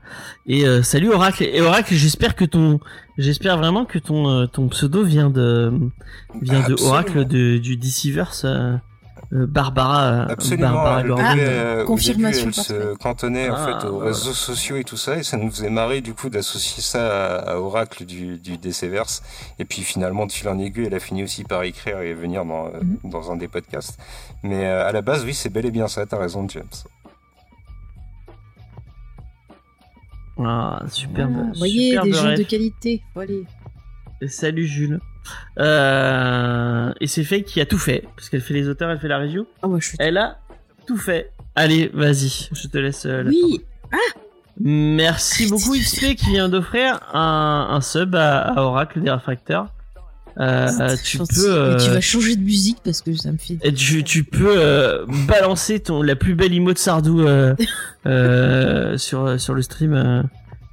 [0.45, 1.43] et euh, salut Oracle.
[1.43, 2.79] Et Oracle, j'espère que ton,
[3.17, 5.71] j'espère vraiment que ton, euh, ton pseudo vient de,
[6.41, 6.75] vient de.
[6.83, 8.45] Oracle de, du DCverse.
[8.45, 8.75] Euh,
[9.31, 10.71] euh, Barbara, euh, Absolument.
[10.71, 11.23] Barbara Gordon.
[11.23, 14.07] Ah, euh, confirmation début, elle se cantonnait en Ah, fait aux voilà.
[14.07, 17.51] réseaux sociaux et tout ça, et ça nous faisait marrer du coup d'associer ça à,
[17.51, 19.21] à Oracle du, du DCverse.
[19.59, 22.43] Et puis finalement, de fil en aiguille, elle a fini aussi par écrire et venir
[22.43, 23.11] dans, euh, Mhm.
[23.11, 23.99] dans un des podcasts.
[24.41, 26.07] Mais euh, à la base, oui, c'est bel et bien ça.
[26.07, 26.63] T'as raison, James.
[30.39, 31.51] Ah, superbe.
[31.57, 32.37] Voyez, superbe des gens ref.
[32.39, 33.01] de qualité.
[33.15, 33.43] Aller.
[34.27, 34.99] Salut Jules.
[35.59, 39.07] Euh, et c'est Faye qui a tout fait, parce qu'elle fait les auteurs, elle fait
[39.07, 39.45] la review.
[39.61, 39.97] Oh, moi je suis.
[39.99, 40.37] Elle a
[40.87, 41.31] tout fait.
[41.55, 43.61] Allez, vas-y, je te laisse euh, la Oui,
[44.61, 49.67] Merci Arrêtez beaucoup XP qui vient d'offrir un, un sub à, à Oracle des réfracteurs.
[50.37, 53.57] Euh, euh, tu peux, tu euh, vas changer de musique parce que ça me fait.
[53.73, 57.55] tu, tu peux euh, balancer ton la plus belle emo de Sardou euh,
[58.05, 60.23] euh, sur sur le stream euh,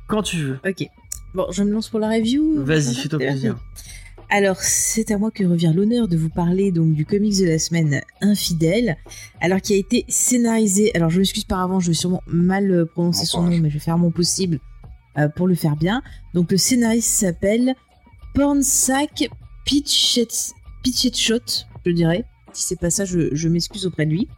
[0.09, 0.59] quand tu veux.
[0.67, 0.87] Ok.
[1.35, 2.65] Bon, je me lance pour la review.
[2.65, 3.57] Vas-y, fais-toi plaisir.
[4.29, 7.59] Alors, c'est à moi que revient l'honneur de vous parler donc du comics de la
[7.61, 8.97] semaine Infidèle,
[9.41, 10.91] alors qui a été scénarisé.
[10.97, 13.69] Alors, je m'excuse par avant, je vais sûrement mal euh, prononcer Bon son nom, mais
[13.69, 14.59] je vais faire mon possible
[15.17, 16.03] euh, pour le faire bien.
[16.35, 17.75] Donc, le scénariste s'appelle
[18.35, 19.31] Pornsack
[19.67, 22.25] Pitchet- Pitchetshot, je dirais.
[22.53, 24.29] Si c'est pas ça, je, m'excuse auprès de lui.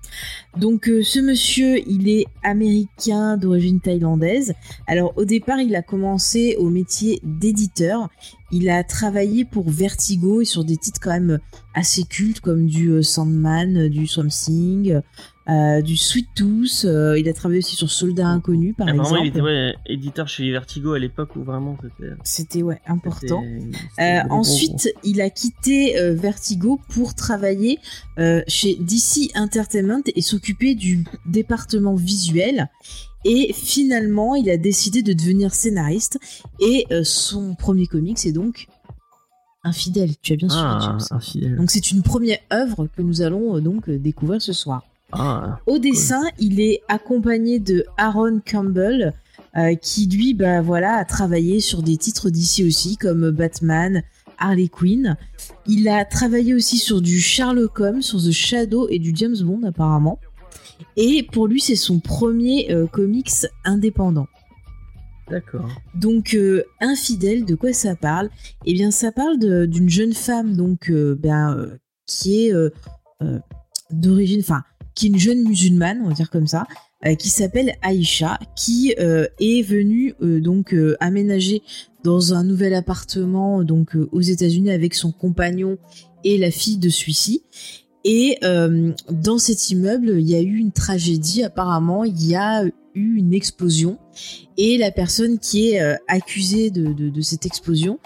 [0.57, 4.55] Donc, euh, ce monsieur, il est américain d'origine thaïlandaise.
[4.89, 8.09] Alors, au départ, il a commencé au métier d'éditeur.
[8.51, 11.39] Il a travaillé pour Vertigo et sur des titres quand même
[11.75, 15.01] assez cultes comme du euh, Sandman, du Swamp Thing,
[15.49, 16.85] euh, du Sweet Tooth.
[16.85, 19.25] euh, il a travaillé aussi sur Soldat Inconnu par Apparemment, exemple.
[19.25, 22.13] il était ouais, éditeur chez Vertigo à l'époque où vraiment c'était.
[22.25, 23.43] C'était ouais important.
[24.01, 27.79] Euh, ensuite, il a quitté Vertigo pour travailler
[28.47, 32.69] chez DC Entertainment et s'occuper du département visuel.
[33.25, 36.19] Et finalement, il a décidé de devenir scénariste.
[36.61, 38.67] Et son premier comic, c'est donc
[39.65, 40.13] Infidèle.
[40.23, 41.01] Tu as bien suivi, Ah, James.
[41.11, 41.57] infidèle.
[41.57, 44.85] Donc c'est une première œuvre que nous allons donc découvrir ce soir.
[45.13, 49.15] Ah, Au dessin, il est accompagné de Aaron Campbell,
[49.57, 54.03] euh, qui lui, bah voilà, a travaillé sur des titres d'ici aussi comme Batman,
[54.39, 55.17] Harley Quinn.
[55.67, 59.63] Il a travaillé aussi sur du Sherlock Holmes, sur The Shadow et du James Bond
[59.67, 60.19] apparemment.
[60.97, 63.31] Et pour lui, c'est son premier euh, comics
[63.65, 64.27] indépendant.
[65.29, 65.69] D'accord.
[65.95, 68.31] Donc, euh, infidèle, de quoi ça parle?
[68.65, 72.53] Eh bien, ça parle d'une jeune femme, donc, euh, ben, qui est
[73.91, 74.63] d'origine, enfin,
[74.99, 76.67] qui est une jeune musulmane, on va dire comme ça,
[77.07, 81.63] euh, qui s'appelle Aïcha, qui euh, est venue euh, donc aménager
[82.03, 85.79] dans un nouvel appartement donc aux États-Unis avec son compagnon
[86.25, 87.45] et la fille de celui-ci.
[88.05, 88.39] Et
[89.11, 91.43] dans cet immeuble, il y a eu une tragédie.
[91.43, 93.99] Apparemment, il y a eu une explosion
[94.57, 97.99] et la personne qui est accusée de cette explosion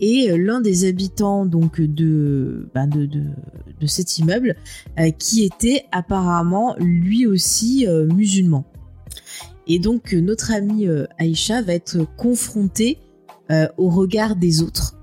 [0.00, 4.56] est euh, l'un des habitants donc de, ben, de, de, cet immeuble
[4.98, 8.64] euh, qui était apparemment lui aussi euh, musulman.
[9.66, 12.98] Et donc notre amie euh, Aïcha va être confrontée
[13.78, 14.94] au regard des autres.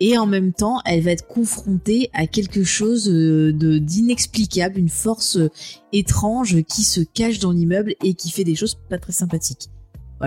[0.00, 5.38] Et en même temps, elle va être confrontée à quelque chose d'inexplicable, une force
[5.92, 9.68] étrange qui se cache dans l'immeuble et qui fait des choses pas très sympathiques.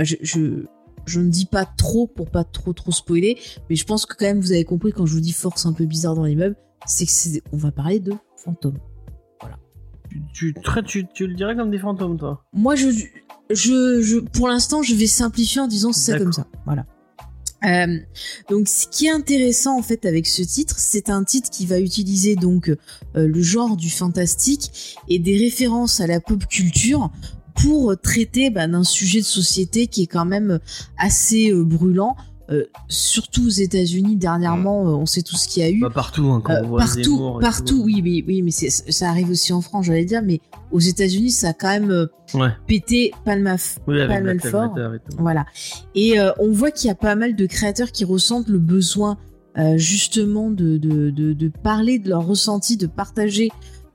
[0.03, 0.67] Je,
[1.07, 3.37] je ne dis pas trop pour pas trop trop spoiler,
[3.69, 5.73] mais je pense que quand même vous avez compris quand je vous dis force un
[5.73, 6.55] peu bizarre dans l'immeuble,
[6.85, 8.77] c'est que on va parler de fantômes.
[10.09, 12.87] Tu, tu, traites- tu, tu le dirais comme des fantômes, toi Moi, je,
[13.49, 16.47] je, je, pour l'instant, je vais simplifier en disant c'est comme ça.
[16.65, 16.85] Voilà.
[17.65, 17.97] Euh,
[18.49, 21.79] donc, ce qui est intéressant en fait avec ce titre, c'est un titre qui va
[21.79, 22.75] utiliser donc euh,
[23.27, 27.11] le genre du fantastique et des références à la pop culture
[27.61, 30.59] pour traiter bah, d'un sujet de société qui est quand même
[30.97, 32.15] assez euh, brûlant.
[32.49, 35.81] Euh, surtout aux États-Unis dernièrement, euh, on sait tout ce qu'il y a eu.
[35.81, 37.83] Bah, partout, hein, quand Euh, on voit partout, partout, tout.
[37.83, 40.39] oui, mais oui, mais ça arrive aussi en France, j'allais dire, mais
[40.71, 44.51] aux États-Unis, ça a quand même euh, Ouais, pété palmaf, oui, avec pas mal Black
[44.51, 44.77] fort.
[44.77, 44.99] Et.
[45.19, 45.45] Voilà.
[45.93, 49.17] Et euh, on voit qu'il y a pas mal de créateurs qui ressentent le besoin
[49.57, 53.49] euh, justement de, de, de, de parler de leur ressenti, de partager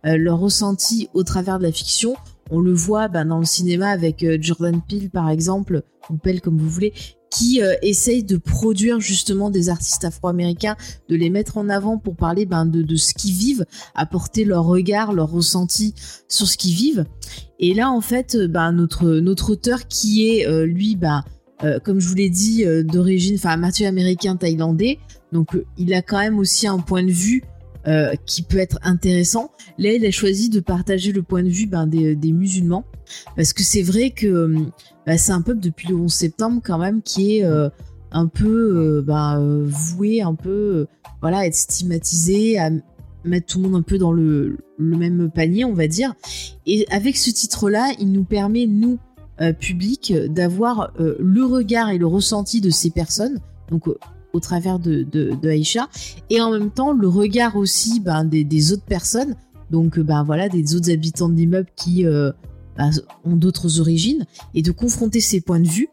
[0.05, 2.16] euh, leur ressenti au travers de la fiction.
[2.54, 6.42] On le voit bah, dans le cinéma avec euh, Jordan Peele par exemple, ou Peele
[6.42, 6.92] comme vous voulez,
[7.30, 10.76] qui euh, essaye de produire justement des artistes afro-américains,
[11.08, 13.64] de les mettre en avant pour parler ben, de, ce qu'ils vivent,
[13.94, 15.94] apporter leur regard, leur ressenti
[16.28, 17.06] sur ce qu'ils vivent.
[17.58, 21.24] Et là, en fait, euh, ben, notre, auteur qui est, lui, ben,
[21.84, 24.98] comme je vous l'ai dit, d'origine, enfin, Mathieu américain thaïlandais,
[25.30, 27.44] donc il a quand même aussi un point de vue
[27.88, 29.50] euh, qui peut être intéressant.
[29.76, 32.84] Là, il a choisi de partager le point de vue ben, des, musulmans,
[33.34, 34.59] parce que c'est vrai que euh,
[35.04, 37.68] bah, c'est un peuple depuis le 11 septembre quand même qui est euh,
[38.12, 40.86] un peu bah, voué, un peu
[41.22, 42.70] voilà, à être stigmatisé, à
[43.24, 46.14] mettre tout le monde un peu dans le, le même panier, on va dire.
[46.66, 49.00] Et avec ce titre-là, il nous permet, nous,
[49.59, 53.40] public, d'avoir le regard et le ressenti de ces personnes,
[53.70, 53.88] donc
[54.32, 55.88] au travers de, de, Aïcha,
[56.30, 59.36] et en même temps le regard aussi ben, des, des autres personnes,
[59.70, 62.32] donc ben, voilà, des autres habitants de l'immeuble qui euh,
[62.76, 62.90] ben,
[63.24, 65.88] ont d'autres origines, et de confronter ces points de vue.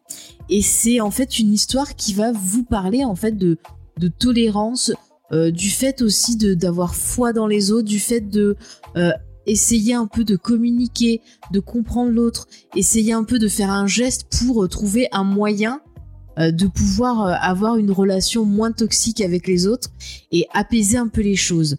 [0.49, 3.57] Et c'est en fait une histoire qui va vous parler en fait de,
[3.97, 4.91] de tolérance,
[5.31, 8.55] euh, du fait aussi d'avoir foi dans les autres, du fait de
[8.97, 9.11] euh,
[9.45, 11.21] essayer un peu de communiquer,
[11.51, 15.81] de comprendre l'autre, essayer un peu de faire un geste pour trouver un moyen
[16.39, 19.89] de pouvoir euh, avoir une relation moins toxique avec les autres
[20.31, 21.75] et apaiser un peu les choses.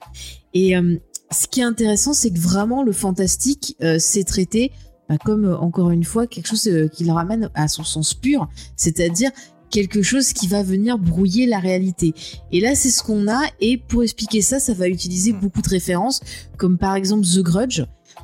[0.53, 0.97] Et euh,
[1.33, 4.73] ce qui est intéressant, c'est que vraiment le fantastique, euh, c'est traité
[5.09, 8.15] bah, comme euh, encore une fois quelque chose euh, qui le ramène à son sens
[8.15, 9.31] pur, c'est-à-dire
[9.71, 12.13] quelque chose qui va venir brouiller la réalité.
[12.51, 13.41] Et là, c'est ce qu'on a.
[13.61, 16.21] Et pour expliquer ça, ça va utiliser beaucoup de références,
[16.57, 17.83] comme par exemple The Grudge.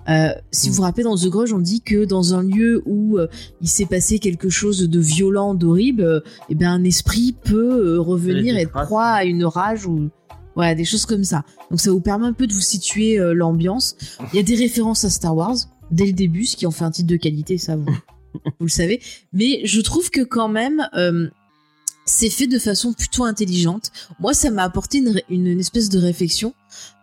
[0.09, 3.19] Euh, si vous vous rappelez, dans The Grudge, on dit que dans un lieu où
[3.19, 3.27] euh,
[3.61, 8.01] il s'est passé quelque chose de violent, d'horrible, euh, eh ben un esprit peut euh,
[8.01, 10.11] revenir des être proie à une rage ou
[10.55, 11.45] voilà des choses comme ça.
[11.71, 13.97] Donc ça vous permet un peu de vous situer l'ambiance.
[14.33, 15.57] Il y a des références à Star Wars
[15.91, 17.85] dès le début, ce qui en fait un titre de qualité, ça vous,
[18.35, 19.03] vous le savez.
[19.35, 20.89] Mais je trouve que quand même,
[22.07, 23.91] c'est fait de façon plutôt intelligente.
[24.19, 26.55] Moi, ça m'a apporté une, ré- une, une espèce de réflexion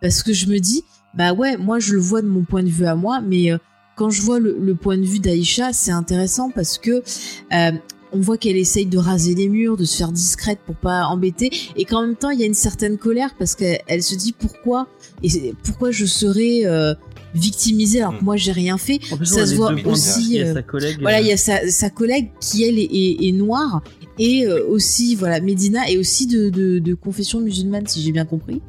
[0.02, 0.84] parce que je me dis,
[1.14, 3.58] bah ouais, moi je le vois de mon point de vue à moi, mais euh,
[3.96, 7.04] quand je vois le, le point de vue d'Aïcha, c'est intéressant parce que
[7.54, 7.72] euh,
[8.12, 11.50] on voit qu'elle essaye de raser les murs, de se faire discrète pour pas embêter,
[11.76, 14.34] et qu'en même temps il y a une certaine colère parce qu'elle elle se dit
[14.34, 14.88] pourquoi
[15.24, 16.94] et pourquoi je serais euh,
[17.34, 19.00] victimisée alors que moi j'ai rien fait.
[19.12, 20.98] En plus, Ça se voit aussi, Il y a euh, sa collègue.
[21.02, 23.82] Voilà, euh, il y a sa, sa collègue qui elle est, est- est noire
[24.20, 28.26] et euh, aussi voilà Medina est aussi de, de, de confession musulmane si j'ai bien
[28.26, 28.62] compris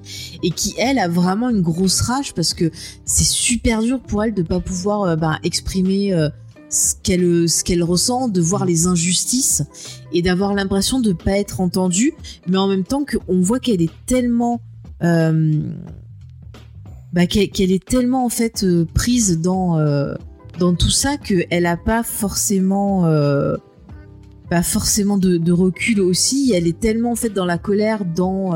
[0.42, 2.70] et qui elle a vraiment une grosse rage parce que
[3.04, 6.30] c'est super dur pour elle de pas pouvoir euh, ben, exprimer euh,
[6.70, 9.62] ce qu'elle ce qu'elle ressent, de voir les injustices
[10.12, 12.14] et d'avoir l'impression de pas être entendue,
[12.48, 14.60] mais en même temps qu'on voit qu'elle est tellement
[15.02, 15.60] euh,
[17.14, 20.14] bah, qu'elle est tellement en fait euh, prise dans euh,
[20.58, 23.56] dans tout ça qu'elle a pas forcément euh,
[24.50, 26.52] pas forcément de, recul aussi.
[26.54, 28.52] Elle est tellement en dans la colère, dans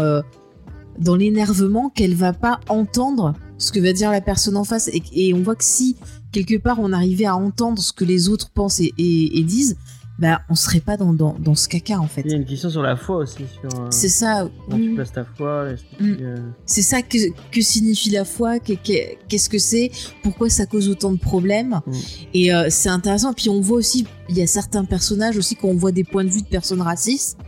[1.17, 5.43] l'énervement qu'elle va pas entendre ce que va dire la personne en face et, on
[5.43, 5.97] voit que si
[6.33, 9.77] quelque part on arrivait à entendre ce que les autres pensent et disent,
[10.19, 12.23] bah on serait pas dans, dans, dans ce caca en fait.
[12.25, 13.45] Il y a une question sur la foi aussi.
[13.61, 14.49] Sur, euh, C'est ça.
[14.73, 14.89] oui.
[14.89, 15.67] tu places ta foi
[16.01, 16.15] Mm.
[16.21, 16.37] euh,
[16.67, 17.19] C'est ça que,
[17.51, 19.91] que signifie la foi, que- que- qu'est-ce que c'est,
[20.23, 21.81] pourquoi ça cause autant de problèmes.
[21.87, 21.93] Mm.
[22.35, 23.33] Et euh, c'est intéressant.
[23.33, 26.25] Puis on voit aussi, il y a certains personnages aussi, quand on voit des points
[26.25, 27.39] de vue de personnes racistes,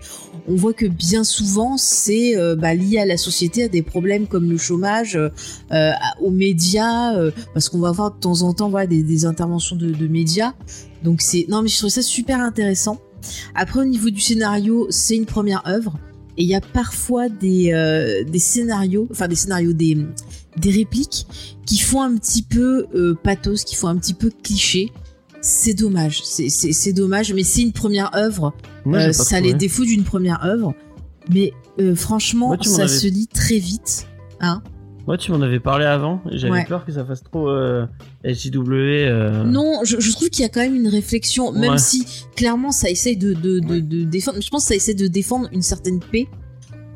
[0.48, 4.26] on voit que bien souvent c'est euh, bah, lié à la société, à des problèmes
[4.26, 5.28] comme le chômage, euh,
[5.72, 7.14] euh, aux médias,
[7.54, 10.52] parce qu'on va voir de temps en temps des, interventions de, médias.
[11.02, 12.98] Donc c'est non mais je trouve ça super intéressant.
[13.54, 15.98] Après au niveau du scénario, c'est une première œuvre.
[16.36, 19.96] Et il y a parfois des, scénarios, enfin des scénarios, des,
[20.64, 21.26] répliques
[21.66, 22.86] qui font un petit peu
[23.22, 24.92] pathos, qui font un petit peu cliché.
[25.42, 28.52] C'est dommage, c'est- dommage, mais c'est une première œuvre.
[28.84, 30.74] Moi, Euh, ça a les défauts d'une première œuvre,
[31.32, 34.06] mais euh, franchement, Moi, ça avais- se lit très vite.
[34.40, 34.62] Hein
[35.06, 36.20] Moi, tu m'en avais parlé avant.
[36.30, 36.64] J'avais Ouais.
[36.66, 37.86] peur que ça fasse trop euh,
[38.22, 39.06] SJW.
[39.08, 41.78] euh, Non, je, je trouve qu'il y a quand même une réflexion, même Ouais.
[41.78, 42.04] si
[42.36, 44.38] clairement ça essaye de, de, de, de défendre.
[44.42, 46.28] Je pense que ça essaie de défendre une certaine paix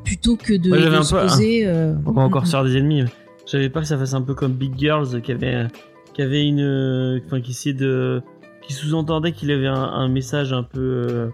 [0.03, 1.65] plutôt que de, Moi, se peu- poser.
[1.65, 3.03] euh, On va encore mm, sur des ennemis.
[3.51, 5.67] J'avais peur que ça fasse un peu comme Big Girls qui avait,
[6.13, 8.21] qui avait une, enfin qui essayait de,
[8.67, 11.29] qui sous-entendait qu'il avait un, un message un peu euh,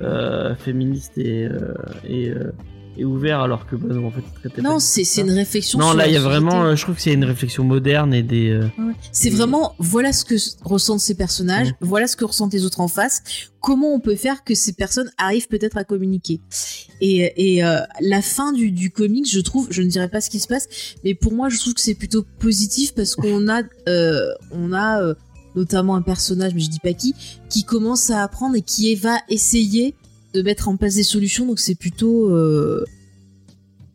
[0.00, 1.74] euh, féministe et euh,
[2.08, 2.32] et,
[2.96, 4.22] et ouvert alors que bah, non, en fait
[4.56, 5.78] il Non, c'est une réflexion.
[5.78, 8.22] Non, sur là il y a vraiment, je trouve que c'est une réflexion moderne et
[8.22, 8.54] des.
[8.54, 8.92] Ouais.
[9.12, 10.34] C'est vraiment, voilà ce que
[10.64, 13.22] ressentent ces personnages, voilà ce que ressentent les autres en face,
[13.60, 16.40] comment on peut faire que ces personnes arrivent peut-être à communiquer?
[17.00, 20.28] Et, et euh, la fin du, du comics, je trouve, je ne dirais pas ce
[20.28, 20.68] qui se passe,
[21.02, 25.14] mais pour moi, je trouve que c'est plutôt positif parce qu'on a, euh, on a
[25.56, 27.14] notamment un personnage, mais je dis pas qui,
[27.48, 29.94] qui commence à apprendre et qui va essayer
[30.34, 32.30] de mettre en place des solutions, donc c'est plutôt...
[32.30, 32.84] euh,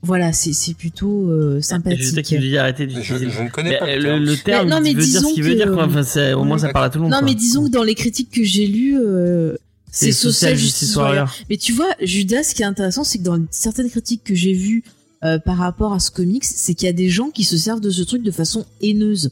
[0.04, 2.00] voilà, c'est c'est plutôt euh, sais sympathique.
[2.00, 4.68] dit Je, je ne connais Mais, pas euh, le le, terme.
[4.68, 5.86] terme non, mais veut dire ce disons qu'il veut que- dire quoi.
[5.86, 7.12] Enfin, c'est- au moins ça parle à tout le monde.
[7.12, 7.28] Non, quoi.
[7.28, 9.56] mais disons que dans les critiques que j'ai lues, euh,
[9.92, 11.34] c'est Social Justice Warrior.
[11.50, 14.54] Mais tu vois, Judas, ce qui est intéressant, c'est que dans certaines critiques que j'ai
[14.54, 14.84] vues
[15.24, 17.82] euh, par rapport à ce comics, c'est qu'il y a des gens qui se servent
[17.82, 19.32] de ce truc de façon haineuse.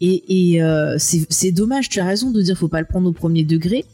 [0.00, 3.12] Et, et euh, c'est dommage, tu as raison de dire faut pas le prendre au
[3.12, 3.84] premier degré,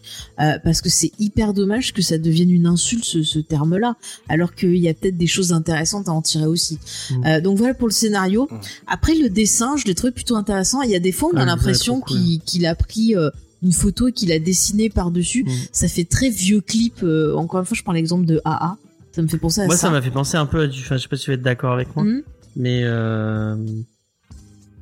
[0.41, 3.97] euh, parce que c'est hyper dommage que ça devienne une insulte ce, ce terme-là,
[4.29, 6.79] alors qu'il y a peut-être des choses intéressantes à en tirer aussi.
[7.11, 7.27] Mm.
[7.27, 8.47] Euh, donc voilà pour le scénario.
[8.51, 8.57] Mm.
[8.87, 10.83] Après le dessin, je l'ai trouvé plutôt intéressant.
[10.83, 13.17] Il y a des fois où on Ah, a est l'impression qu'il qu'il a pris
[13.17, 13.31] euh,
[13.63, 15.45] une photo et qu'il a dessiné par-dessus.
[15.45, 15.51] Mm.
[15.73, 17.03] Ça fait très vieux clip.
[17.03, 18.77] euh, encore une fois, je prends l'exemple de AA.
[19.13, 19.89] Ça me fait penser à Moi, ça.
[19.89, 20.81] ça m'a fait penser un peu à du.
[20.81, 22.05] Enfin, je sais pas si tu vas être d'accord avec moi.
[22.05, 22.23] Mhm.
[22.57, 23.57] Mais euh,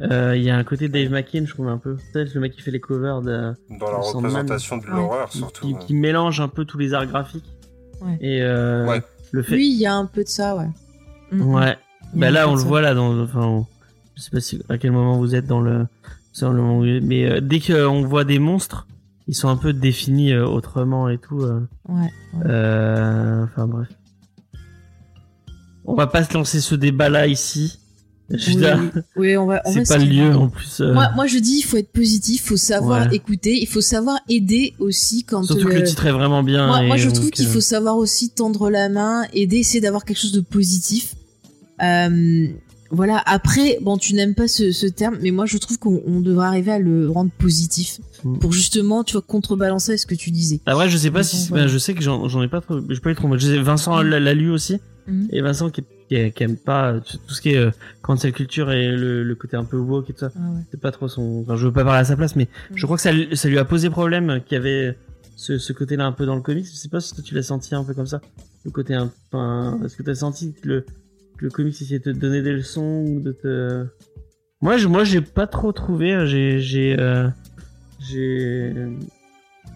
[0.00, 1.96] euh, il y a un côté Dave McKean, je trouve un peu.
[2.12, 4.30] C'est le mec qui fait les covers de, Dans la Sandman.
[4.30, 4.90] représentation de Ouais.
[4.90, 5.66] l'horreur, surtout.
[5.66, 5.80] qui- ouais.
[5.80, 7.50] qui mélange un peu tous les arts graphiques.
[8.00, 8.16] Ouais.
[8.20, 9.02] Et euh, Ouais.
[9.32, 9.56] le fait.
[9.56, 10.68] Oui, il y a un peu de ça, ouais.
[11.32, 11.54] Mhm.
[11.54, 11.76] Ouais.
[12.14, 12.66] Bah là, on le ça.
[12.66, 13.18] voit là dans.
[13.22, 13.66] Enfin, on-
[14.16, 15.86] je sais pas si, à quel moment vous êtes dans le.
[16.32, 18.86] sur le moment où- mais euh, dès qu'on voit des monstres,
[19.26, 21.40] ils sont un peu définis euh, autrement et tout.
[21.42, 22.10] euh, Ouais.
[22.46, 23.88] euh, Enfin bref.
[25.90, 27.78] On va pas se lancer ce débat là ici.
[28.30, 28.56] Oui,
[29.16, 29.62] oui, on va.
[29.72, 30.80] c'est pas le lieu en plus.
[30.82, 33.16] euh, Moi, moi, je dis, il faut être positif, il faut savoir Ouais.
[33.16, 35.44] écouter, il faut savoir aider aussi quand.
[35.44, 36.82] Surtout que le- titre est vraiment bien.
[36.86, 40.04] Moi, je donc, trouve qu'il euh, faut savoir aussi tendre la main, aider, essayer d'avoir
[40.04, 41.14] quelque chose de positif.
[41.82, 42.48] Euh,
[42.90, 43.22] voilà.
[43.24, 46.46] Après, bon, tu n'aimes pas ce, ce terme, mais moi, je trouve qu'on on devrait
[46.48, 48.38] arriver à le rendre positif Mm.
[48.40, 50.58] pour justement, tu vois, contrebalancer ce que tu disais.
[50.66, 51.48] Ah ouais, je sais pas Donc, si.
[51.50, 51.64] voilà.
[51.66, 52.80] ben, je sais que j'en j'en ai pas trop.
[52.90, 53.28] J'ai pas eu trop.
[53.62, 54.78] Vincent l'a l'a lu aussi.
[55.08, 55.28] Mhm.
[55.32, 57.70] Et Vincent qui, qui, qui aime pas euh, tout ce qui est euh,
[58.02, 60.30] cancel culture et le, le côté un peu woke et tout ça.
[60.36, 60.60] Ah ouais.
[60.70, 61.40] C'est pas trop son.
[61.42, 62.82] Enfin, je veux pas parler à sa place, mais je Mhm.
[62.84, 64.96] crois que ça, lui- ça lui a posé problème qu'il y avait
[65.36, 66.66] ce, ce côté-là un peu dans le comics.
[66.66, 68.20] Je sais pas si toi tu l'as senti un peu comme ça.
[68.64, 69.10] Le côté un.
[69.32, 70.80] Enfin, est-ce que t'as senti que le,
[71.38, 73.84] que le comics essayait de te donner des leçons ou de te.
[74.60, 76.12] Moi, je, moi, j'ai pas trop trouvé.
[76.12, 77.28] euh, J'ai, j'ai, euh,
[78.00, 78.74] j'ai.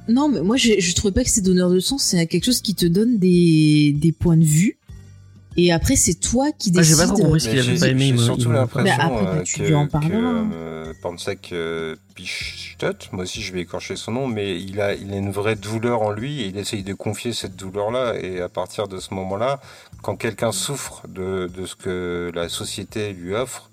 [0.09, 2.02] Non, mais moi, je, je trouvais pas que c'est donneur de sens.
[2.02, 4.78] C'est quelque chose qui te donne des, des points de vue.
[5.56, 7.08] Et après, c'est toi qui Moi, j'ai décides.
[7.08, 8.12] pas trop compris ce qu'il avait j'ai- pas aimé.
[8.16, 10.50] J'ai surtout me- l'impression Bah, après, euh, bah, tu que, lui en parleras, que, hein.
[10.54, 15.12] euh, Pansek euh, Pichtot, moi aussi je vais écorcher son nom, mais il a, il
[15.12, 18.14] a une vraie douleur en lui et il essaye de confier cette douleur-là.
[18.20, 19.60] Et à partir de ce moment-là,
[20.02, 23.70] quand quelqu'un souffre de, de ce que la société lui offre,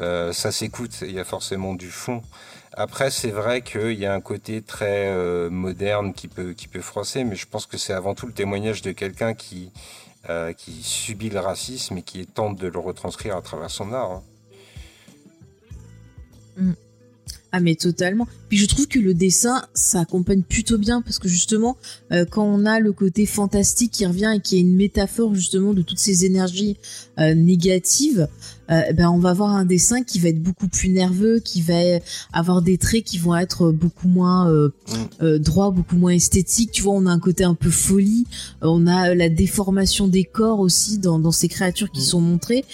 [0.00, 0.92] euh, ça s'écoute.
[1.02, 2.22] Il y a forcément du fond.
[2.78, 6.82] Après, c'est vrai qu'il y a un côté très euh, moderne qui peut qui peut
[6.82, 9.70] froisser, mais je pense que c'est avant tout le témoignage de quelqu'un qui
[10.28, 14.22] euh, qui subit le racisme et qui tente de le retranscrire à travers son art.
[16.58, 16.74] hein.
[17.52, 18.28] Ah mais totalement.
[18.48, 21.78] Puis je trouve que le dessin, ça accompagne plutôt bien parce que justement,
[22.12, 25.72] euh, quand on a le côté fantastique qui revient et qui est une métaphore justement
[25.72, 26.76] de toutes ces énergies
[27.18, 28.28] euh, négatives,
[28.70, 31.74] euh, ben on va avoir un dessin qui va être beaucoup plus nerveux, qui va
[32.32, 34.94] avoir des traits qui vont être beaucoup moins euh, Mm.
[35.22, 36.70] euh, droits, beaucoup moins esthétiques.
[36.72, 38.26] Tu vois, on a un côté un peu folie,
[38.62, 42.04] euh, on a la déformation des corps aussi dans, dans ces créatures qui Mm.
[42.04, 42.64] sont montrées.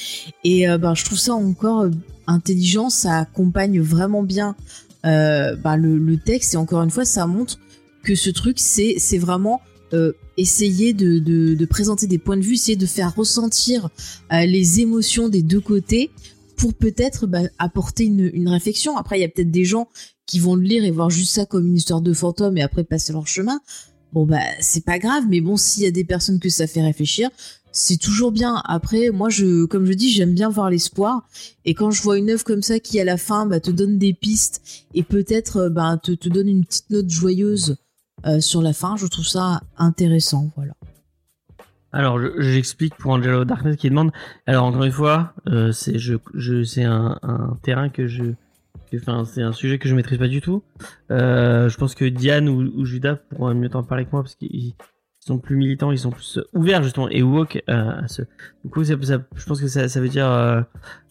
[0.45, 1.87] Et euh, ben je trouve ça encore
[2.27, 4.55] intelligent, ça accompagne vraiment bien
[5.05, 7.59] euh, bah, le, le texte et encore une fois ça montre
[8.05, 9.61] que ce truc c'est c'est vraiment
[9.95, 13.91] euh, essayer de, présenter des points de vue, essayer de faire ressentir
[14.33, 16.11] euh, les émotions des deux côtés
[16.57, 18.97] pour peut-être bah, apporter une, réflexion.
[18.97, 19.89] Après, il y a peut-être des gens
[20.27, 22.85] qui vont le lire et voir juste ça comme une histoire de fantôme et après
[22.85, 23.61] passer leur chemin.
[24.13, 26.83] Bon bah c'est pas grave, mais bon s'il y a des personnes que ça fait
[26.83, 27.31] réfléchir,
[27.73, 28.63] c'est toujours bien.
[28.67, 31.27] Après, moi je, comme je dis, j'aime bien voir l'espoir.
[31.65, 33.99] Et quand je vois une œuvre comme ça qui à la fin bah, te donne
[33.99, 34.63] des pistes
[34.95, 37.77] et peut-être euh, bah, te donne une petite note joyeuse
[38.27, 40.51] euh, sur la fin, je trouve ça intéressant.
[40.57, 40.75] Voilà.
[41.93, 44.13] Alors, je- j'explique pour Angelo Darkness qui demande.
[44.47, 48.25] Alors, encore une fois, euh, c'est un, terrain que je,
[48.95, 50.63] enfin, c'est un sujet que je maîtrise pas du tout.
[51.11, 54.35] Euh, je pense que Diane ou, ou Judas pourront mieux t'en parler que moi parce
[54.37, 54.75] qu'ils
[55.25, 58.23] sont plus militants, ils sont plus ouverts justement et woke euh, à ce.
[58.65, 60.61] Du coup, ça, ça- je pense que ça, ça veut dire euh,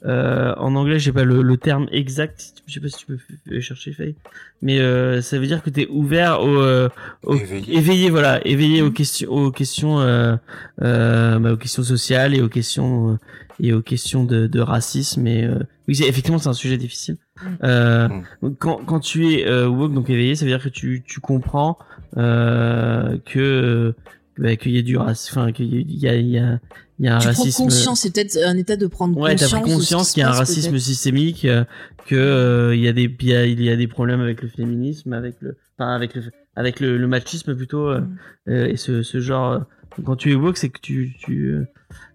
[0.06, 2.54] euh, en anglais, je sais pas le, le terme exact.
[2.56, 3.18] tu- Je sais pas si tu
[3.48, 4.16] peux chercher Faye,
[4.62, 6.90] mais euh, ça veut dire que t'es ouvert au, euh,
[7.24, 7.78] au Éveillé.
[7.78, 10.36] éveillé, voilà, éveillé aux questions, aux questions, euh,
[10.82, 13.18] euh, bah, aux questions sociales et aux questions euh,
[13.62, 15.26] et aux questions de, de racisme.
[15.28, 17.16] Et euh, oui, c'est effectivement c'est un sujet difficile.
[17.64, 18.24] Euh, Mm.
[18.44, 21.20] donc, quand quand tu es euh, woke, donc éveillé, ça veut dire que tu tu
[21.22, 21.78] comprends
[22.18, 23.94] euh, que
[24.38, 26.38] bah, qu'il y a du racisme, enfin qu'il y a il y a il y
[26.40, 26.60] a,
[27.00, 27.50] il y a un tu racisme.
[27.52, 29.62] prends conscience, c'est peut-être un état de prendre Ouais, t'as conscience.
[29.62, 31.64] pris de ce conscience qui qu'il y a un racisme systémique, euh,
[32.06, 34.42] que euh, il y a des il y a, il y a des problèmes avec
[34.42, 36.24] le féminisme, avec le enfin avec le
[36.56, 38.18] avec le, le machisme plutôt euh, Mm.
[38.50, 39.64] euh, et ce, ce genre.
[40.06, 41.64] quand tu es woke, c'est que tu tu euh,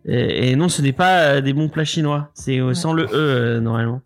[0.04, 2.30] et, et non, ce n'est pas des bons plats chinois.
[2.34, 2.74] C'est Ouais.
[2.74, 4.00] sans le e euh, normalement.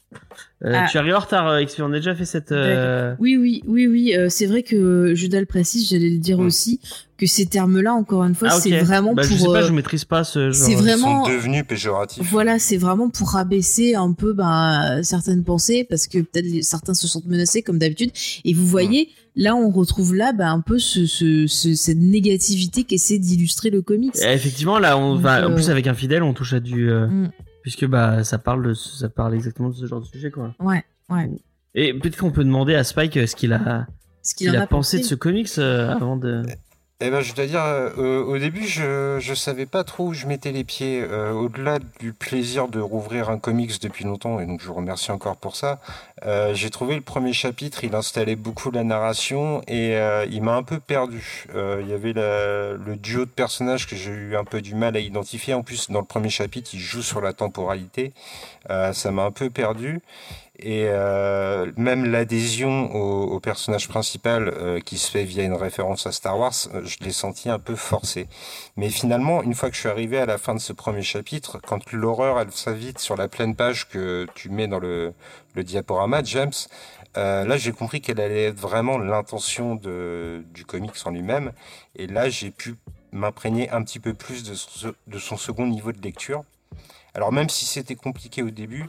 [0.65, 0.86] Euh, Ah.
[0.90, 1.81] Tu arrives en retard, euh, XP.
[1.81, 2.52] On a déjà fait cette.
[2.52, 4.15] euh, Oui, oui, oui, oui.
[4.16, 6.81] euh, c'est vrai que Judas le précise, j'allais le dire aussi,
[7.16, 9.31] que ces termes-là, encore une fois, ah, c'est vraiment bah, pour.
[9.31, 10.55] Je sais pas, je maîtrise pas ce genre.
[10.55, 12.28] c'est Ils vraiment- sont devenus péjoratifs.
[12.31, 17.06] Voilà, c'est vraiment pour rabaisser un peu ben, certaines pensées parce que peut-être certains se
[17.09, 18.10] sentent menacés comme d'habitude.
[18.44, 22.84] Et vous voyez, là on retrouve là ben, un peu ce, ce- ce- cette négativité
[22.84, 24.16] qu'essaie d'illustrer le comics.
[24.22, 25.47] Et effectivement, là, on Donc, va.
[25.47, 26.90] En euh, plus, avec infidèle, on touche à du.
[26.90, 27.30] euh, Mm.
[27.62, 30.55] Puisque bah ça parle de ça parle exactement de ce genre de sujet quoi.
[30.60, 31.28] Ouais, ouais.
[31.74, 33.86] Et peut-être qu'on peut demander à Spike euh, ce qu'il a,
[34.22, 36.42] Ce qu'il a pensé de ce comics euh, avant de.
[37.02, 40.27] Eh ben, je dois dire, euh, au début, je je savais pas trop où je
[40.27, 41.01] mettais les pieds.
[41.02, 45.10] Euh, Au-delà du plaisir de rouvrir un comics depuis longtemps, et donc je vous remercie
[45.10, 45.81] encore pour ça.
[46.27, 50.55] euh, J'ai trouvé le premier chapitre, il installait beaucoup la narration et euh, il m'a
[50.56, 51.47] un peu perdu.
[51.55, 54.74] Euh, Il y avait la- le duo de personnages que j'ai eu un peu du
[54.74, 55.55] mal à identifier.
[55.55, 58.12] En plus, dans le premier chapitre, il joue sur la temporalité.
[58.70, 60.01] Euh, ça m'a un peu perdu.
[60.62, 66.07] Et euh, même l'adhésion au, au personnage principal euh, qui se fait via une référence
[66.07, 68.28] à Star Wars, euh, je l'ai senti un peu forcé.
[68.77, 71.61] Mais finalement, une fois que je suis arrivé à la fin de ce premier chapitre,
[71.66, 75.15] quand l'horreur elle s'invite sur la pleine page que tu mets dans le,
[75.55, 76.53] le diaporama, James,
[77.16, 81.53] euh, là j'ai compris quelle allait être vraiment l'intention du comics en lui-même.
[81.97, 82.74] Et là j'ai pu
[83.12, 86.45] m'imprégner un petit peu plus de son, de son second niveau de lecture.
[87.15, 88.87] Alors même si c'était compliqué au début,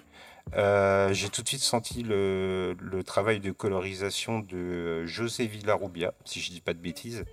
[0.56, 6.52] euh, j'ai tout de suite senti le, travail de colorisation de José Villarubia, si je
[6.52, 7.26] dis pas de bêtises,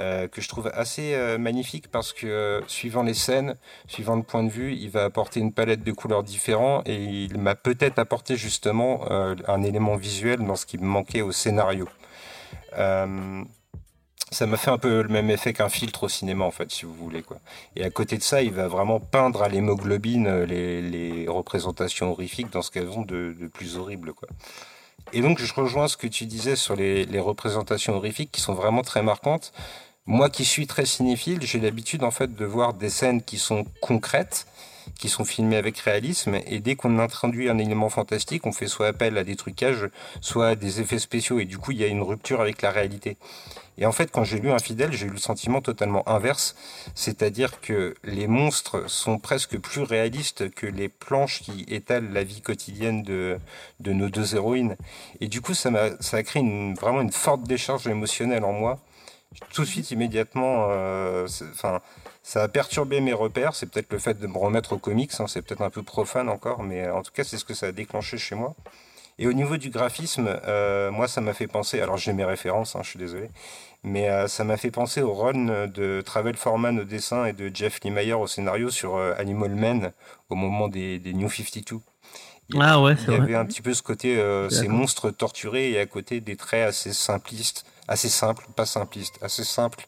[0.00, 3.56] euh, que je trouve assez euh, magnifique parce que suivant les scènes,
[3.86, 7.38] suivant le point de vue, il va apporter une palette de couleurs différentes et il
[7.38, 11.88] m'a peut-être apporté justement un élément visuel dans ce qui me manquait au scénario.
[14.34, 16.84] Ça m'a fait un peu le même effet qu'un filtre au cinéma en fait, si
[16.84, 17.38] vous voulez quoi.
[17.76, 22.50] Et à côté de ça, il va vraiment peindre à l'hémoglobine euh, les, représentations horrifiques
[22.50, 24.28] dans ce qu'elles ont de, de plus horrible quoi.
[25.12, 28.54] Et donc je rejoins ce que tu disais sur les, les représentations horrifiques qui sont
[28.54, 29.52] vraiment très marquantes.
[30.04, 33.64] Moi qui suis très cinéphile, j'ai l'habitude en fait de voir des scènes qui sont
[33.80, 34.48] concrètes
[34.98, 36.38] qui sont filmés avec réalisme.
[36.46, 39.88] Et dès qu'on introduit un élément fantastique, on fait soit appel à des trucages,
[40.20, 41.38] soit à des effets spéciaux.
[41.38, 43.16] Et du coup, il y a une rupture avec la réalité.
[43.76, 46.54] Et en fait, quand j'ai lu Infidèle, j'ai eu le sentiment totalement inverse,
[46.94, 52.40] c'est-à-dire que les monstres sont presque plus réalistes que les planches qui étalent la vie
[52.40, 53.38] quotidienne de,
[53.80, 54.76] de nos deux héroïnes.
[55.20, 58.52] Et du coup, ça m'a, ça a créé une, vraiment une forte décharge émotionnelle en
[58.52, 58.78] moi.
[59.52, 61.80] Tout de suite, immédiatement, euh, enfin,
[62.24, 63.54] ça a perturbé mes repères.
[63.54, 66.28] C'est peut-être le fait de me remettre aux comics, hein, c'est peut-être un peu profane
[66.28, 68.56] encore, mais en tout cas, c'est ce que ça a déclenché chez moi.
[69.18, 72.74] Et au niveau du graphisme, euh, moi, ça m'a fait penser, alors j'ai mes références,
[72.74, 73.30] hein, je suis désolé,
[73.84, 77.54] mais euh, ça m'a fait penser au run de Travel Foreman au dessin et de
[77.54, 79.92] Jeff Lemire au scénario sur euh, Animal Man
[80.30, 81.76] au moment des, des New 52.
[82.50, 85.70] Il, ah ouais, il y avait un petit peu ce côté, euh, ces monstres torturés
[85.70, 89.86] et à côté des traits assez simplistes, assez simples, pas simplistes, assez simples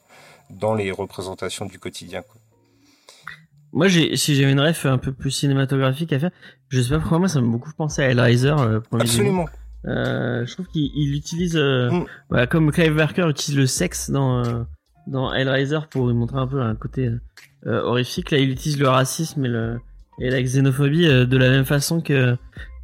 [0.51, 2.23] dans les représentations du quotidien.
[2.23, 2.40] Quoi.
[3.73, 6.31] Moi, si j'avais une ref un peu plus cinématographique à faire,
[6.68, 8.55] je sais pas pourquoi moi ça m'a beaucoup pensé à Hellraiser.
[8.59, 9.47] Euh, Absolument.
[9.86, 12.06] Euh, je trouve qu'il utilise, euh, mm.
[12.28, 14.62] voilà, comme Clive Barker utilise le sexe dans euh,
[15.06, 17.10] dans Hellraiser pour montrer un peu un côté
[17.64, 18.31] horrifique.
[18.31, 19.78] Là, il utilise le racisme et le
[20.20, 22.36] et la xénophobie de la même façon que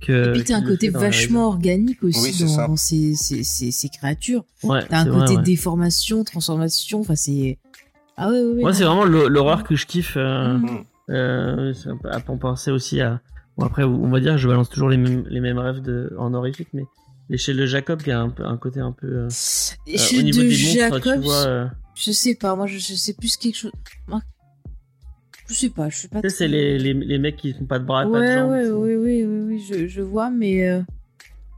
[0.03, 0.29] que.
[0.29, 3.89] Et puis t'as un côté vachement organique aussi oui, dans, dans ces, ces, ces, ces,
[3.89, 4.45] créatures.
[4.63, 5.43] Ouais, t'as un vrai, côté ouais.
[5.43, 7.01] déformation, transformation.
[7.01, 7.59] Enfin, c'est.
[8.17, 8.61] Ah ouais, ouais, ouais.
[8.63, 10.15] Moi, c'est vraiment l'horreur que je kiffe.
[10.17, 10.85] Euh, Mm.
[11.11, 13.21] euh, c'est un peu- à en penser aussi à.
[13.57, 16.33] Bon, après, on va dire, je balance toujours les mêmes, les mêmes rêves de, en
[16.35, 16.85] horrifique, mais
[17.29, 19.07] l'échelle de Jacob qui a un, peu, un côté un peu.
[19.07, 19.29] euh,
[19.87, 21.47] Et euh, chez au niveau de des monstres, Jacobs, tu vois.
[21.47, 23.73] euh, je sais pas, moi je, je sais plus quelque chose.
[25.53, 26.23] Je sais pas, je suis pas.
[26.23, 28.35] tu sais, c'est les, les, les mecs qui font pas de bras, pas de Ouais,
[28.35, 28.51] jambes.
[28.51, 28.73] ouais, tu sais.
[28.73, 30.69] oui, oui, oui, oui, je, je vois, mais.
[30.69, 30.81] euh,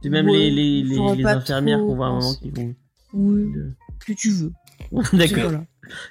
[0.01, 0.83] Puis même ouais, les, les,
[1.17, 2.75] les, infirmières qu'on voit à un moment qui vont.
[3.13, 3.73] Oui, de-
[4.07, 4.53] que tu veux.
[5.13, 5.51] D'accord.
[5.51, 5.65] Voilà.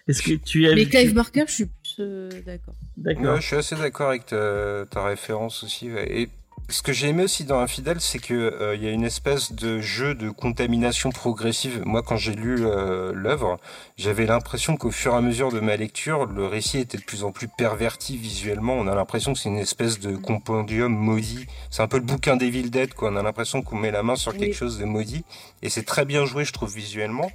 [0.08, 2.76] Est-ce que tu as Mais Clive Barker, je suis plus euh, d'accord.
[2.96, 3.24] D'accord.
[3.36, 5.88] Ouais, je suis assez d'accord avec ta, ta référence aussi.
[5.90, 6.30] Et
[6.70, 9.52] ce que j'ai aimé aussi dans Infidèle, c'est que euh, il y a une espèce
[9.52, 11.82] de jeu de contamination progressive.
[11.86, 13.58] Moi, quand j'ai lu euh, l'œuvre,
[13.98, 17.24] j'avais l'impression qu'au fur et à mesure de ma lecture, le récit était de plus
[17.24, 18.74] en plus perverti visuellement.
[18.74, 21.46] On a l'impression que c'est une espèce de compendium maudit.
[21.70, 23.12] C'est un peu le bouquin d'Evil Dead, quoi.
[23.12, 24.54] On a l'impression qu'on met la main sur quelque Oui.
[24.54, 25.26] chose de maudit.
[25.62, 27.30] Et c'est très bien joué, je trouve, visuellement.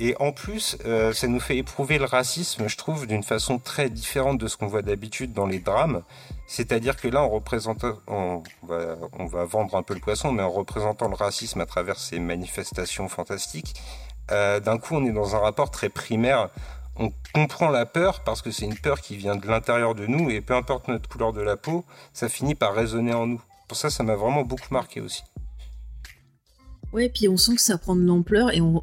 [0.00, 3.90] Et en plus, euh, ça nous fait éprouver le racisme, je trouve, d'une façon très
[3.90, 6.02] différente de ce qu'on voit d'habitude dans les drames.
[6.46, 10.42] C'est-à-dire que là, en représentant, on va, on va vendre un peu le poisson, mais
[10.42, 13.74] en représentant le racisme à travers ces manifestations fantastiques,
[14.30, 16.50] euh, d'un coup, on est dans un rapport très primaire.
[16.96, 20.30] On comprend la peur parce que c'est une peur qui vient de l'intérieur de nous
[20.30, 23.40] et peu importe notre couleur de la peau, ça finit par résonner en nous.
[23.66, 25.22] Pour ça, ça m'a vraiment beaucoup marqué aussi.
[26.92, 28.82] Ouais, puis on sent que ça prend de l'ampleur et on.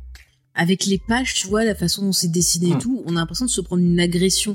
[0.55, 2.79] Avec les pages, tu vois, la façon dont c'est dessiné et Mm.
[2.79, 4.53] tout, on a l'impression de se prendre une agression.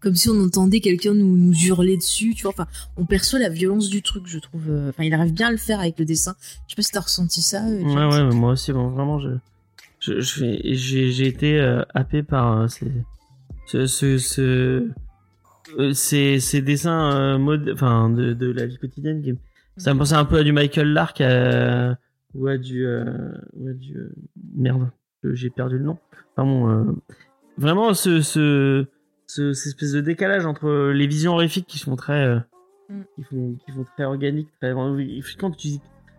[0.00, 2.50] Comme si on entendait quelqu'un nous, nous hurler dessus, tu vois.
[2.52, 2.66] Enfin,
[2.96, 4.68] on perçoit la violence du truc, je trouve.
[4.68, 6.34] euh, Enfin, il arrive bien à le faire avec le dessin.
[6.66, 7.64] Je sais pas si t'as ressenti ça.
[7.68, 9.28] euh, Ouais, ouais, mais moi aussi, bon, vraiment, je,
[10.00, 12.90] je, je fais- j'ai, été euh, happé par euh, ces,
[13.66, 19.22] ce, ce, ce, ces, ces dessins mode, enfin, de, de la vie quotidienne.
[19.22, 19.34] Qui,
[19.76, 21.20] ça me pensait un peu à du Michael Lark
[22.34, 23.96] ou à du, ou à du,
[24.54, 24.90] merde,
[25.24, 25.98] j'ai perdu le nom.
[26.36, 26.68] Pardon.
[26.70, 26.84] Euh,
[27.58, 28.86] vraiment, ce, ce,
[29.26, 32.38] ce, cette espèce de décalage entre les visions horrifiques qui sont très, euh,
[32.88, 33.02] Mm.
[33.16, 34.74] qui font, qui font très organiques, très,
[35.38, 35.68] quand tu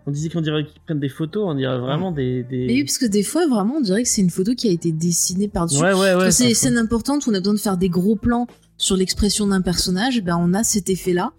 [0.05, 2.65] on disait qu'on dirait qu'ils prennent des photos, on dirait vraiment des, des...
[2.65, 4.71] Mais oui, parce que des fois, vraiment, on dirait que c'est une photo qui a
[4.71, 5.81] été dessinée par-dessus.
[5.81, 6.31] Ouais, ouais, ouais.
[6.31, 8.45] C'est des scènes importantes où on a besoin de faire des gros plans
[8.77, 11.31] sur l'expression d'un personnage, ben on a cet effet-là.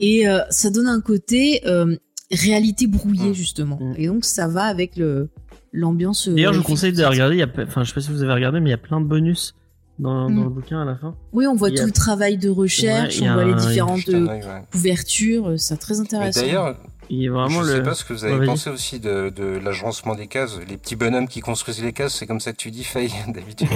[0.00, 1.94] Et euh, ça donne un côté euh,
[2.32, 3.34] réalité brouillée, Mm.
[3.34, 3.78] justement.
[3.80, 3.94] Mm.
[3.96, 5.28] Et donc, ça va avec le
[5.72, 6.28] l'ambiance.
[6.28, 7.36] euh, D'ailleurs, je vous conseille de regarder.
[7.36, 8.74] Il y a, pe- enfin, je sais pas si vous avez regardé, mais il y
[8.74, 9.54] a plein de bonus
[9.98, 10.36] dans, Mm.
[10.36, 11.14] dans le bouquin à la fin.
[11.32, 14.26] Oui, on voit a- tout le travail de recherche, Ouais, on voit les différentes euh,
[14.72, 16.40] couvertures, euh, c'est très intéressant.
[16.40, 16.76] d'ailleurs,
[17.12, 17.76] Il est vraiment je le.
[17.78, 18.46] sais pas ce que vous avez Ouais, vas-y.
[18.48, 20.58] pensé aussi de, de l'agencement des cases.
[20.68, 23.68] Les petits bonhommes qui construisent les cases, c'est comme ça que tu dis, Faye, d'habitude.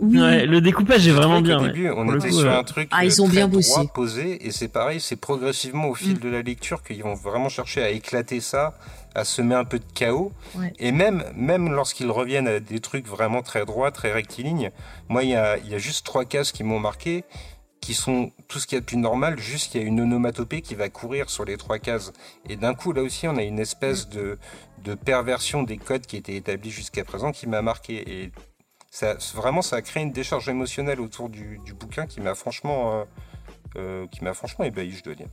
[0.00, 1.60] oui, Ouais, le découpage est vraiment bien.
[1.60, 1.66] ouais.
[1.68, 3.58] début, on Pour était coup, sur un truc Ah, ils euh, ont très bien droit,
[3.60, 3.88] bossé.
[3.92, 6.18] posé, et c'est pareil, c'est progressivement au fil Mm.
[6.20, 8.78] de la lecture qu'ils vont vraiment chercher à éclater ça,
[9.14, 10.32] à semer un peu de chaos.
[10.54, 10.72] Ouais.
[10.78, 14.70] Et même, même lorsqu'ils reviennent à des trucs vraiment très droits, très rectilignes,
[15.08, 17.24] moi, il y a, il y a juste trois cases qui m'ont marqué,
[17.82, 20.00] qui sont tout ce qu'il y a de plus normal, juste qu'il y a une
[20.00, 22.12] onomatopée qui va courir sur les trois cases.
[22.48, 24.38] Et d'un coup, là aussi, on a une espèce de,
[24.84, 28.22] de perversion des codes qui étaient établis jusqu'à présent qui m'a marqué.
[28.24, 28.32] Et
[28.90, 33.00] ça, vraiment, ça a créé une décharge émotionnelle autour du, du bouquin qui m'a franchement,
[33.00, 33.04] euh,
[33.76, 35.28] euh, qui m'a franchement ébahi, je dois dire.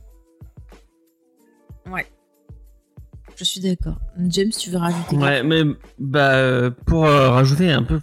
[3.40, 3.96] je suis d'accord.
[4.18, 5.62] James, tu veux rajouter Ouais, mais
[5.98, 7.98] bah euh, pour euh, rajouter un peu,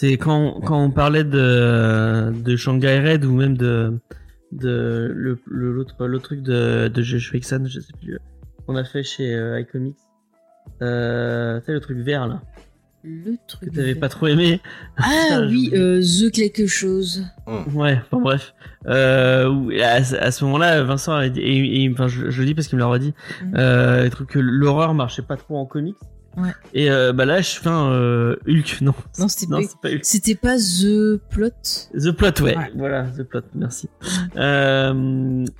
[0.00, 3.98] c'est quand quand on parlait de de Shanghai Red ou même de
[4.52, 8.14] de le le- l'autre l'autre truc de de Joshua je sais plus.
[8.14, 8.18] euh,
[8.66, 9.96] qu'on a fait chez euh, iComics.
[10.82, 12.42] Euh, c'est le truc vert là
[13.02, 13.72] Le que truc.
[13.72, 14.00] t'avais vert.
[14.00, 14.60] pas trop aimé.
[14.98, 17.24] Ah oui, euh, The quelque chose.
[17.74, 18.54] Ouais, enfin bref.
[18.86, 22.54] Euh, à, à ce moment-là, Vincent a dit, et, et- enfin, je, je le dis
[22.54, 23.54] parce qu'il me l'a redit, Mhm.
[23.56, 25.96] euh, le truc que l'horreur marchait pas trop en comics.
[26.36, 26.50] Ouais.
[26.72, 28.94] Et euh, bah là, je fais un euh, Hulk, non.
[29.18, 29.56] Non, c'était pas-
[29.88, 30.00] Hulk.
[30.02, 31.48] C'était pas The Plot?
[31.94, 32.56] The Plot, ouais.
[32.56, 32.70] Ouais.
[32.76, 33.88] Voilà, The Plot, merci.
[34.36, 34.92] Euh,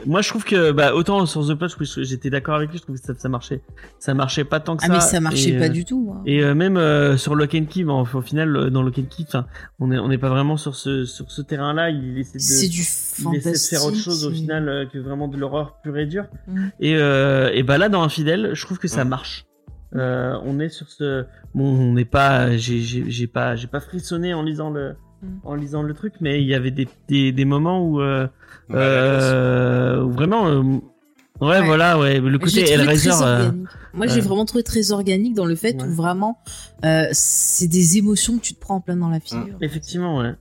[0.06, 1.68] moi, je trouve que, bah, autant sur The Plot,
[2.02, 3.60] j'étais d'accord avec lui, je trouve que ça, ça marchait,
[3.98, 4.92] ça marchait pas tant que Ah, ça.
[4.94, 6.12] mais ça marchait et, pas euh, du tout.
[6.14, 6.22] hein.
[6.26, 9.24] Et euh, même euh, sur Lock and Key, bah, au, final, dans Lock and Key,
[9.26, 9.46] enfin,
[9.80, 11.90] on est, on n'est pas vraiment sur ce, sur ce terrain-là.
[11.90, 12.82] Il essaie de, C'est du
[13.30, 16.06] il essaie de faire autre chose au final euh, que vraiment de l'horreur pure et
[16.06, 16.26] dure.
[16.46, 16.66] Mm.
[16.80, 19.44] Et, euh, et bah là dans Infidèle, je trouve que ça marche.
[19.96, 21.24] Euh, on est sur ce,
[21.54, 25.26] bon, on n'est pas, j'ai, pas, j'ai pas frissonné en lisant le, Mm.
[25.42, 28.28] en lisant le truc, mais il y avait des, des, des moments où, euh,
[28.68, 28.76] l'aise.
[28.76, 30.78] euh, où vraiment, euh, ouais,
[31.40, 31.60] Ouais.
[31.64, 33.10] voilà, ouais, le côté Hellraiser.
[33.22, 33.50] euh.
[33.94, 34.20] Moi, j'ai ouais.
[34.20, 35.88] vraiment trouvé très organique dans le fait Ouais.
[35.88, 36.38] où vraiment,
[36.84, 39.56] euh, c'est des émotions que tu te prends en plein dans la figure.
[39.60, 40.34] Effectivement, ouais.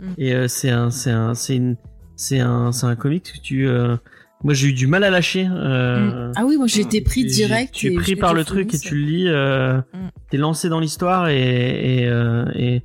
[0.00, 0.04] Mm.
[0.16, 1.76] Et euh, c'est un, c'est un, c'est une,
[2.16, 3.96] c'est un, c'est un comic que tu, euh,
[4.44, 5.46] moi j'ai eu du mal à lâcher.
[5.50, 6.32] Euh, Mm.
[6.36, 7.72] Ah oui, moi j'ai été pris J'ai- direct.
[7.74, 10.08] Tu es pris par le truc et tu le lis, euh, Mm.
[10.30, 12.82] t'es lancé dans l'histoire et et euh, et,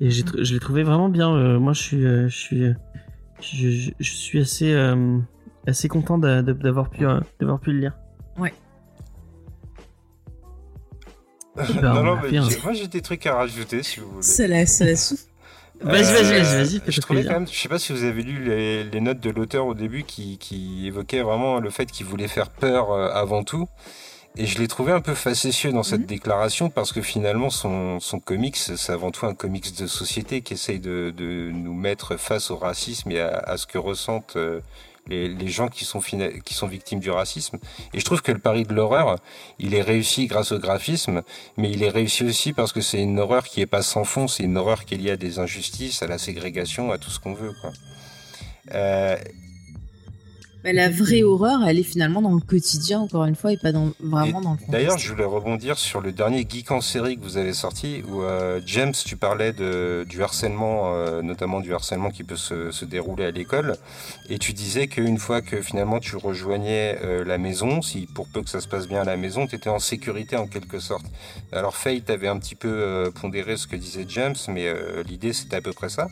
[0.00, 1.30] et j'ai tr- je l'ai trouvé vraiment bien.
[1.34, 2.64] euh, moi, je suis je suis
[3.40, 5.18] je, je- je suis assez euh,
[5.66, 7.92] assez content d'a- d'a- d'avoir pu euh, d'avoir pu le lire.
[11.56, 14.22] ben, non, on non, mais j'ai- moi j'ai des trucs à rajouter si vous voulez.
[14.22, 15.24] Ça la, ça la souffle.
[15.82, 18.44] Vas-y, vas-y, vas-y, Euh, Je trouvais quand même, je sais pas si vous avez lu
[18.44, 22.28] les, les notes de l'auteur au début qui, qui évoquaient vraiment le fait qu'il voulait
[22.28, 23.66] faire peur euh, avant tout.
[24.36, 26.06] Et je l'ai trouvé un peu facétieux dans cette Mhm.
[26.06, 30.54] déclaration parce que finalement son, son comics, c'est avant tout un comics de société qui
[30.54, 34.60] essaye de, de nous mettre face au racisme et à, à ce que ressentent euh,
[35.06, 37.58] les, les gens qui sont, qui sont victimes du racisme.
[37.92, 39.16] Et je trouve que le pari de l'horreur,
[39.58, 41.22] il est réussi grâce au graphisme,
[41.56, 44.28] mais il est réussi aussi parce que c'est une horreur qui est pas sans fond,
[44.28, 47.18] c'est une horreur qui est liée à des injustices, à la ségrégation, à tout ce
[47.18, 47.52] qu'on veut.
[47.60, 47.72] Quoi.
[48.74, 49.16] Euh,
[50.62, 53.72] Mais la vraie horreur, elle est finalement dans le quotidien, encore une fois, et pas
[53.72, 57.16] dans, vraiment Et dans le D'ailleurs, je voulais rebondir sur le dernier geek en série
[57.16, 61.72] que vous avez sorti, où euh, James, tu parlais de, du harcèlement, euh, notamment du
[61.72, 63.76] harcèlement qui peut se, se dérouler à l'école,
[64.28, 68.42] et tu disais qu'une fois que finalement tu rejoignais euh, la maison, si pour peu
[68.42, 71.06] que ça se passe bien à la maison, tu étais en sécurité en quelque sorte.
[71.52, 74.66] Alors Faye avait un petit peu pondéré ce que disait James, mais
[75.04, 76.08] l'idée c'était à peu près ça.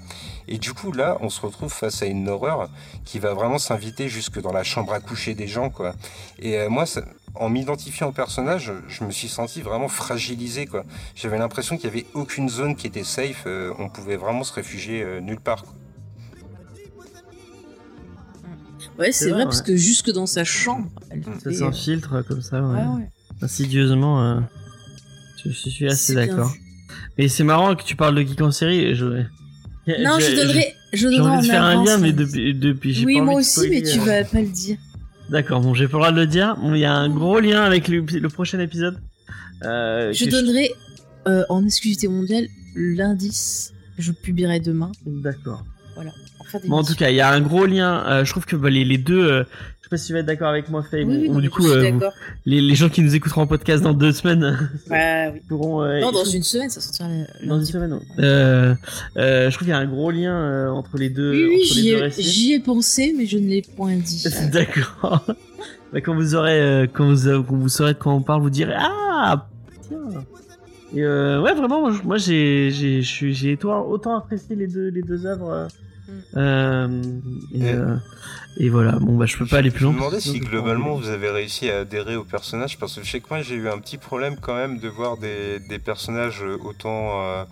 [0.47, 2.69] Et du coup là, on se retrouve face à une horreur
[3.05, 5.95] qui va vraiment s'inviter jusque dans la chambre à coucher des gens, quoi.
[6.39, 7.03] Et euh, moi, ça,
[7.35, 10.85] en m'identifiant au personnage, je me suis senti vraiment fragilisé, quoi.
[11.15, 13.45] J'avais l'impression qu'il y avait aucune zone qui était safe.
[13.47, 15.63] euh, on pouvait vraiment se réfugier euh, nulle part.
[15.65, 15.75] quoi.
[18.99, 21.23] Ouais, C'est vrai, vrai, parce que jusque dans sa chambre, elle.
[21.43, 22.81] Ça s'infiltre euh, comme ça, ouais.
[22.81, 23.09] ouais, ouais.
[23.43, 24.23] insidieusement.
[24.25, 24.41] euh,
[25.45, 26.53] je, je suis assez d'accord.
[27.17, 28.95] Mais c'est marrant que tu parles de geek en série.
[28.97, 29.23] Je...
[30.01, 32.15] Non, je donnerai, je donnerai envie en de faire un lien, mais hein.
[32.17, 34.77] depuis, depuis Oui, pas moi aussi, mais tu vas pas le dire.
[35.31, 36.57] D'accord, bon, j'ai pas le droit de le dire.
[36.57, 38.99] Bon, il y a un gros lien avec le, le prochain épisode.
[39.65, 40.73] Euh, Je donnerai
[41.27, 43.73] euh, en exclusivité mondiale l'indice.
[43.99, 44.93] Je publierai demain.
[45.05, 45.65] D'accord.
[45.97, 48.05] En, fin Bon, en tout cas, il y a un gros lien.
[48.07, 49.45] euh, je trouve que bah, les, les deux.
[49.91, 51.05] Je sais pas si tu vas être d'accord avec moi, Faye.
[51.05, 52.01] Oui, bon, du coup, euh, vous-
[52.45, 55.41] les, les gens qui nous écouteront en podcast dans deux semaines Bah oui.
[55.49, 55.83] pourront.
[55.83, 58.01] euh, Non, dans une semaine, ça sortira le- Dans une semaine, non.
[58.19, 58.75] Euh,
[59.17, 61.33] euh, je trouve qu'il y a un gros lien euh, entre les deux.
[61.49, 64.25] Oui, j'y ai, pensé, mais je ne l'ai point dit.
[64.53, 65.25] D'accord.
[65.91, 68.43] Bah, quand vous aurez, euh, quand vous, euh, quand vous saurez de quoi on parle,
[68.43, 69.47] vous direz ah
[69.89, 69.97] tiens.
[70.95, 74.89] Et euh, ouais, vraiment, moi, j'ai, j'ai, je suis- j'ai autant, autant apprécié les deux,
[74.89, 75.51] les deux œuvres.
[75.51, 75.69] euh,
[76.09, 76.37] Mm.
[76.37, 77.03] euh,
[77.55, 77.65] et,
[78.59, 78.93] Et- euh, voilà.
[79.01, 79.93] Bon bah, je peux pas aller plus Je loin.
[79.95, 83.11] me demandais si je globalement vous avez réussi à adhérer au personnage parce que je
[83.11, 86.43] sais que moi j'ai eu un petit problème quand même de voir des, des personnages
[86.65, 87.45] autant, euh,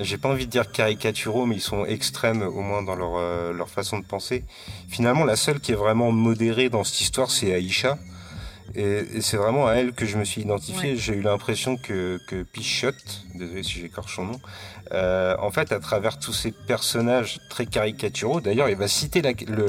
[0.00, 3.52] j'ai pas envie de dire caricaturaux, mais ils sont extrêmes au moins dans leur, euh,
[3.52, 4.44] leur façon de penser.
[4.88, 7.98] Finalement, la seule qui est vraiment modérée dans cette histoire, c'est Aïcha.
[8.74, 8.82] Et,
[9.14, 10.94] et c'est vraiment à elle que je me suis identifié.
[10.96, 14.40] J'ai eu l'impression que, que Pichotte, désolé si j'écorche son nom,
[14.92, 19.22] euh, en fait, à travers tous ces personnages très caricaturaux, d'ailleurs, il va citer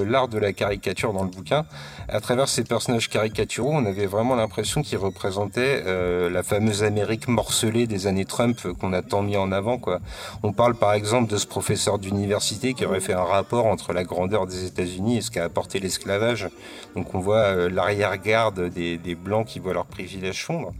[0.07, 1.65] l'art de la caricature dans le bouquin.
[2.07, 7.27] À travers ces personnages caricaturaux, on avait vraiment l'impression qu'ils représentaient euh, la fameuse Amérique
[7.27, 9.77] morcelée des années Trump euh, qu'on a tant mis en avant.
[9.77, 9.99] Quoi.
[10.43, 14.03] On parle par exemple de ce professeur d'université qui aurait fait un rapport entre la
[14.03, 16.47] grandeur des États-Unis et ce qu'a apporté l'esclavage.
[16.95, 20.71] Donc on voit euh, l'arrière-garde des, des blancs qui voient leurs privilèges fondre.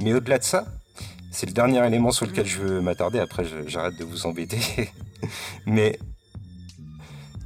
[0.00, 0.64] Mais au-delà de ça,
[1.34, 3.18] c'est le dernier élément sur lequel je veux m'attarder.
[3.18, 4.58] Après, j'arrête de vous embêter.
[5.66, 5.98] Mais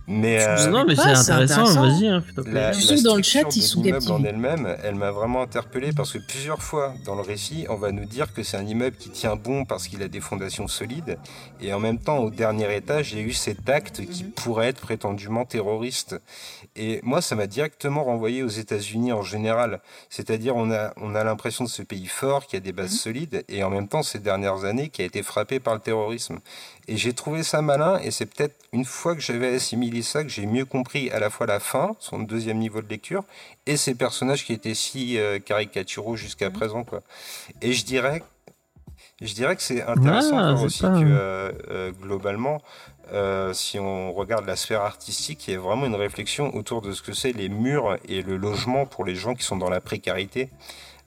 [0.06, 1.82] Mais Je euh, non, mais pas, c'est intéressant, intéressant.
[1.82, 2.06] vas-y.
[2.08, 5.42] Hein, la, dans le structure chat, ils de sont l'immeuble en elle-même, elle m'a vraiment
[5.42, 8.66] interpellé parce que plusieurs fois dans le récit, on va nous dire que c'est un
[8.66, 11.18] immeuble qui tient bon parce qu'il a des fondations solides,
[11.60, 14.68] et en même temps, au dernier étage, il y a eu cet acte qui pourrait
[14.68, 16.18] être prétendument terroriste.
[16.76, 19.80] Et moi, ça m'a directement renvoyé aux États-Unis en général.
[20.10, 22.96] C'est-à-dire, on a, on a l'impression de ce pays fort qui a des bases Mhm.
[22.98, 26.38] solides, et en même temps, ces dernières années, qui a été frappé par le terrorisme.
[26.86, 30.28] Et j'ai trouvé ça malin, et c'est peut-être une fois que j'avais assimilé ça que
[30.28, 33.24] j'ai mieux compris à la fois la fin, son deuxième niveau de lecture,
[33.66, 36.52] et ces personnages qui étaient si euh, caricaturaux jusqu'à Mhm.
[36.54, 37.02] présent, quoi.
[37.60, 38.22] Et je dirais,
[39.20, 42.62] je dirais que c'est intéressant Ah, aussi que euh, euh, globalement,
[43.12, 46.92] euh, si on regarde la sphère artistique, il y a vraiment une réflexion autour de
[46.92, 49.80] ce que c'est les murs et le logement pour les gens qui sont dans la
[49.80, 50.50] précarité.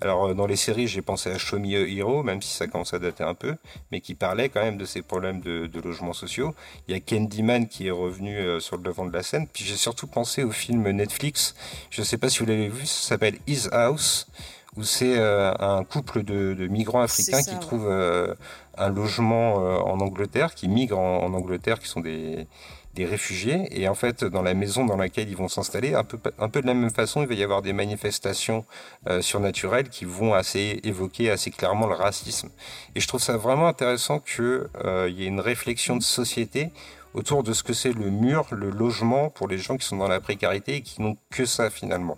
[0.01, 2.67] Alors euh, dans les séries, j'ai pensé à Show Me a Hero, même si ça
[2.67, 3.55] commence à dater un peu,
[3.91, 6.55] mais qui parlait quand même de ces problèmes de, de logements sociaux.
[6.87, 9.47] Il y a Candyman qui est revenu euh, sur le devant de la scène.
[9.51, 11.55] Puis j'ai surtout pensé au film Netflix.
[11.91, 14.27] Je ne sais pas si vous l'avez vu, ça s'appelle His House,
[14.75, 17.61] où c'est euh, un couple de, de migrants africains ça, qui ouais.
[17.61, 18.33] trouvent euh,
[18.77, 22.47] un logement euh, en Angleterre, qui migrent en, Angleterre, qui sont des,
[22.93, 23.67] des réfugiés.
[23.71, 26.61] Et en fait, dans la maison dans laquelle ils vont s'installer, un peu, un peu
[26.61, 28.65] de la même façon, il va y avoir des manifestations
[29.07, 32.49] euh, surnaturelles qui vont assez évoquer assez clairement le racisme.
[32.95, 36.69] Et je trouve ça vraiment intéressant que euh, y ait une réflexion de société
[37.13, 40.07] autour de ce que c'est le mur, le logement pour les gens qui sont dans
[40.07, 42.17] la précarité et qui n'ont que ça finalement.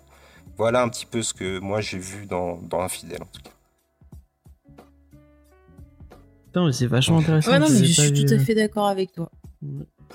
[0.56, 3.53] Voilà un petit peu ce que moi j'ai vu dans, dans Infidèle en tout cas.
[6.54, 7.50] Putain, mais c'est vachement intéressant.
[7.50, 9.28] Ouais, non, mais je suis vu, tout à euh, fait d'accord avec toi.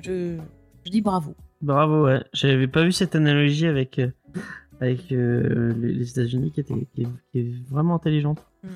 [0.00, 0.38] Je,
[0.86, 1.34] je dis bravo.
[1.60, 2.22] Bravo, ouais.
[2.32, 4.12] J'avais pas vu cette analogie avec, euh,
[4.80, 8.38] avec euh, les, États-Unis qui, était, qui, est, qui est vraiment intelligente.
[8.62, 8.68] Mm.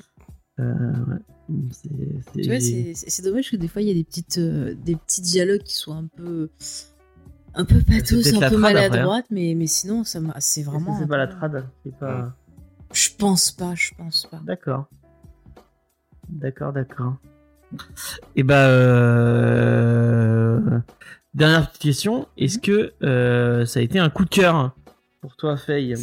[0.59, 0.73] Euh,
[1.07, 1.55] ouais.
[1.71, 1.89] C'est-
[2.33, 4.37] c'est- Tu vois, c'est c'est- c'est dommage que des fois, il y a des, petites,
[4.39, 6.49] euh, des petits dialogues qui sont un peu.
[7.53, 8.59] Un peu pathos, un peu après, hein.
[8.59, 10.99] maladroite, mais, mais sinon, ça m'a- c'est vraiment.
[10.99, 11.65] C'est pas la trad.
[11.85, 12.35] C'est pas.
[12.91, 14.41] Je pense pas, je pense pas.
[14.43, 14.89] D'accord.
[16.29, 17.15] D'accord, d'accord.
[18.35, 20.59] Et bah, euh...
[21.33, 22.27] dernière petite question.
[22.37, 24.75] Est-ce que euh, ça a été un coup de cœur
[25.21, 25.95] pour toi, Faye?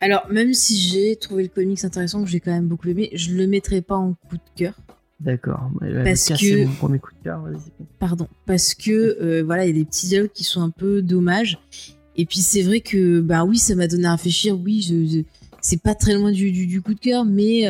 [0.00, 3.32] Alors, même si j'ai trouvé le comics intéressant, que j'ai quand même beaucoup aimé, je
[3.32, 4.74] le mettrai pas en coup de cœur.
[5.20, 5.70] D'accord.
[5.80, 7.40] Bah, va Parce casser que- mon premier coup de cœur.
[7.42, 7.70] Vas-y.
[7.98, 8.26] Pardon.
[8.46, 8.90] Parce que,
[9.20, 11.58] euh, voilà, il y a des petits dialogues qui sont un peu dommages.
[12.16, 14.58] Et puis, c'est vrai que, bah oui, ça m'a donné à réfléchir.
[14.58, 15.22] Oui, je,
[15.60, 17.68] c'est pas très loin du, du, du coup de cœur, mais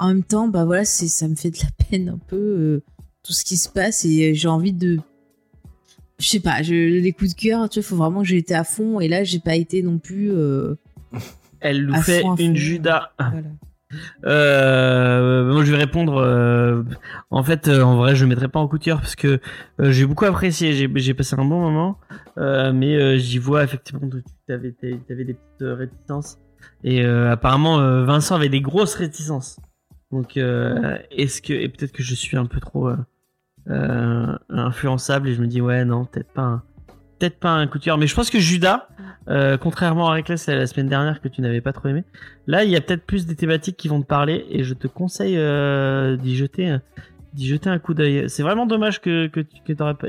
[0.00, 2.82] en même temps, bah voilà, c'est, ça me fait de la peine un peu, euh,
[3.22, 4.04] tout ce qui se passe.
[4.04, 4.98] Et j'ai envie de.
[6.18, 8.54] Je sais pas, je, les coups de cœur, tu vois, faut vraiment que j'ai été
[8.54, 9.00] à fond.
[9.00, 10.30] Et là, j'ai pas été non plus.
[10.32, 10.74] euh,
[11.60, 12.54] Elle nous fait fond, une fond.
[12.56, 13.12] Judas.
[13.18, 13.42] voilà.
[14.24, 16.16] Euh, moi, je vais répondre.
[16.18, 16.82] euh,
[17.30, 19.40] en fait, euh, en vrai, je mettrai pas en coup de cœur parce que
[19.80, 20.72] euh, j'ai beaucoup apprécié.
[20.72, 21.98] J'ai, j'ai passé un bon moment,
[22.38, 24.96] euh, mais euh, j'y vois effectivement que tu avais, des
[25.34, 26.38] petites euh, réticences.
[26.84, 29.58] Et euh, apparemment, euh, Vincent avait des grosses réticences.
[30.12, 32.96] Donc, euh, est-ce que et peut-être que je suis un peu trop euh,
[33.68, 36.62] euh, influençable et je me dis ouais non peut-être pas un,
[37.18, 37.96] peut-être pas un coup de cœur.
[37.98, 38.88] Mais je pense que Judas,
[39.60, 42.02] contrairement à Reckless la semaine dernière que tu n'avais pas trop aimé,
[42.48, 44.88] Là, il y a peut-être plus des thématiques qui vont te parler et je te
[44.88, 45.36] conseille
[46.18, 46.78] d'y jeter,
[47.38, 48.28] jeter un coup d'œil.
[48.28, 50.08] C'est vraiment dommage que que tu que pas, pas,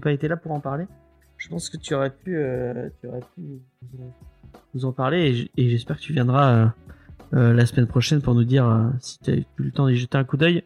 [0.00, 0.86] pas été là pour en parler.
[1.36, 2.36] Je pense que tu aurais pu,
[3.00, 3.42] tu aurais pu
[4.74, 6.72] nous en- parler et j'espère que tu viendras
[7.34, 10.16] la semaine prochaine pour nous dire euh, si tu as eu le temps d'y jeter
[10.18, 10.62] un coup d'œil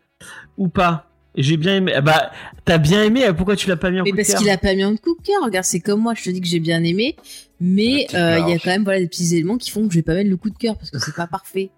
[0.57, 1.05] ou pas.
[1.37, 1.93] J'ai bien aimé.
[1.95, 2.33] Ah bah,
[2.65, 3.25] t'as bien aimé.
[3.25, 4.75] euh, Pourquoi tu l'as pas mis en Mais coup de parce cœur qu'il a pas
[4.75, 5.37] mis en coup de cœur.
[5.45, 7.15] Regarde, c'est comme moi, je te dis que j'ai bien aimé,
[7.61, 9.99] mais euh, il y a quand même voilà des petits éléments qui font que je
[9.99, 11.71] vais pas mettre le coup de cœur parce que c'est pas parfait.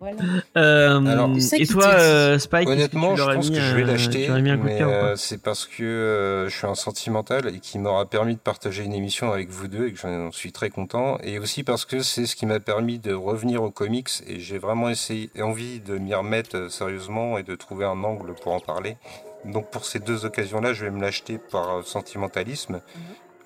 [0.00, 0.22] Voilà.
[0.56, 3.84] Euh, Alors- et toi, euh, Spike, Honnêtement, tu je pense mis, que je vais euh,
[3.84, 8.40] l'acheter, euh, c'est parce que euh, je suis un sentimental et qui m'aura permis de
[8.40, 11.18] partager une émission avec vous deux et que j'en suis très content.
[11.22, 14.56] Et aussi parce que c'est ce qui m'a permis de revenir aux comics et j'ai
[14.56, 18.96] vraiment essayé, envie de m'y remettre sérieusement et de trouver un angle pour en parler.
[19.44, 22.80] Donc pour ces deux occasions-là, je vais me l'acheter par sentimentalisme.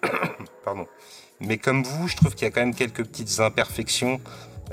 [0.64, 0.86] Pardon.
[1.40, 4.20] Mais comme vous, je trouve qu'il y a quand même quelques petites imperfections.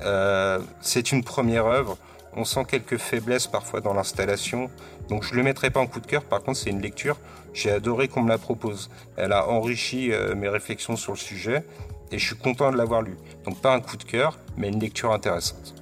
[0.02, 1.98] Euh, c'est une première œuvre.
[2.34, 4.70] On sent quelques faiblesses parfois dans l'installation.
[5.10, 6.24] Donc je le mettrai pas en coup de cœur.
[6.24, 7.18] Par contre, c'est une lecture.
[7.54, 8.90] J'ai adoré qu'on me la propose.
[9.18, 11.66] Elle a enrichi euh, mes réflexions sur le sujet
[12.12, 13.18] et je suis content de l'avoir lu.
[13.44, 15.76] Donc pas un coup de cœur, mais une lecture intéressante.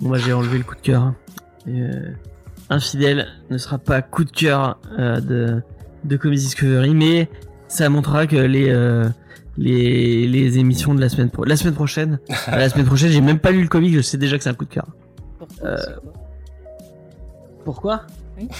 [0.00, 1.02] Moi, j'ai enlevé le coup de cœur.
[1.02, 1.16] hein.
[1.68, 2.10] Euh,
[2.70, 5.62] Infidèle ne sera pas coup de cœur euh, de,
[6.04, 7.28] de Comedy Discovery, mais
[7.68, 9.08] ça montrera que les, euh,
[9.58, 12.18] les, les émissions de la semaine, pro la semaine prochaine,
[12.48, 14.54] la semaine prochaine, j'ai même pas lu le comic, je sais déjà que c'est un
[14.54, 14.86] coup de cœur.
[15.38, 15.76] Pourquoi, Euh,
[17.64, 18.00] Pourquoi
[18.38, 18.48] Oui.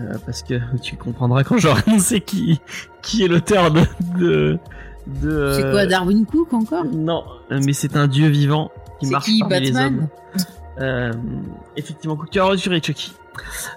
[0.00, 2.60] Euh, parce que tu comprendras quand j'aurai annoncé qui,
[3.02, 3.80] qui est l'auteur de.
[4.16, 4.58] de,
[5.08, 6.84] de C'est euh, quoi, Darwin Cook encore?
[6.84, 10.06] Non, mais c'est un dieu vivant qui marche qui, parmi les hommes.
[10.06, 10.08] Batman
[10.78, 11.12] Euh,
[11.76, 13.12] effectivement, coup de cœur sur Chucky.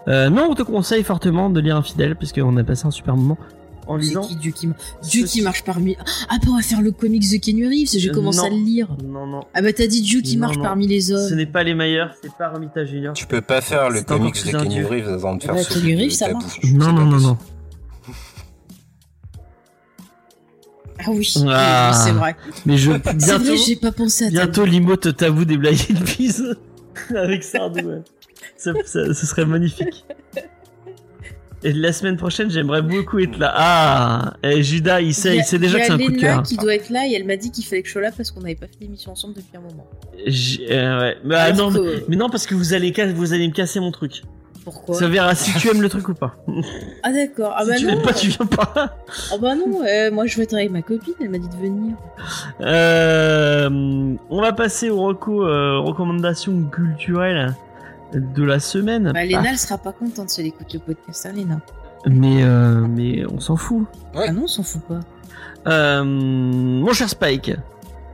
[0.07, 3.15] Euh, non, on te conseille fortement de lire Infidèle parce qu'on a passé un super
[3.17, 3.39] moment
[3.91, 4.22] en lisant.
[4.22, 5.95] qui Dieu qui, Dieu Ceci- qui marche parmi.
[6.30, 8.45] Ah, bah on va faire le comics de Kenny Reeves, j'ai Euh, commencé non.
[8.45, 8.88] à le lire.
[9.03, 9.41] Non, non.
[9.53, 10.63] Ah bah t'as dit Dieu qui Non, marche non.
[10.63, 11.35] parmi les Ce hommes.
[11.35, 13.13] n'est pas les meilleurs, c'est pas Romita Junior.
[13.13, 14.03] Tu peux pas faire le un
[14.63, 14.88] Kenny dieu.
[14.88, 16.59] Reeves avant de faire Bah, celui Reeves, ça marche.
[16.63, 17.38] Non, non, non, non.
[21.03, 21.91] Ah oui, Ah.
[21.93, 22.35] oui, c'est vrai.
[22.65, 24.31] Mais je bientôt, vrai, j'ai pas pensé à ça.
[24.34, 26.43] bientôt l'imote tabou des Blind Peas
[27.15, 27.80] avec Sardou.
[27.88, 28.01] ouais.
[28.57, 30.05] Ça, ça- ce serait magnifique.
[31.63, 33.51] Et la semaine prochaine, j'aimerais beaucoup être là.
[33.55, 36.41] Ah, et Judas, il sait, il sait déjà que c'est un coup de cœur.
[36.43, 38.31] qui doit être là et elle m'a dit qu'il fallait que je sois là parce
[38.31, 39.85] qu'on n'avait pas fait d'émission ensemble depuis un moment.
[40.25, 41.17] J- euh, ouais.
[41.23, 43.79] Mais, ah, Alors non, mais, mais non, parce que vous allez, vous allez me casser
[43.79, 44.23] mon truc.
[44.63, 46.35] Pourquoi Ça verra si tu aimes le truc ou pas.
[47.01, 47.53] Ah d'accord.
[47.55, 48.01] Ah si bah tu non.
[48.01, 48.73] pas, tu viens pas.
[49.31, 49.81] Ah bah non.
[49.83, 51.13] euh, moi je vais être avec ma copine.
[51.19, 51.95] Elle m'a dit de venir.
[52.61, 53.69] Euh,
[54.29, 57.55] on va passer aux reco- euh, recommandations culturelles
[58.13, 59.11] de la semaine.
[59.13, 61.61] Bah Léna elle sera pas contente si elle écoute le podcast, hein, Léna.
[62.05, 63.85] Ah, mais, euh, mais on s'en fout.
[64.15, 64.25] Ouais.
[64.27, 64.99] Ah non, on s'en fout pas.
[65.67, 67.51] Euh, mon cher Spike,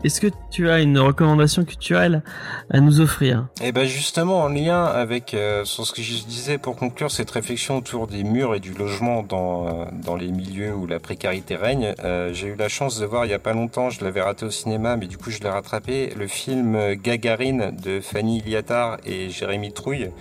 [0.08, 2.24] est-ce que tu as une recommandation culturelle
[2.70, 6.58] à nous offrir Et ben justement en lien avec euh, sur ce que je disais
[6.58, 10.74] pour conclure cette réflexion autour des murs et du logement dans euh, dans les milieux
[10.74, 13.52] où la précarité règne, euh, j'ai eu la chance de voir il y a pas
[13.52, 17.76] longtemps, je l'avais raté au cinéma mais du coup je l'ai rattrapé, le film Gagarine
[17.84, 20.12] de Fanny Iliatar et Jérémy Trouille.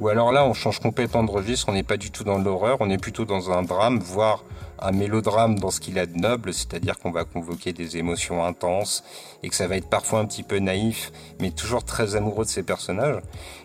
[0.00, 2.78] Où alors là on change complètement de registre, on n'est pas du tout dans l'horreur,
[2.80, 4.42] on est plutôt dans un drame, voire
[4.78, 9.04] un mélodrame dans ce qu'il a de noble, c'est-à-dire qu'on va convoquer des émotions intenses
[9.42, 12.50] et que ça va être parfois un petit peu naïf, mais toujours très amoureux de
[12.50, 13.22] ses personnages.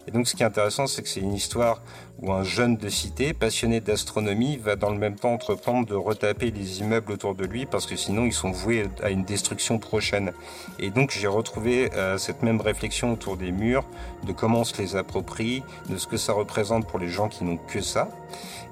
[0.07, 1.81] Et donc ce qui est intéressant, c'est que c'est une histoire
[2.22, 6.52] où un jeune de cité, passionné d'astronomie, va dans le même temps entreprendre de retaper
[6.52, 10.31] les immeubles autour de lui parce que sinon ils sont voués à une destruction prochaine.
[10.80, 13.85] Et donc j'ai retrouvé euh, cette même réflexion autour des murs,
[14.26, 17.43] de comment on se les approprie, de ce que ça représente pour les gens qui
[17.43, 18.07] n'ont que ça.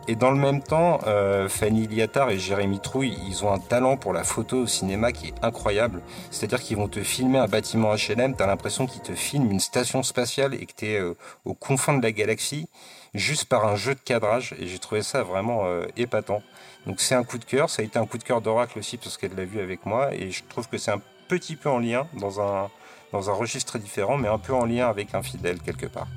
[0.10, 3.96] Et dans le même temps, euh, Fanny Liattard et Jérémy Trouille, ils ont un talent
[3.96, 6.02] pour la photo au cinéma qui est incroyable.
[6.32, 10.02] C'est-à-dire qu'ils vont te filmer un bâtiment HLM, t'as l'impression qu'ils te filment une station
[10.02, 11.16] spatiale et que t'es euh,
[11.46, 12.68] au confin de la galaxie,
[13.14, 14.56] juste par un jeu de cadrage.
[14.60, 16.42] Et j'ai trouvé ça vraiment euh, épatant.
[16.88, 17.70] Donc c'est un coup de cœur.
[17.70, 20.14] Ça a été un coup de cœur d'Oracle aussi parce qu'elle l'a vu avec moi.
[20.14, 22.70] Et je trouve que c'est un petit peu en lien dans un
[23.12, 26.08] dans un registre différent, mais un peu en lien avec un fidèle quelque part.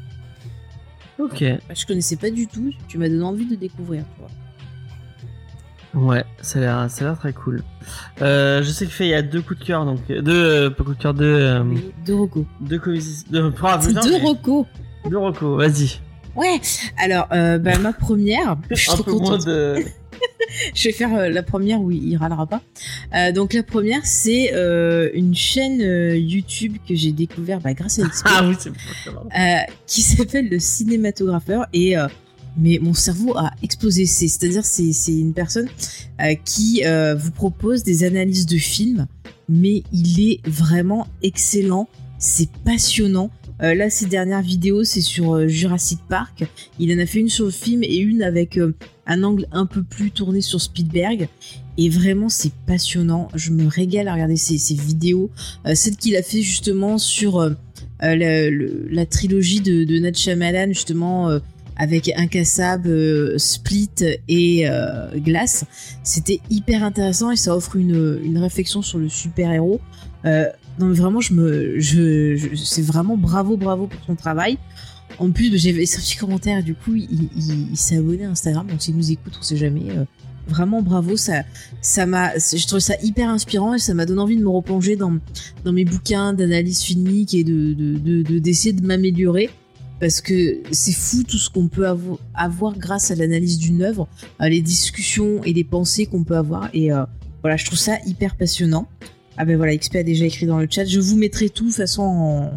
[1.18, 2.70] Ok, Bah, je connaissais pas du tout.
[2.88, 4.04] Tu m'as donné envie de découvrir.
[5.94, 7.62] Ouais, ça a l'air, ça a l'air très cool.
[8.22, 10.44] Euh, je sais qu'il fait, il y a deux coups de cœur, donc euh, deux,
[10.44, 12.44] euh, pas coups de cœur, deux, euh, Oui, deux recos.
[12.60, 12.78] deux
[13.30, 14.66] deux, ah, putain, deux recos.
[15.08, 16.00] deux recos, vas-y.
[16.36, 16.60] Ouais.
[16.98, 18.56] Alors, euh, bah, ma première.
[18.70, 19.46] Je suis Un trop peu moins contente.
[19.46, 19.76] de.
[20.74, 22.62] Je vais faire euh, la première où il râlera pas.
[23.14, 25.80] Euh, donc la première, c'est euh, une chaîne
[26.16, 28.56] YouTube que j'ai découvert bah, grâce à XP, Ah oui,
[29.86, 31.94] qui s'appelle le cinématographeur et
[32.58, 34.04] mais mon cerveau a explosé.
[34.06, 35.68] C'est- C'est-à-dire c'est c'est une personne
[36.44, 36.82] qui
[37.16, 39.06] vous propose des analyses de films,
[39.48, 41.88] mais il est vraiment excellent.
[42.18, 43.30] C'est passionnant.
[43.62, 46.44] Euh, là, ces dernières vidéos, c'est sur euh, Jurassic Park.
[46.78, 48.74] Il en a fait une sur le film et une avec euh,
[49.06, 51.28] un angle un peu plus tourné sur Spielberg.
[51.78, 53.28] Et vraiment, c'est passionnant.
[53.34, 55.30] Je me régale à regarder ces vidéos.
[55.74, 57.50] Celle qu'il a fait justement sur
[58.00, 61.30] la, trilogie de, de Nat justement,
[61.76, 63.88] avec Incassable, Split
[64.28, 64.66] et
[65.16, 65.64] Glace.
[66.04, 69.80] C'était hyper intéressant et ça offre une, réflexion sur le super-héros.
[70.78, 74.58] Non, mais vraiment, je me, je, c'est vraiment bravo, bravo pour son travail.
[75.18, 78.66] En plus, bah, j'avais un petit commentaire, du coup, il, il- s'est abonné à Instagram,
[78.66, 79.90] donc s'il nous écoute, on sait jamais.
[79.90, 80.04] euh,
[80.48, 81.42] vraiment bravo, ça,
[81.82, 84.96] ça m'a, je trouve ça hyper inspirant et ça m'a donné envie de me replonger
[84.96, 85.16] dans,
[85.64, 89.50] dans mes bouquins d'analyse filmique et de, de, de- de- d'essayer de m'améliorer.
[90.00, 94.08] Parce que c'est fou tout ce qu'on peut avo- avoir grâce à l'analyse d'une œuvre,
[94.40, 96.68] les discussions et les pensées qu'on peut avoir.
[96.74, 97.04] Et euh,
[97.42, 98.88] voilà, je trouve ça hyper passionnant.
[99.36, 100.84] Ah ben voilà, XP a déjà écrit dans le chat.
[100.84, 102.56] Je vous mettrai tout de toute façon en,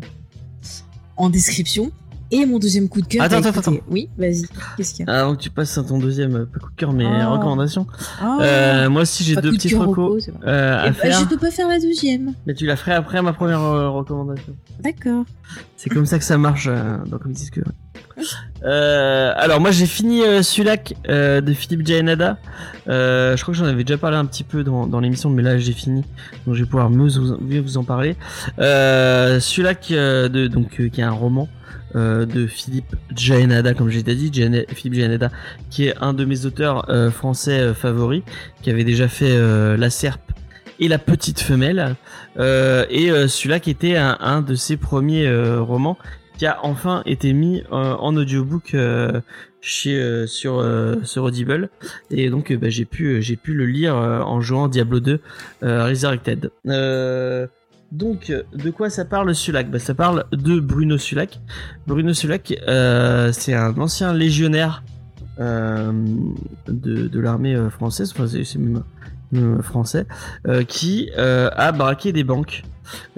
[1.17, 1.91] en description.
[2.35, 3.23] Et mon deuxième coup de cœur.
[3.23, 4.43] Attends, attends, écoutez- Oui, vas-y.
[4.75, 6.75] Qu'est-ce qu'il y a Ah, donc tu passes à ton deuxième, euh, pas coup de
[6.75, 7.31] cœur, mais Oh.
[7.31, 7.87] recommandation.
[8.21, 11.19] Ah, Euh, moi aussi, j'ai deux petits recos euh, à Eh ben, faire.
[11.19, 12.33] je peux pas faire la deuxième.
[12.45, 14.53] Mais tu la ferais après ma première euh, recommandation.
[14.83, 15.23] D'accord.
[15.77, 16.67] C'est comme ça que ça marche
[17.05, 17.19] dans
[17.51, 17.61] que.
[18.63, 20.41] Euh, alors moi j'ai fini euh,
[21.09, 22.37] euh, de Philippe Jaenada.
[22.87, 25.43] Euh, je crois que j'en avais déjà parlé un petit peu dans, dans l'émission, mais
[25.43, 26.03] là j'ai fini,
[26.45, 28.15] donc je vais pouvoir mieux vous, mieux vous en parler.
[28.59, 29.39] Euh,
[29.91, 31.47] de, donc qui est un roman
[31.95, 35.31] euh, de Philippe Jaenada, comme j'ai déjà dit, Philippe Jaenada,
[35.69, 38.23] qui est un de mes auteurs euh, français euh, favoris,
[38.61, 39.37] qui avait déjà fait
[39.77, 40.31] La Serpe
[40.79, 41.95] et La Petite Femelle,
[42.37, 45.97] et celui-là qui était un, de ses premiers romans
[46.37, 48.75] qui a enfin été mis en audiobook
[49.61, 50.65] chez sur
[51.03, 51.69] sur Audible
[52.11, 55.21] et donc bah, j'ai pu j'ai pu le lire en jouant Diablo 2
[55.63, 56.51] euh, Resurrected.
[57.91, 59.69] Donc de quoi ça parle Sulac?
[59.71, 61.39] Bah, ça parle de Bruno Sulac.
[61.87, 64.83] Bruno Sulac euh, c'est un ancien légionnaire
[65.39, 65.91] euh,
[66.67, 68.83] de, l'armée euh, française, enfin c'est même,
[69.61, 70.05] français,
[70.47, 72.63] euh, qui euh, a braqué des banques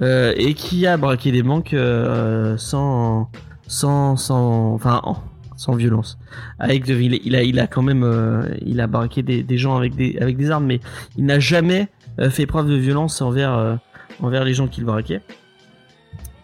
[0.02, 3.30] euh, et qui a braqué des banques euh, sans,
[3.68, 5.22] sans, sans, enfin, en-
[5.56, 6.18] sans violence.
[6.60, 9.78] Avec, il, il a, il a quand même, euh, il a braqué des, des gens
[9.78, 10.80] avec des, avec des armes, mais
[11.18, 11.90] il n'a jamais
[12.20, 13.76] euh, fait preuve de violence envers, euh,
[14.22, 15.22] envers les gens qu'il braquait.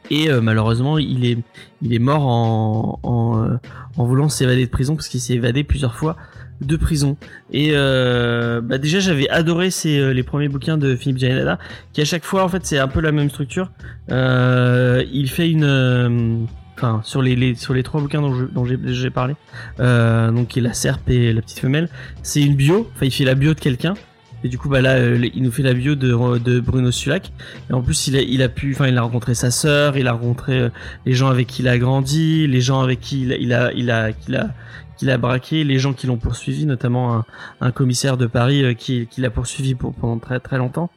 [0.10, 1.38] Et euh, malheureusement, il est,
[1.82, 3.00] il est mort en,
[3.46, 3.58] euh,
[3.98, 6.18] en voulant s'évader de prison parce qu'il s'est évadé plusieurs fois
[6.62, 7.18] de prison.
[7.52, 11.58] Et euh, bah déjà, j'avais adoré ces, les premiers bouquins de Philippe Jaenada,
[11.94, 13.72] qui à chaque fois, en fait, c'est un peu la même structure.
[14.10, 16.48] Il fait une,
[16.78, 19.36] enfin, sur les, sur les trois bouquins dont j'ai parlé,
[19.80, 21.90] donc qui est la serpe et la petite femelle,
[22.22, 22.90] c'est une bio.
[22.96, 23.96] Enfin, il fait la bio de quelqu'un.
[24.44, 27.32] Et du coup, bah là, euh, il nous fait la bio de, Bruno Sulac.
[27.70, 30.60] Et en plus, il a, pu, enfin, il a rencontré sa sœur, il a rencontré
[30.60, 30.70] euh,
[31.06, 34.10] les gens avec qui il a grandi, les gens avec qui il a, il a,
[34.28, 34.50] il a,
[35.04, 37.26] qu'il a braqué, les gens qui l'ont poursuivi, notamment
[37.60, 40.90] un, commissaire de Paris euh, qui, l'a poursuivi pour, pendant très très longtemps.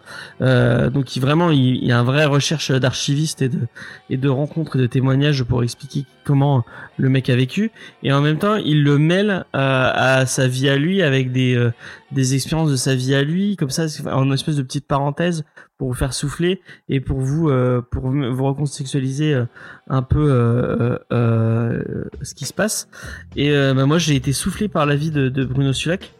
[0.42, 4.76] Euh, donc, il, vraiment, il, il y a une vraie recherche d'archiviste et de, rencontres
[4.76, 6.64] et de témoignages pour expliquer comment
[6.98, 7.72] le mec a vécu.
[8.04, 11.70] Et en même temps, il le mêle euh, à sa vie à lui avec des,
[12.12, 15.44] des expériences de sa vie à lui, comme ça, en espèce de petite parenthèse
[15.78, 19.44] pour vous faire souffler et pour vous euh, pour vous recontextualiser euh,
[19.89, 21.82] un peu euh, euh,
[22.23, 22.89] ce qui se passe.
[23.36, 26.12] Et euh, bah, moi, j'ai été soufflé par la vie de, de Bruno Sulac,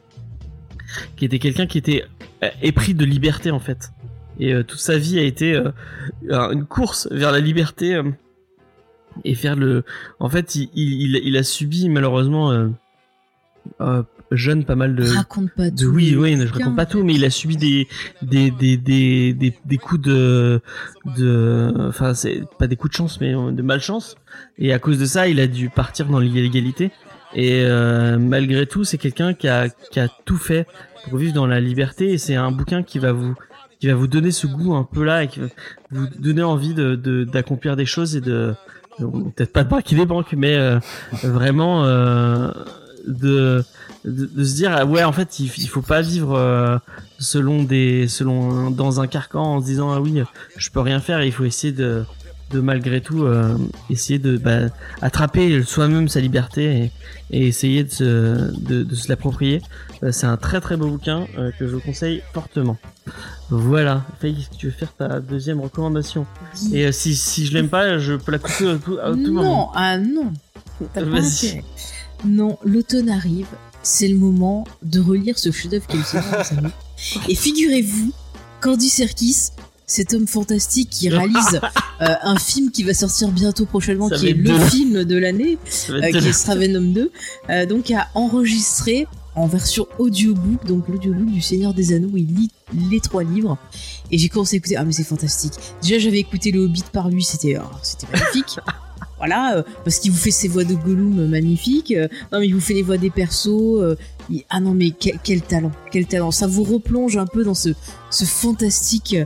[1.17, 2.05] qui était quelqu'un qui était
[2.43, 3.93] euh, épris de liberté en fait.
[4.39, 5.71] Et euh, toute sa vie a été euh,
[6.29, 8.03] une course vers la liberté euh,
[9.25, 9.85] et faire le.
[10.21, 12.69] En fait, il, il, il a subi malheureusement euh,
[13.81, 15.87] euh, jeune pas mal de Raconte pas de tout.
[15.91, 17.87] oui oui je raconte pas tout mais il a subi des
[18.23, 20.61] des des des des, des coups de
[21.17, 24.17] de enfin c'est pas des coups de chance mais euh, de malchance.
[24.59, 26.91] Et à cause de ça il a dû partir dans l'illégalité.
[27.35, 30.67] Et euh, malgré tout c'est quelqu'un qui a qui a tout fait
[31.09, 32.13] pour vivre dans la liberté.
[32.13, 33.35] Et c'est un bouquin qui va vous
[33.79, 35.47] qui va vous donner ce goût un peu là et qui va
[35.91, 38.55] vous donner envie de de- d'accomplir des choses et de
[38.99, 40.79] de- peut-être pas de braquer des banques mais euh,
[41.23, 42.51] vraiment euh,
[43.07, 43.63] de,
[44.07, 46.79] de de se dire ah ouais en fait il, il faut pas vivre euh,
[47.19, 50.23] selon des selon dans un carcan en se disant ah oui
[50.57, 52.05] je peux rien faire il faut essayer de
[52.51, 53.57] de malgré tout euh,
[53.91, 54.69] essayer de bah,
[55.03, 56.93] attraper soi-même sa liberté
[57.31, 58.05] et, et essayer de se,
[58.61, 59.63] de, de se l'approprier.
[60.03, 62.79] Euh, c'est un très très beau bouquin euh, que je vous conseille fortement.
[63.51, 64.05] Voilà.
[64.21, 66.27] Faye tu veux faire ta deuxième recommandation?
[66.73, 69.33] Et euh, si, si je l'aime pas je peux la couper à tout, tout non,
[69.33, 70.33] moment ah non.
[70.95, 71.01] Pas.
[72.25, 73.49] Non, l'automne arrive.
[73.89, 76.75] C'est le moment de relire ce chef-d'œuvre qu'est le Seigneur des Anneaux.
[77.29, 78.11] Et figurez-vous,
[78.61, 79.51] Candy Serkis,
[79.87, 81.61] cet homme fantastique qui réalise
[82.01, 85.57] euh, un film qui va sortir bientôt prochainement, Ça qui est le film de l'année,
[85.91, 87.13] euh, qui est Stravenom 2,
[87.49, 89.07] euh, donc a enregistré
[89.37, 92.51] en version audiobook, donc l'audiobook du Seigneur des Anneaux, où il lit
[92.91, 93.57] les trois livres.
[94.11, 95.53] Et j'ai commencé à écouter, ah mais c'est fantastique.
[95.81, 98.59] Déjà j'avais écouté le Hobbit par lui, c'était oh, c'était magnifique.
[99.19, 101.93] voilà, euh, parce qu'il vous fait ses voix de Gollum euh, magnifiques.
[101.93, 103.97] euh, non mais il vous fait les voix des persos.
[104.51, 106.31] ah non mais quel, talent, quel talent.
[106.31, 107.71] Ça vous replonge un peu dans ce,
[108.11, 109.17] fantastique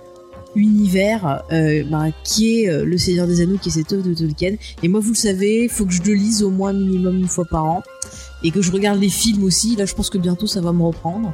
[0.57, 1.43] univers
[1.91, 4.57] bah, qui est le Seigneur des Anneaux, qui est cette œuvre de Tolkien.
[4.83, 7.45] Et moi, vous le savez, faut que je le lise au moins minimum une fois
[7.45, 7.83] par an.
[8.43, 9.77] Et que je regarde les films aussi.
[9.77, 11.33] Là, je pense que bientôt, ça va me reprendre.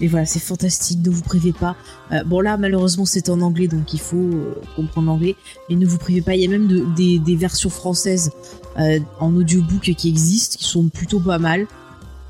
[0.00, 1.74] Et voilà, c'est fantastique, ne vous privez pas.
[2.12, 5.36] Euh, bon là, malheureusement, c'est en anglais, donc il faut euh, comprendre l'anglais.
[5.70, 8.30] Mais ne vous privez pas, il y a même de- des, des versions françaises
[8.78, 11.66] euh, en audiobook qui existent, qui sont plutôt pas mal.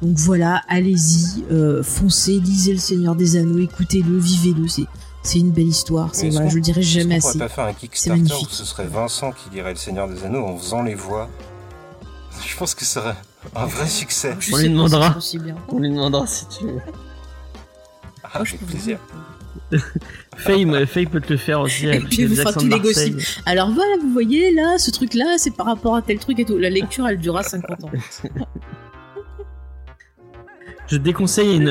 [0.02, 4.84] Donc voilà, allez-y, euh, foncez, lisez Le Seigneur des Anneaux, écoutez-le, vivez-le, c'est
[5.22, 6.10] c'est une belle histoire.
[6.12, 7.32] C'est voilà, je le dirai jamais assez.
[7.32, 10.44] pourrait pas faire un Kickstarter où ce serait Vincent qui dirait Le Seigneur des Anneaux
[10.44, 11.28] en faisant les voix?
[12.46, 13.16] Je pense que ce serait
[13.56, 14.36] un vrai succès.
[14.38, 15.06] Je On lui si demandera.
[15.08, 15.54] hein.
[15.68, 16.78] on lui demandera si tu veux
[18.36, 18.98] Ah, Moi, je avec peux vous plaisir.
[19.72, 19.84] dire.
[20.86, 21.86] Faye, peut te le faire aussi.
[22.10, 23.40] puis vous fera gossips.
[23.46, 26.58] Alors voilà, vous voyez là, ce truc-là, c'est par rapport à tel truc et tout.
[26.58, 27.90] La lecture, elle durera 50 ans.
[30.88, 31.64] Je déconseille une-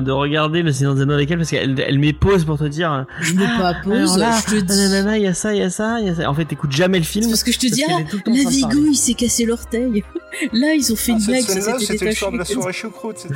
[0.00, 2.64] de regarder le Seigneur des Anneaux avec elle parce qu'elle elle met pause pour te
[2.64, 3.04] dire.
[3.20, 5.18] Je mets pas à pause, là, je te dis.
[5.18, 6.30] il y a ça, il y a ça, il y a ça.
[6.30, 7.24] En fait, t'écoutes jamais le film.
[7.24, 8.48] C'est parce que je te dis, ah, la.
[8.48, 10.02] Vigo, il s'est cassé l'orteil.
[10.54, 11.42] Là, ils ont fait Ah, une blague,
[11.80, 13.34] c'était le soir de la soirée choucroute, c'était.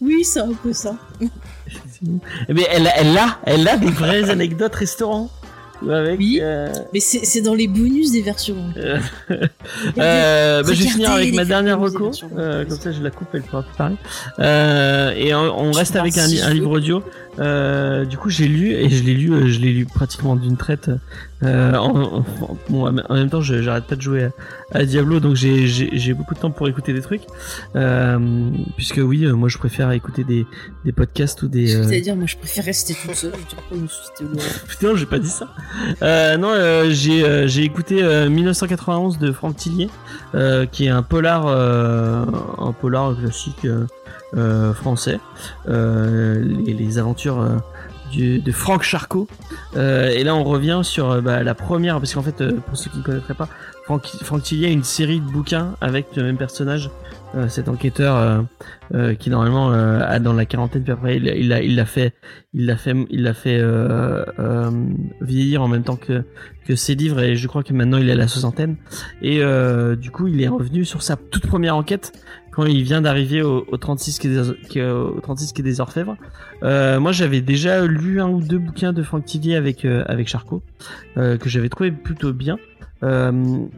[0.00, 0.96] Oui, c'est un peu ça.
[2.48, 5.30] Eh bien, elle, a- elle a, elle a des vraies anecdotes restaurants.
[5.90, 6.38] Avec, Oui.
[6.40, 8.56] euh, Mais c'est c'est dans les bonus des versions.
[8.78, 8.98] euh,
[9.98, 12.92] Euh, bah, je vais finir avec ma dernière photos, reco, c'est sur euh, comme ça
[12.92, 13.96] je la coupe, elle pourra plus parler.
[14.38, 17.02] Euh, et on, reste avec un, un livre audio.
[17.38, 20.90] Euh, du coup j'ai lu et je l'ai lu, je l'ai lu pratiquement d'une traite.
[21.42, 21.90] Euh, en,
[22.20, 22.24] en-
[22.70, 24.24] bon, en même temps j'arrête pas de jouer
[24.72, 27.22] à, à Diablo, donc j'ai- j'ai j'ai beaucoup de temps pour écouter des trucs.
[27.74, 28.18] Euh,
[28.76, 30.46] puisque oui, euh, moi je préfère écouter des,
[30.86, 31.74] des podcasts ou des.
[31.76, 33.32] euh, C'est-à-dire, moi, je préfère rester toute seule.
[34.68, 35.48] Putain, j'ai pas dit ça.
[36.02, 39.90] Euh, non, euh, j'ai euh, j'ai écouté euh, 1991 de Franck Tillier,
[40.34, 42.24] euh, qui est un polar, euh,
[42.58, 43.86] un polar classique euh,
[44.36, 45.20] euh, français.
[45.68, 47.56] Euh, les, les aventures euh,
[48.10, 49.28] du, de Franck Charcot.
[49.76, 52.76] Euh, et là, on revient sur euh, bah, la première, parce qu'en fait, euh, pour
[52.76, 53.48] ceux qui ne connaîtraient pas,
[53.84, 56.90] Franck, Franck Tillier a une série de bouquins avec le même personnage.
[57.36, 58.42] euh, cet enquêteur euh,
[58.94, 62.14] euh, qui normalement a dans la quarantaine puis après il l'a il l'a fait
[62.54, 63.60] il l'a fait il l'a fait
[65.20, 66.24] vieillir en même temps que
[66.66, 68.76] que ses livres et je crois que maintenant il est à la soixantaine
[69.22, 69.40] et
[69.96, 72.12] du coup il est revenu sur sa toute première enquête
[72.56, 75.60] quand il vient d'arriver au, au 36 qui est des, qui est au 36 qui
[75.60, 76.16] est des orfèvres.
[76.62, 80.26] Euh, moi j'avais déjà lu un ou deux bouquins de Franck Tillier avec euh, avec
[80.26, 80.62] Charcot
[81.18, 82.56] euh, que j'avais trouvé plutôt bien.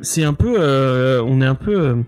[0.01, 2.05] C'est un peu on est un peu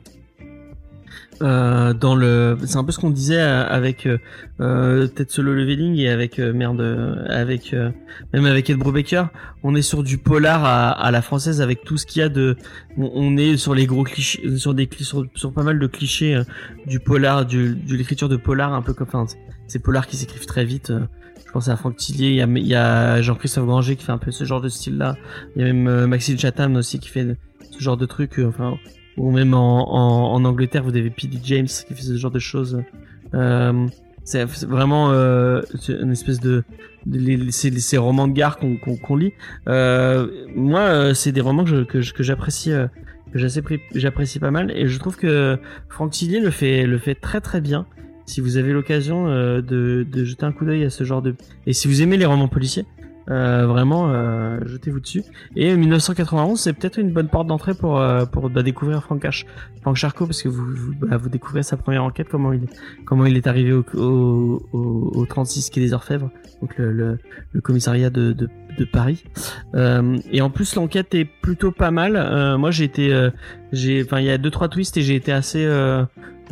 [1.43, 4.19] euh, dans le c'est un peu ce qu'on disait euh, avec euh,
[4.59, 7.91] peut-être solo leveling et avec euh, merde euh, avec euh,
[8.35, 9.29] même avec Ed Brubaker
[9.62, 12.29] on est sur du polar à, à la française avec tout ce qu'il y a
[12.29, 12.57] de
[12.99, 16.43] on, est sur les gros clichés sur des sur, sur pas mal de clichés
[16.87, 19.27] du polar du, de l'écriture de polar un peu comme enfin,
[19.67, 20.93] ces polars qui s'écrivent très vite
[21.47, 24.31] je pense à Franck Tillier il y a, a Jean-Christophe Granger qui fait un peu
[24.31, 25.17] ce genre de style là
[25.57, 27.27] il y a même Maxime Chatham aussi qui fait
[27.71, 28.77] ce genre de truc enfin
[29.16, 31.39] ou même en, en, en Angleterre vous avez P.D.
[31.45, 32.82] James qui fait ce genre de choses.
[33.35, 33.87] Euh,
[34.24, 36.62] c'est c'est vraiment euh, c'est une espèce de,
[37.07, 39.32] de les- ces, romans de gare qu'on qu'on qu'on lit.
[39.69, 42.87] Euh, moi euh, c'est des romans que que que j'apprécie euh,
[43.32, 44.70] que j'apprécie j'apprécie pas mal.
[44.77, 45.59] Et je trouve que
[45.89, 47.87] Franck Tillier le fait le fait très très bien.
[48.27, 51.35] Si vous avez l'occasion euh, de, de jeter un coup d'œil à ce genre de
[51.66, 52.85] et si vous aimez les romans policiers
[53.31, 55.23] euh, vraiment euh, jetez-vous dessus.
[55.57, 59.44] Et 1991 c'est peut-être une bonne porte d'entrée pour euh, pour bah, découvrir Franck H
[59.82, 62.66] Franck Charcot parce que vous vous, bah, vous découvrez sa première enquête comment il
[63.05, 66.31] comment il est arrivé au, au, au, au 36 quai des Orfèvres
[66.61, 67.19] donc le, le,
[67.52, 68.48] le commissariat de, de,
[68.78, 69.24] de Paris.
[69.74, 72.16] Euh, et en plus l'enquête est plutôt pas mal.
[72.16, 73.31] Euh, moi j'ai été euh,
[73.73, 75.66] j'ai enfin il y a deux trois twists et j'ai été assez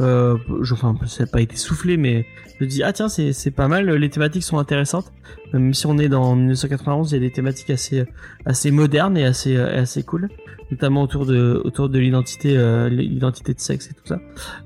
[0.01, 2.27] euh, je- enfin ça n'a pas été soufflé mais
[2.61, 5.13] je dis ah tiens c'est pas mal les thématiques sont intéressantes.
[5.53, 8.05] Même si on est dans 1991 il y a des thématiques assez
[8.45, 10.29] assez modernes et assez euh, assez cool.
[10.71, 14.21] Notamment autour de autour de l'identité euh, l'identité de sexe et tout ça.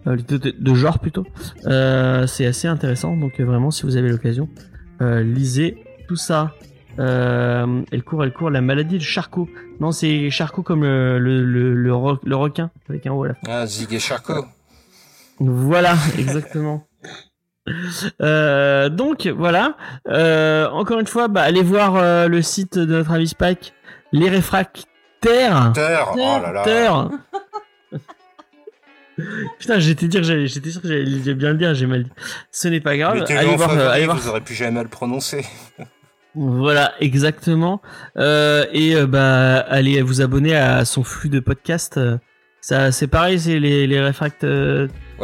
[0.06, 1.24] Euh, l'identité de, genre plutôt.
[1.66, 3.16] Euh, c'est assez intéressant.
[3.16, 4.48] Donc euh, vraiment si vous avez l'occasion
[5.00, 5.76] lisez
[6.08, 6.54] tout ça.
[6.98, 9.48] Elle court elle court la maladie de Charcot.
[9.80, 11.44] Non c'est Charcot comme le le,
[11.74, 11.74] le,
[12.24, 13.40] le requin avec un O à la fin.
[13.48, 14.44] Ah, Zig et Charcot.
[15.38, 16.86] Voilà, exactement.
[18.20, 19.76] Euh, donc voilà.
[20.08, 23.72] Euh, encore une fois, bah, allez voir euh, le site de notre ami Spike,
[24.12, 25.72] les réfractaires.
[25.74, 26.08] Terre.
[26.14, 26.62] Oh là là.
[26.64, 27.08] Terre.
[29.58, 32.10] Putain, j'étais dire, que j'allais- j'étais sûr que j'allais bien le dire, j'ai mal dit.
[32.50, 33.24] Ce n'est pas grave.
[33.28, 34.16] Allez voir, favori, allez voir.
[34.16, 35.44] vous aurez plus jamais à le prononcer.
[36.34, 37.82] Voilà, exactement.
[38.16, 41.98] Et bah, allez vous abonner à son flux de podcasts.
[41.98, 42.16] Euh,
[42.62, 44.44] Ça, c'est pareil, c'est les les réfracts.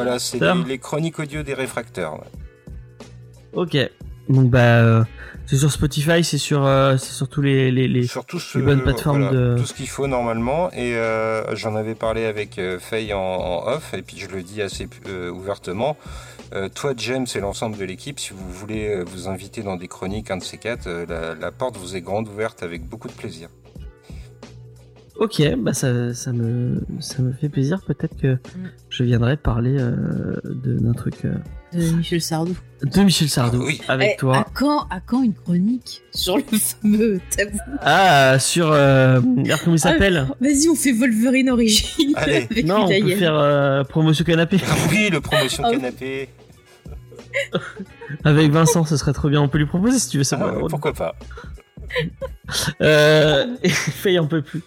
[0.03, 2.15] Voilà, c'est les, les chroniques audio des réfracteurs.
[2.15, 2.29] ouais.
[3.55, 3.77] Ok.
[4.29, 5.05] Donc bah euh,
[5.47, 8.07] c'est sur Spotify, c'est sur euh, c'est sur tous les les, les...
[8.07, 10.71] Sur tout ce, les bonnes plateformes voilà, de- tout ce qu'il faut normalement.
[10.73, 14.43] Et euh, j'en avais parlé avec euh, Faye en, en off, et puis je le
[14.43, 14.87] dis assez
[15.33, 15.97] ouvertement.
[16.75, 20.39] Toi, James, et l'ensemble de l'équipe, si vous voulez vous inviter dans des chroniques, un
[20.39, 23.51] de ces quatre, la, la porte vous est grande ouverte avec beaucoup de plaisir.
[25.19, 27.81] Ok, bah ça ça me ça me fait plaisir.
[27.85, 28.39] Peut-être que
[28.89, 31.33] je viendrai parler euh, de d'un truc euh,
[31.73, 32.55] De Michel Sardou.
[32.85, 33.81] de Michel Sardou Ah oui.
[33.89, 34.37] avec Eh, toi.
[34.39, 39.21] À quand, à quand une chronique sur le fameux tabou Ah sur euh,
[39.65, 42.47] comment il s'appelle Vas-y, on fait Wolverine origine Allez.
[42.51, 44.59] avec Non, on peut faire euh, promotion canapé.
[44.91, 46.29] oui, le promotion Ah canapé.
[48.25, 49.41] Avec Vincent, ce serait trop bien.
[49.43, 50.25] On peut lui proposer si tu veux.
[50.31, 50.71] Ah, drôle.
[50.71, 51.15] pourquoi pas
[52.81, 54.63] Euh, Faye en peut plus.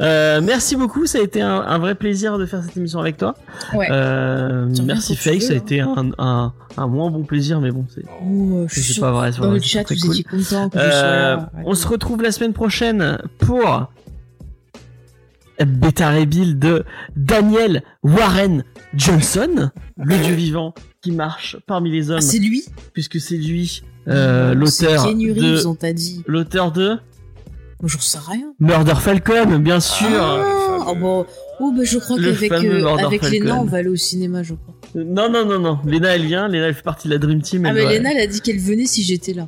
[0.00, 3.16] Euh, merci beaucoup, ça a été un, un vrai plaisir de faire cette émission avec
[3.16, 3.34] toi.
[3.74, 3.88] Ouais.
[3.90, 5.58] Euh, merci Faye, ça a hein.
[5.58, 8.66] été un, un, un moins bon plaisir, mais bon, c'est Oh,
[9.00, 9.30] pas vrai.
[9.32, 10.42] Dans le chat, vous cool.
[10.76, 13.90] Euh, on se retrouve la semaine prochaine pour
[15.58, 16.84] Beta Rebuild de
[17.16, 18.62] Daniel Warren
[18.94, 22.64] Johnson, le dieu vivant qui marche parmi les hommes, Ah, c'est lui?
[22.92, 26.22] Puisque c'est lui euh, Non, c'est l'auteur de on t'a dit.
[26.26, 26.98] l'auteur de Moi,
[27.84, 28.52] J'en sais rien.
[28.60, 30.06] Murder Falcon, bien sûr.
[30.12, 30.44] Ah,
[30.80, 31.26] ah fameux- bon.
[31.60, 33.30] Oh, bah, je crois qu'avec euh, avec Falcon.
[33.30, 34.74] Léna, on va aller au cinéma, je crois.
[34.94, 35.78] Non, non, non, non.
[35.86, 36.48] Léna, elle vient.
[36.48, 37.64] Léna, elle fait partie de la Dream Team.
[37.66, 39.46] Ah, mais Léna, elle a dit qu'elle venait si j'étais là.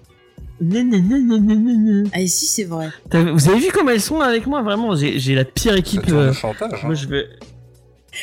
[0.61, 2.11] Nan, nan, nan, nan, nan, nan.
[2.13, 2.89] Ah, si, c'est vrai.
[3.13, 4.61] Vous avez vu comment elles sont avec moi?
[4.63, 6.09] Vraiment, j'ai j'ai la pire équipe.
[6.11, 6.71] euh, chantage.
[6.75, 6.79] hein.
[6.87, 7.27] Moi, je vais.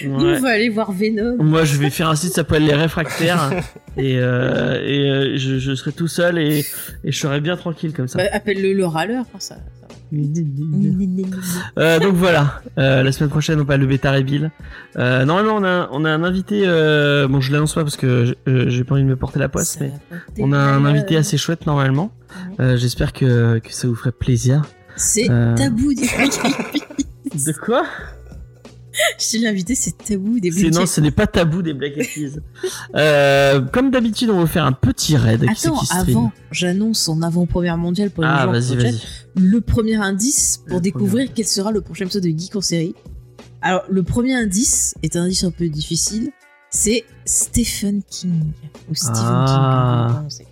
[0.04, 0.38] Nous, Ouais.
[0.38, 1.38] on va aller voir Venom.
[1.44, 3.52] Moi, je vais faire un site qui s'appelle Les Réfractaires.
[3.98, 6.66] et euh, et euh, je, je serai tout seul et,
[7.04, 8.18] et je serai bien tranquille comme ça.
[8.18, 9.24] Bah, Appelle-le le râleur.
[9.34, 9.88] hein, ça, ça.
[11.78, 14.52] Euh, donc voilà, euh, la semaine prochaine on parle de Beta Rebill.
[14.98, 18.36] Euh, normalement on a, on a un invité, euh, bon je l'annonce pas parce que
[18.48, 19.92] euh, j'ai pas envie de me porter la poisse, Ça mais
[20.40, 22.12] on a un invité assez chouette normalement.
[22.60, 24.62] Euh, J'espère que, que ça vous ferait plaisir.
[24.96, 26.32] C'est tabou des Black
[27.34, 27.84] De quoi?
[29.20, 32.40] Je l'invité, c'est tabou des Black non, ce n'est pas tabou des Black Peas.
[32.96, 35.46] euh, comme d'habitude, on va faire un petit raid.
[35.50, 39.02] Attends, avant, j'annonce en avant-première mondiale pour les Ah, gens vas-y, sur le chat, vas-y.
[39.42, 42.96] le premier indice pour Le découvrir quel sera le prochain épisode de Geek en série.
[43.62, 46.32] Alors, le premier indice est un indice un peu difficile.
[46.70, 48.52] C'est Stephen King.
[48.90, 50.24] Ou Stephen Ah.
[50.30, 50.46] King.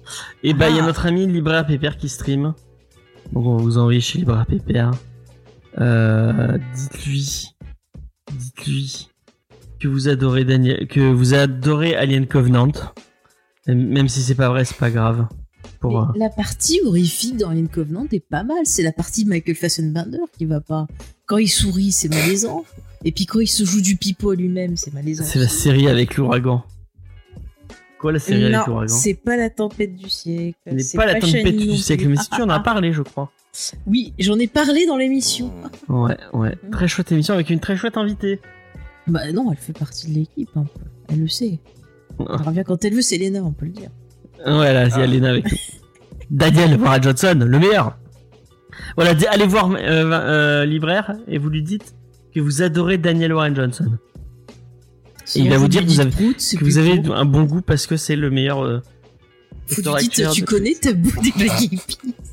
[0.43, 0.87] Et bah, il y a Ah.
[0.87, 2.53] notre ami Libraire Pépère qui stream.
[3.33, 4.91] Donc, on vous envoyer chez Libraire Pépère.
[5.79, 7.49] Euh, dites-lui,
[8.33, 9.09] dites-lui
[9.79, 12.71] que vous adorez Daniel, que vous adorez Alien Covenant.
[13.67, 15.27] Même si c'est pas vrai, c'est pas grave.
[15.79, 18.59] Pour, euh, La partie horrifique dans Alien Covenant est pas mal.
[18.65, 20.87] C'est la partie de Michael Fassbender qui va pas.
[21.25, 22.65] Quand il sourit, c'est malaisant.
[23.05, 25.23] Et puis quand il se joue du pipeau à lui-même, c'est malaisant.
[25.25, 26.63] c'est la série avec l'ouragan.
[27.99, 30.57] Quoi la série avec l'ouragan c'est pas la tempête du siècle.
[30.79, 32.59] C'est pas la tempête du siècle, mais Ah, si tu en ah, as ah.
[32.61, 33.31] parlé, je crois.
[33.85, 35.53] Oui, j'en ai parlé dans l'émission.
[35.87, 36.55] Ouais, ouais.
[36.71, 38.39] Très chouette émission avec une très chouette invitée.
[39.07, 40.61] Bah non, elle fait partie de l'équipe peu.
[41.09, 41.59] Elle le sait.
[42.19, 43.89] Elle revient quand elle veut, c'est Lena, on peut le dire.
[44.45, 45.07] Ouais, là, il y a Ah.
[45.07, 45.57] Lena avec nous.
[46.31, 47.97] Daniel Warren Johnson, le meilleur.
[48.95, 51.93] Voilà, allez voir euh, euh, Libraire et vous lui dites
[52.33, 53.85] que vous adorez Daniel Warren Johnson.
[55.25, 57.15] Sinon, il va vous dire que vous avez- Prout, c'est Que vous plus avez court.
[57.15, 58.63] un bon goût parce que c'est le meilleur.
[58.63, 58.81] Euh,
[59.69, 62.32] lui dites, tu de- connais Tabou des Black Eyed Peas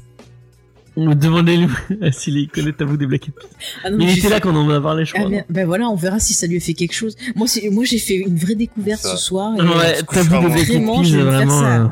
[0.97, 1.67] Demandez-lui
[2.13, 3.47] s'il y connaît Tabou des Black Eyed Peas.
[3.85, 5.39] Ah non, Mais il était fait- là quand on en a parlé, je Ah, crois.
[5.49, 7.17] ben voilà, on verra si ça lui a fait quelque chose.
[7.37, 9.55] Moi, moi j'ai fait une vraie découverte ce soir.
[9.57, 10.55] et- ouais, Tabou des.
[10.55, 11.61] Black Eyed Vraiment, Peas, je vais me faire vraiment.
[11.61, 11.83] ça.
[11.83, 11.89] euh,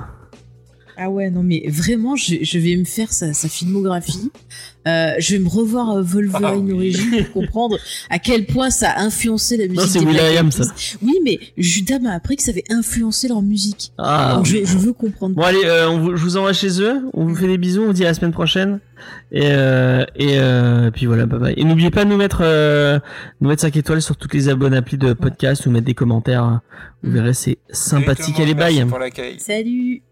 [1.00, 4.32] Ah ouais, non, mais vraiment, je, je vais me faire sa, sa filmographie.
[4.88, 6.96] Euh, je vais me revoir euh, Wolverine Ah oui.
[7.32, 7.78] Pour comprendre
[8.10, 9.78] à quel point ça a influencé la musique.
[9.78, 10.64] Non, c'est Will.i.am, ça.
[11.02, 13.92] Oui, mais Judas m'a appris que ça avait influencé leur musique.
[13.98, 14.32] Ah.
[14.36, 15.36] Donc je veux comprendre.
[15.36, 17.82] Bon allez, euh, on vous- je vous envoie chez eux, on vous fait des bisous,
[17.82, 18.80] on vous dit à la semaine prochaine.
[19.32, 21.54] Et, euh, et euh, puis voilà, bye bye.
[21.56, 22.98] Et n'oubliez pas de nous mettre, euh,
[23.40, 26.60] nous mettre 5 étoiles sur toutes les abonnes applis de podcast ou mettre des commentaires.
[27.02, 27.14] Vous Mm.
[27.14, 28.40] verrez, c'est sympathique.
[28.40, 28.74] Allez, bye.
[28.74, 29.38] merci pour l'accueil.
[29.38, 30.02] Salut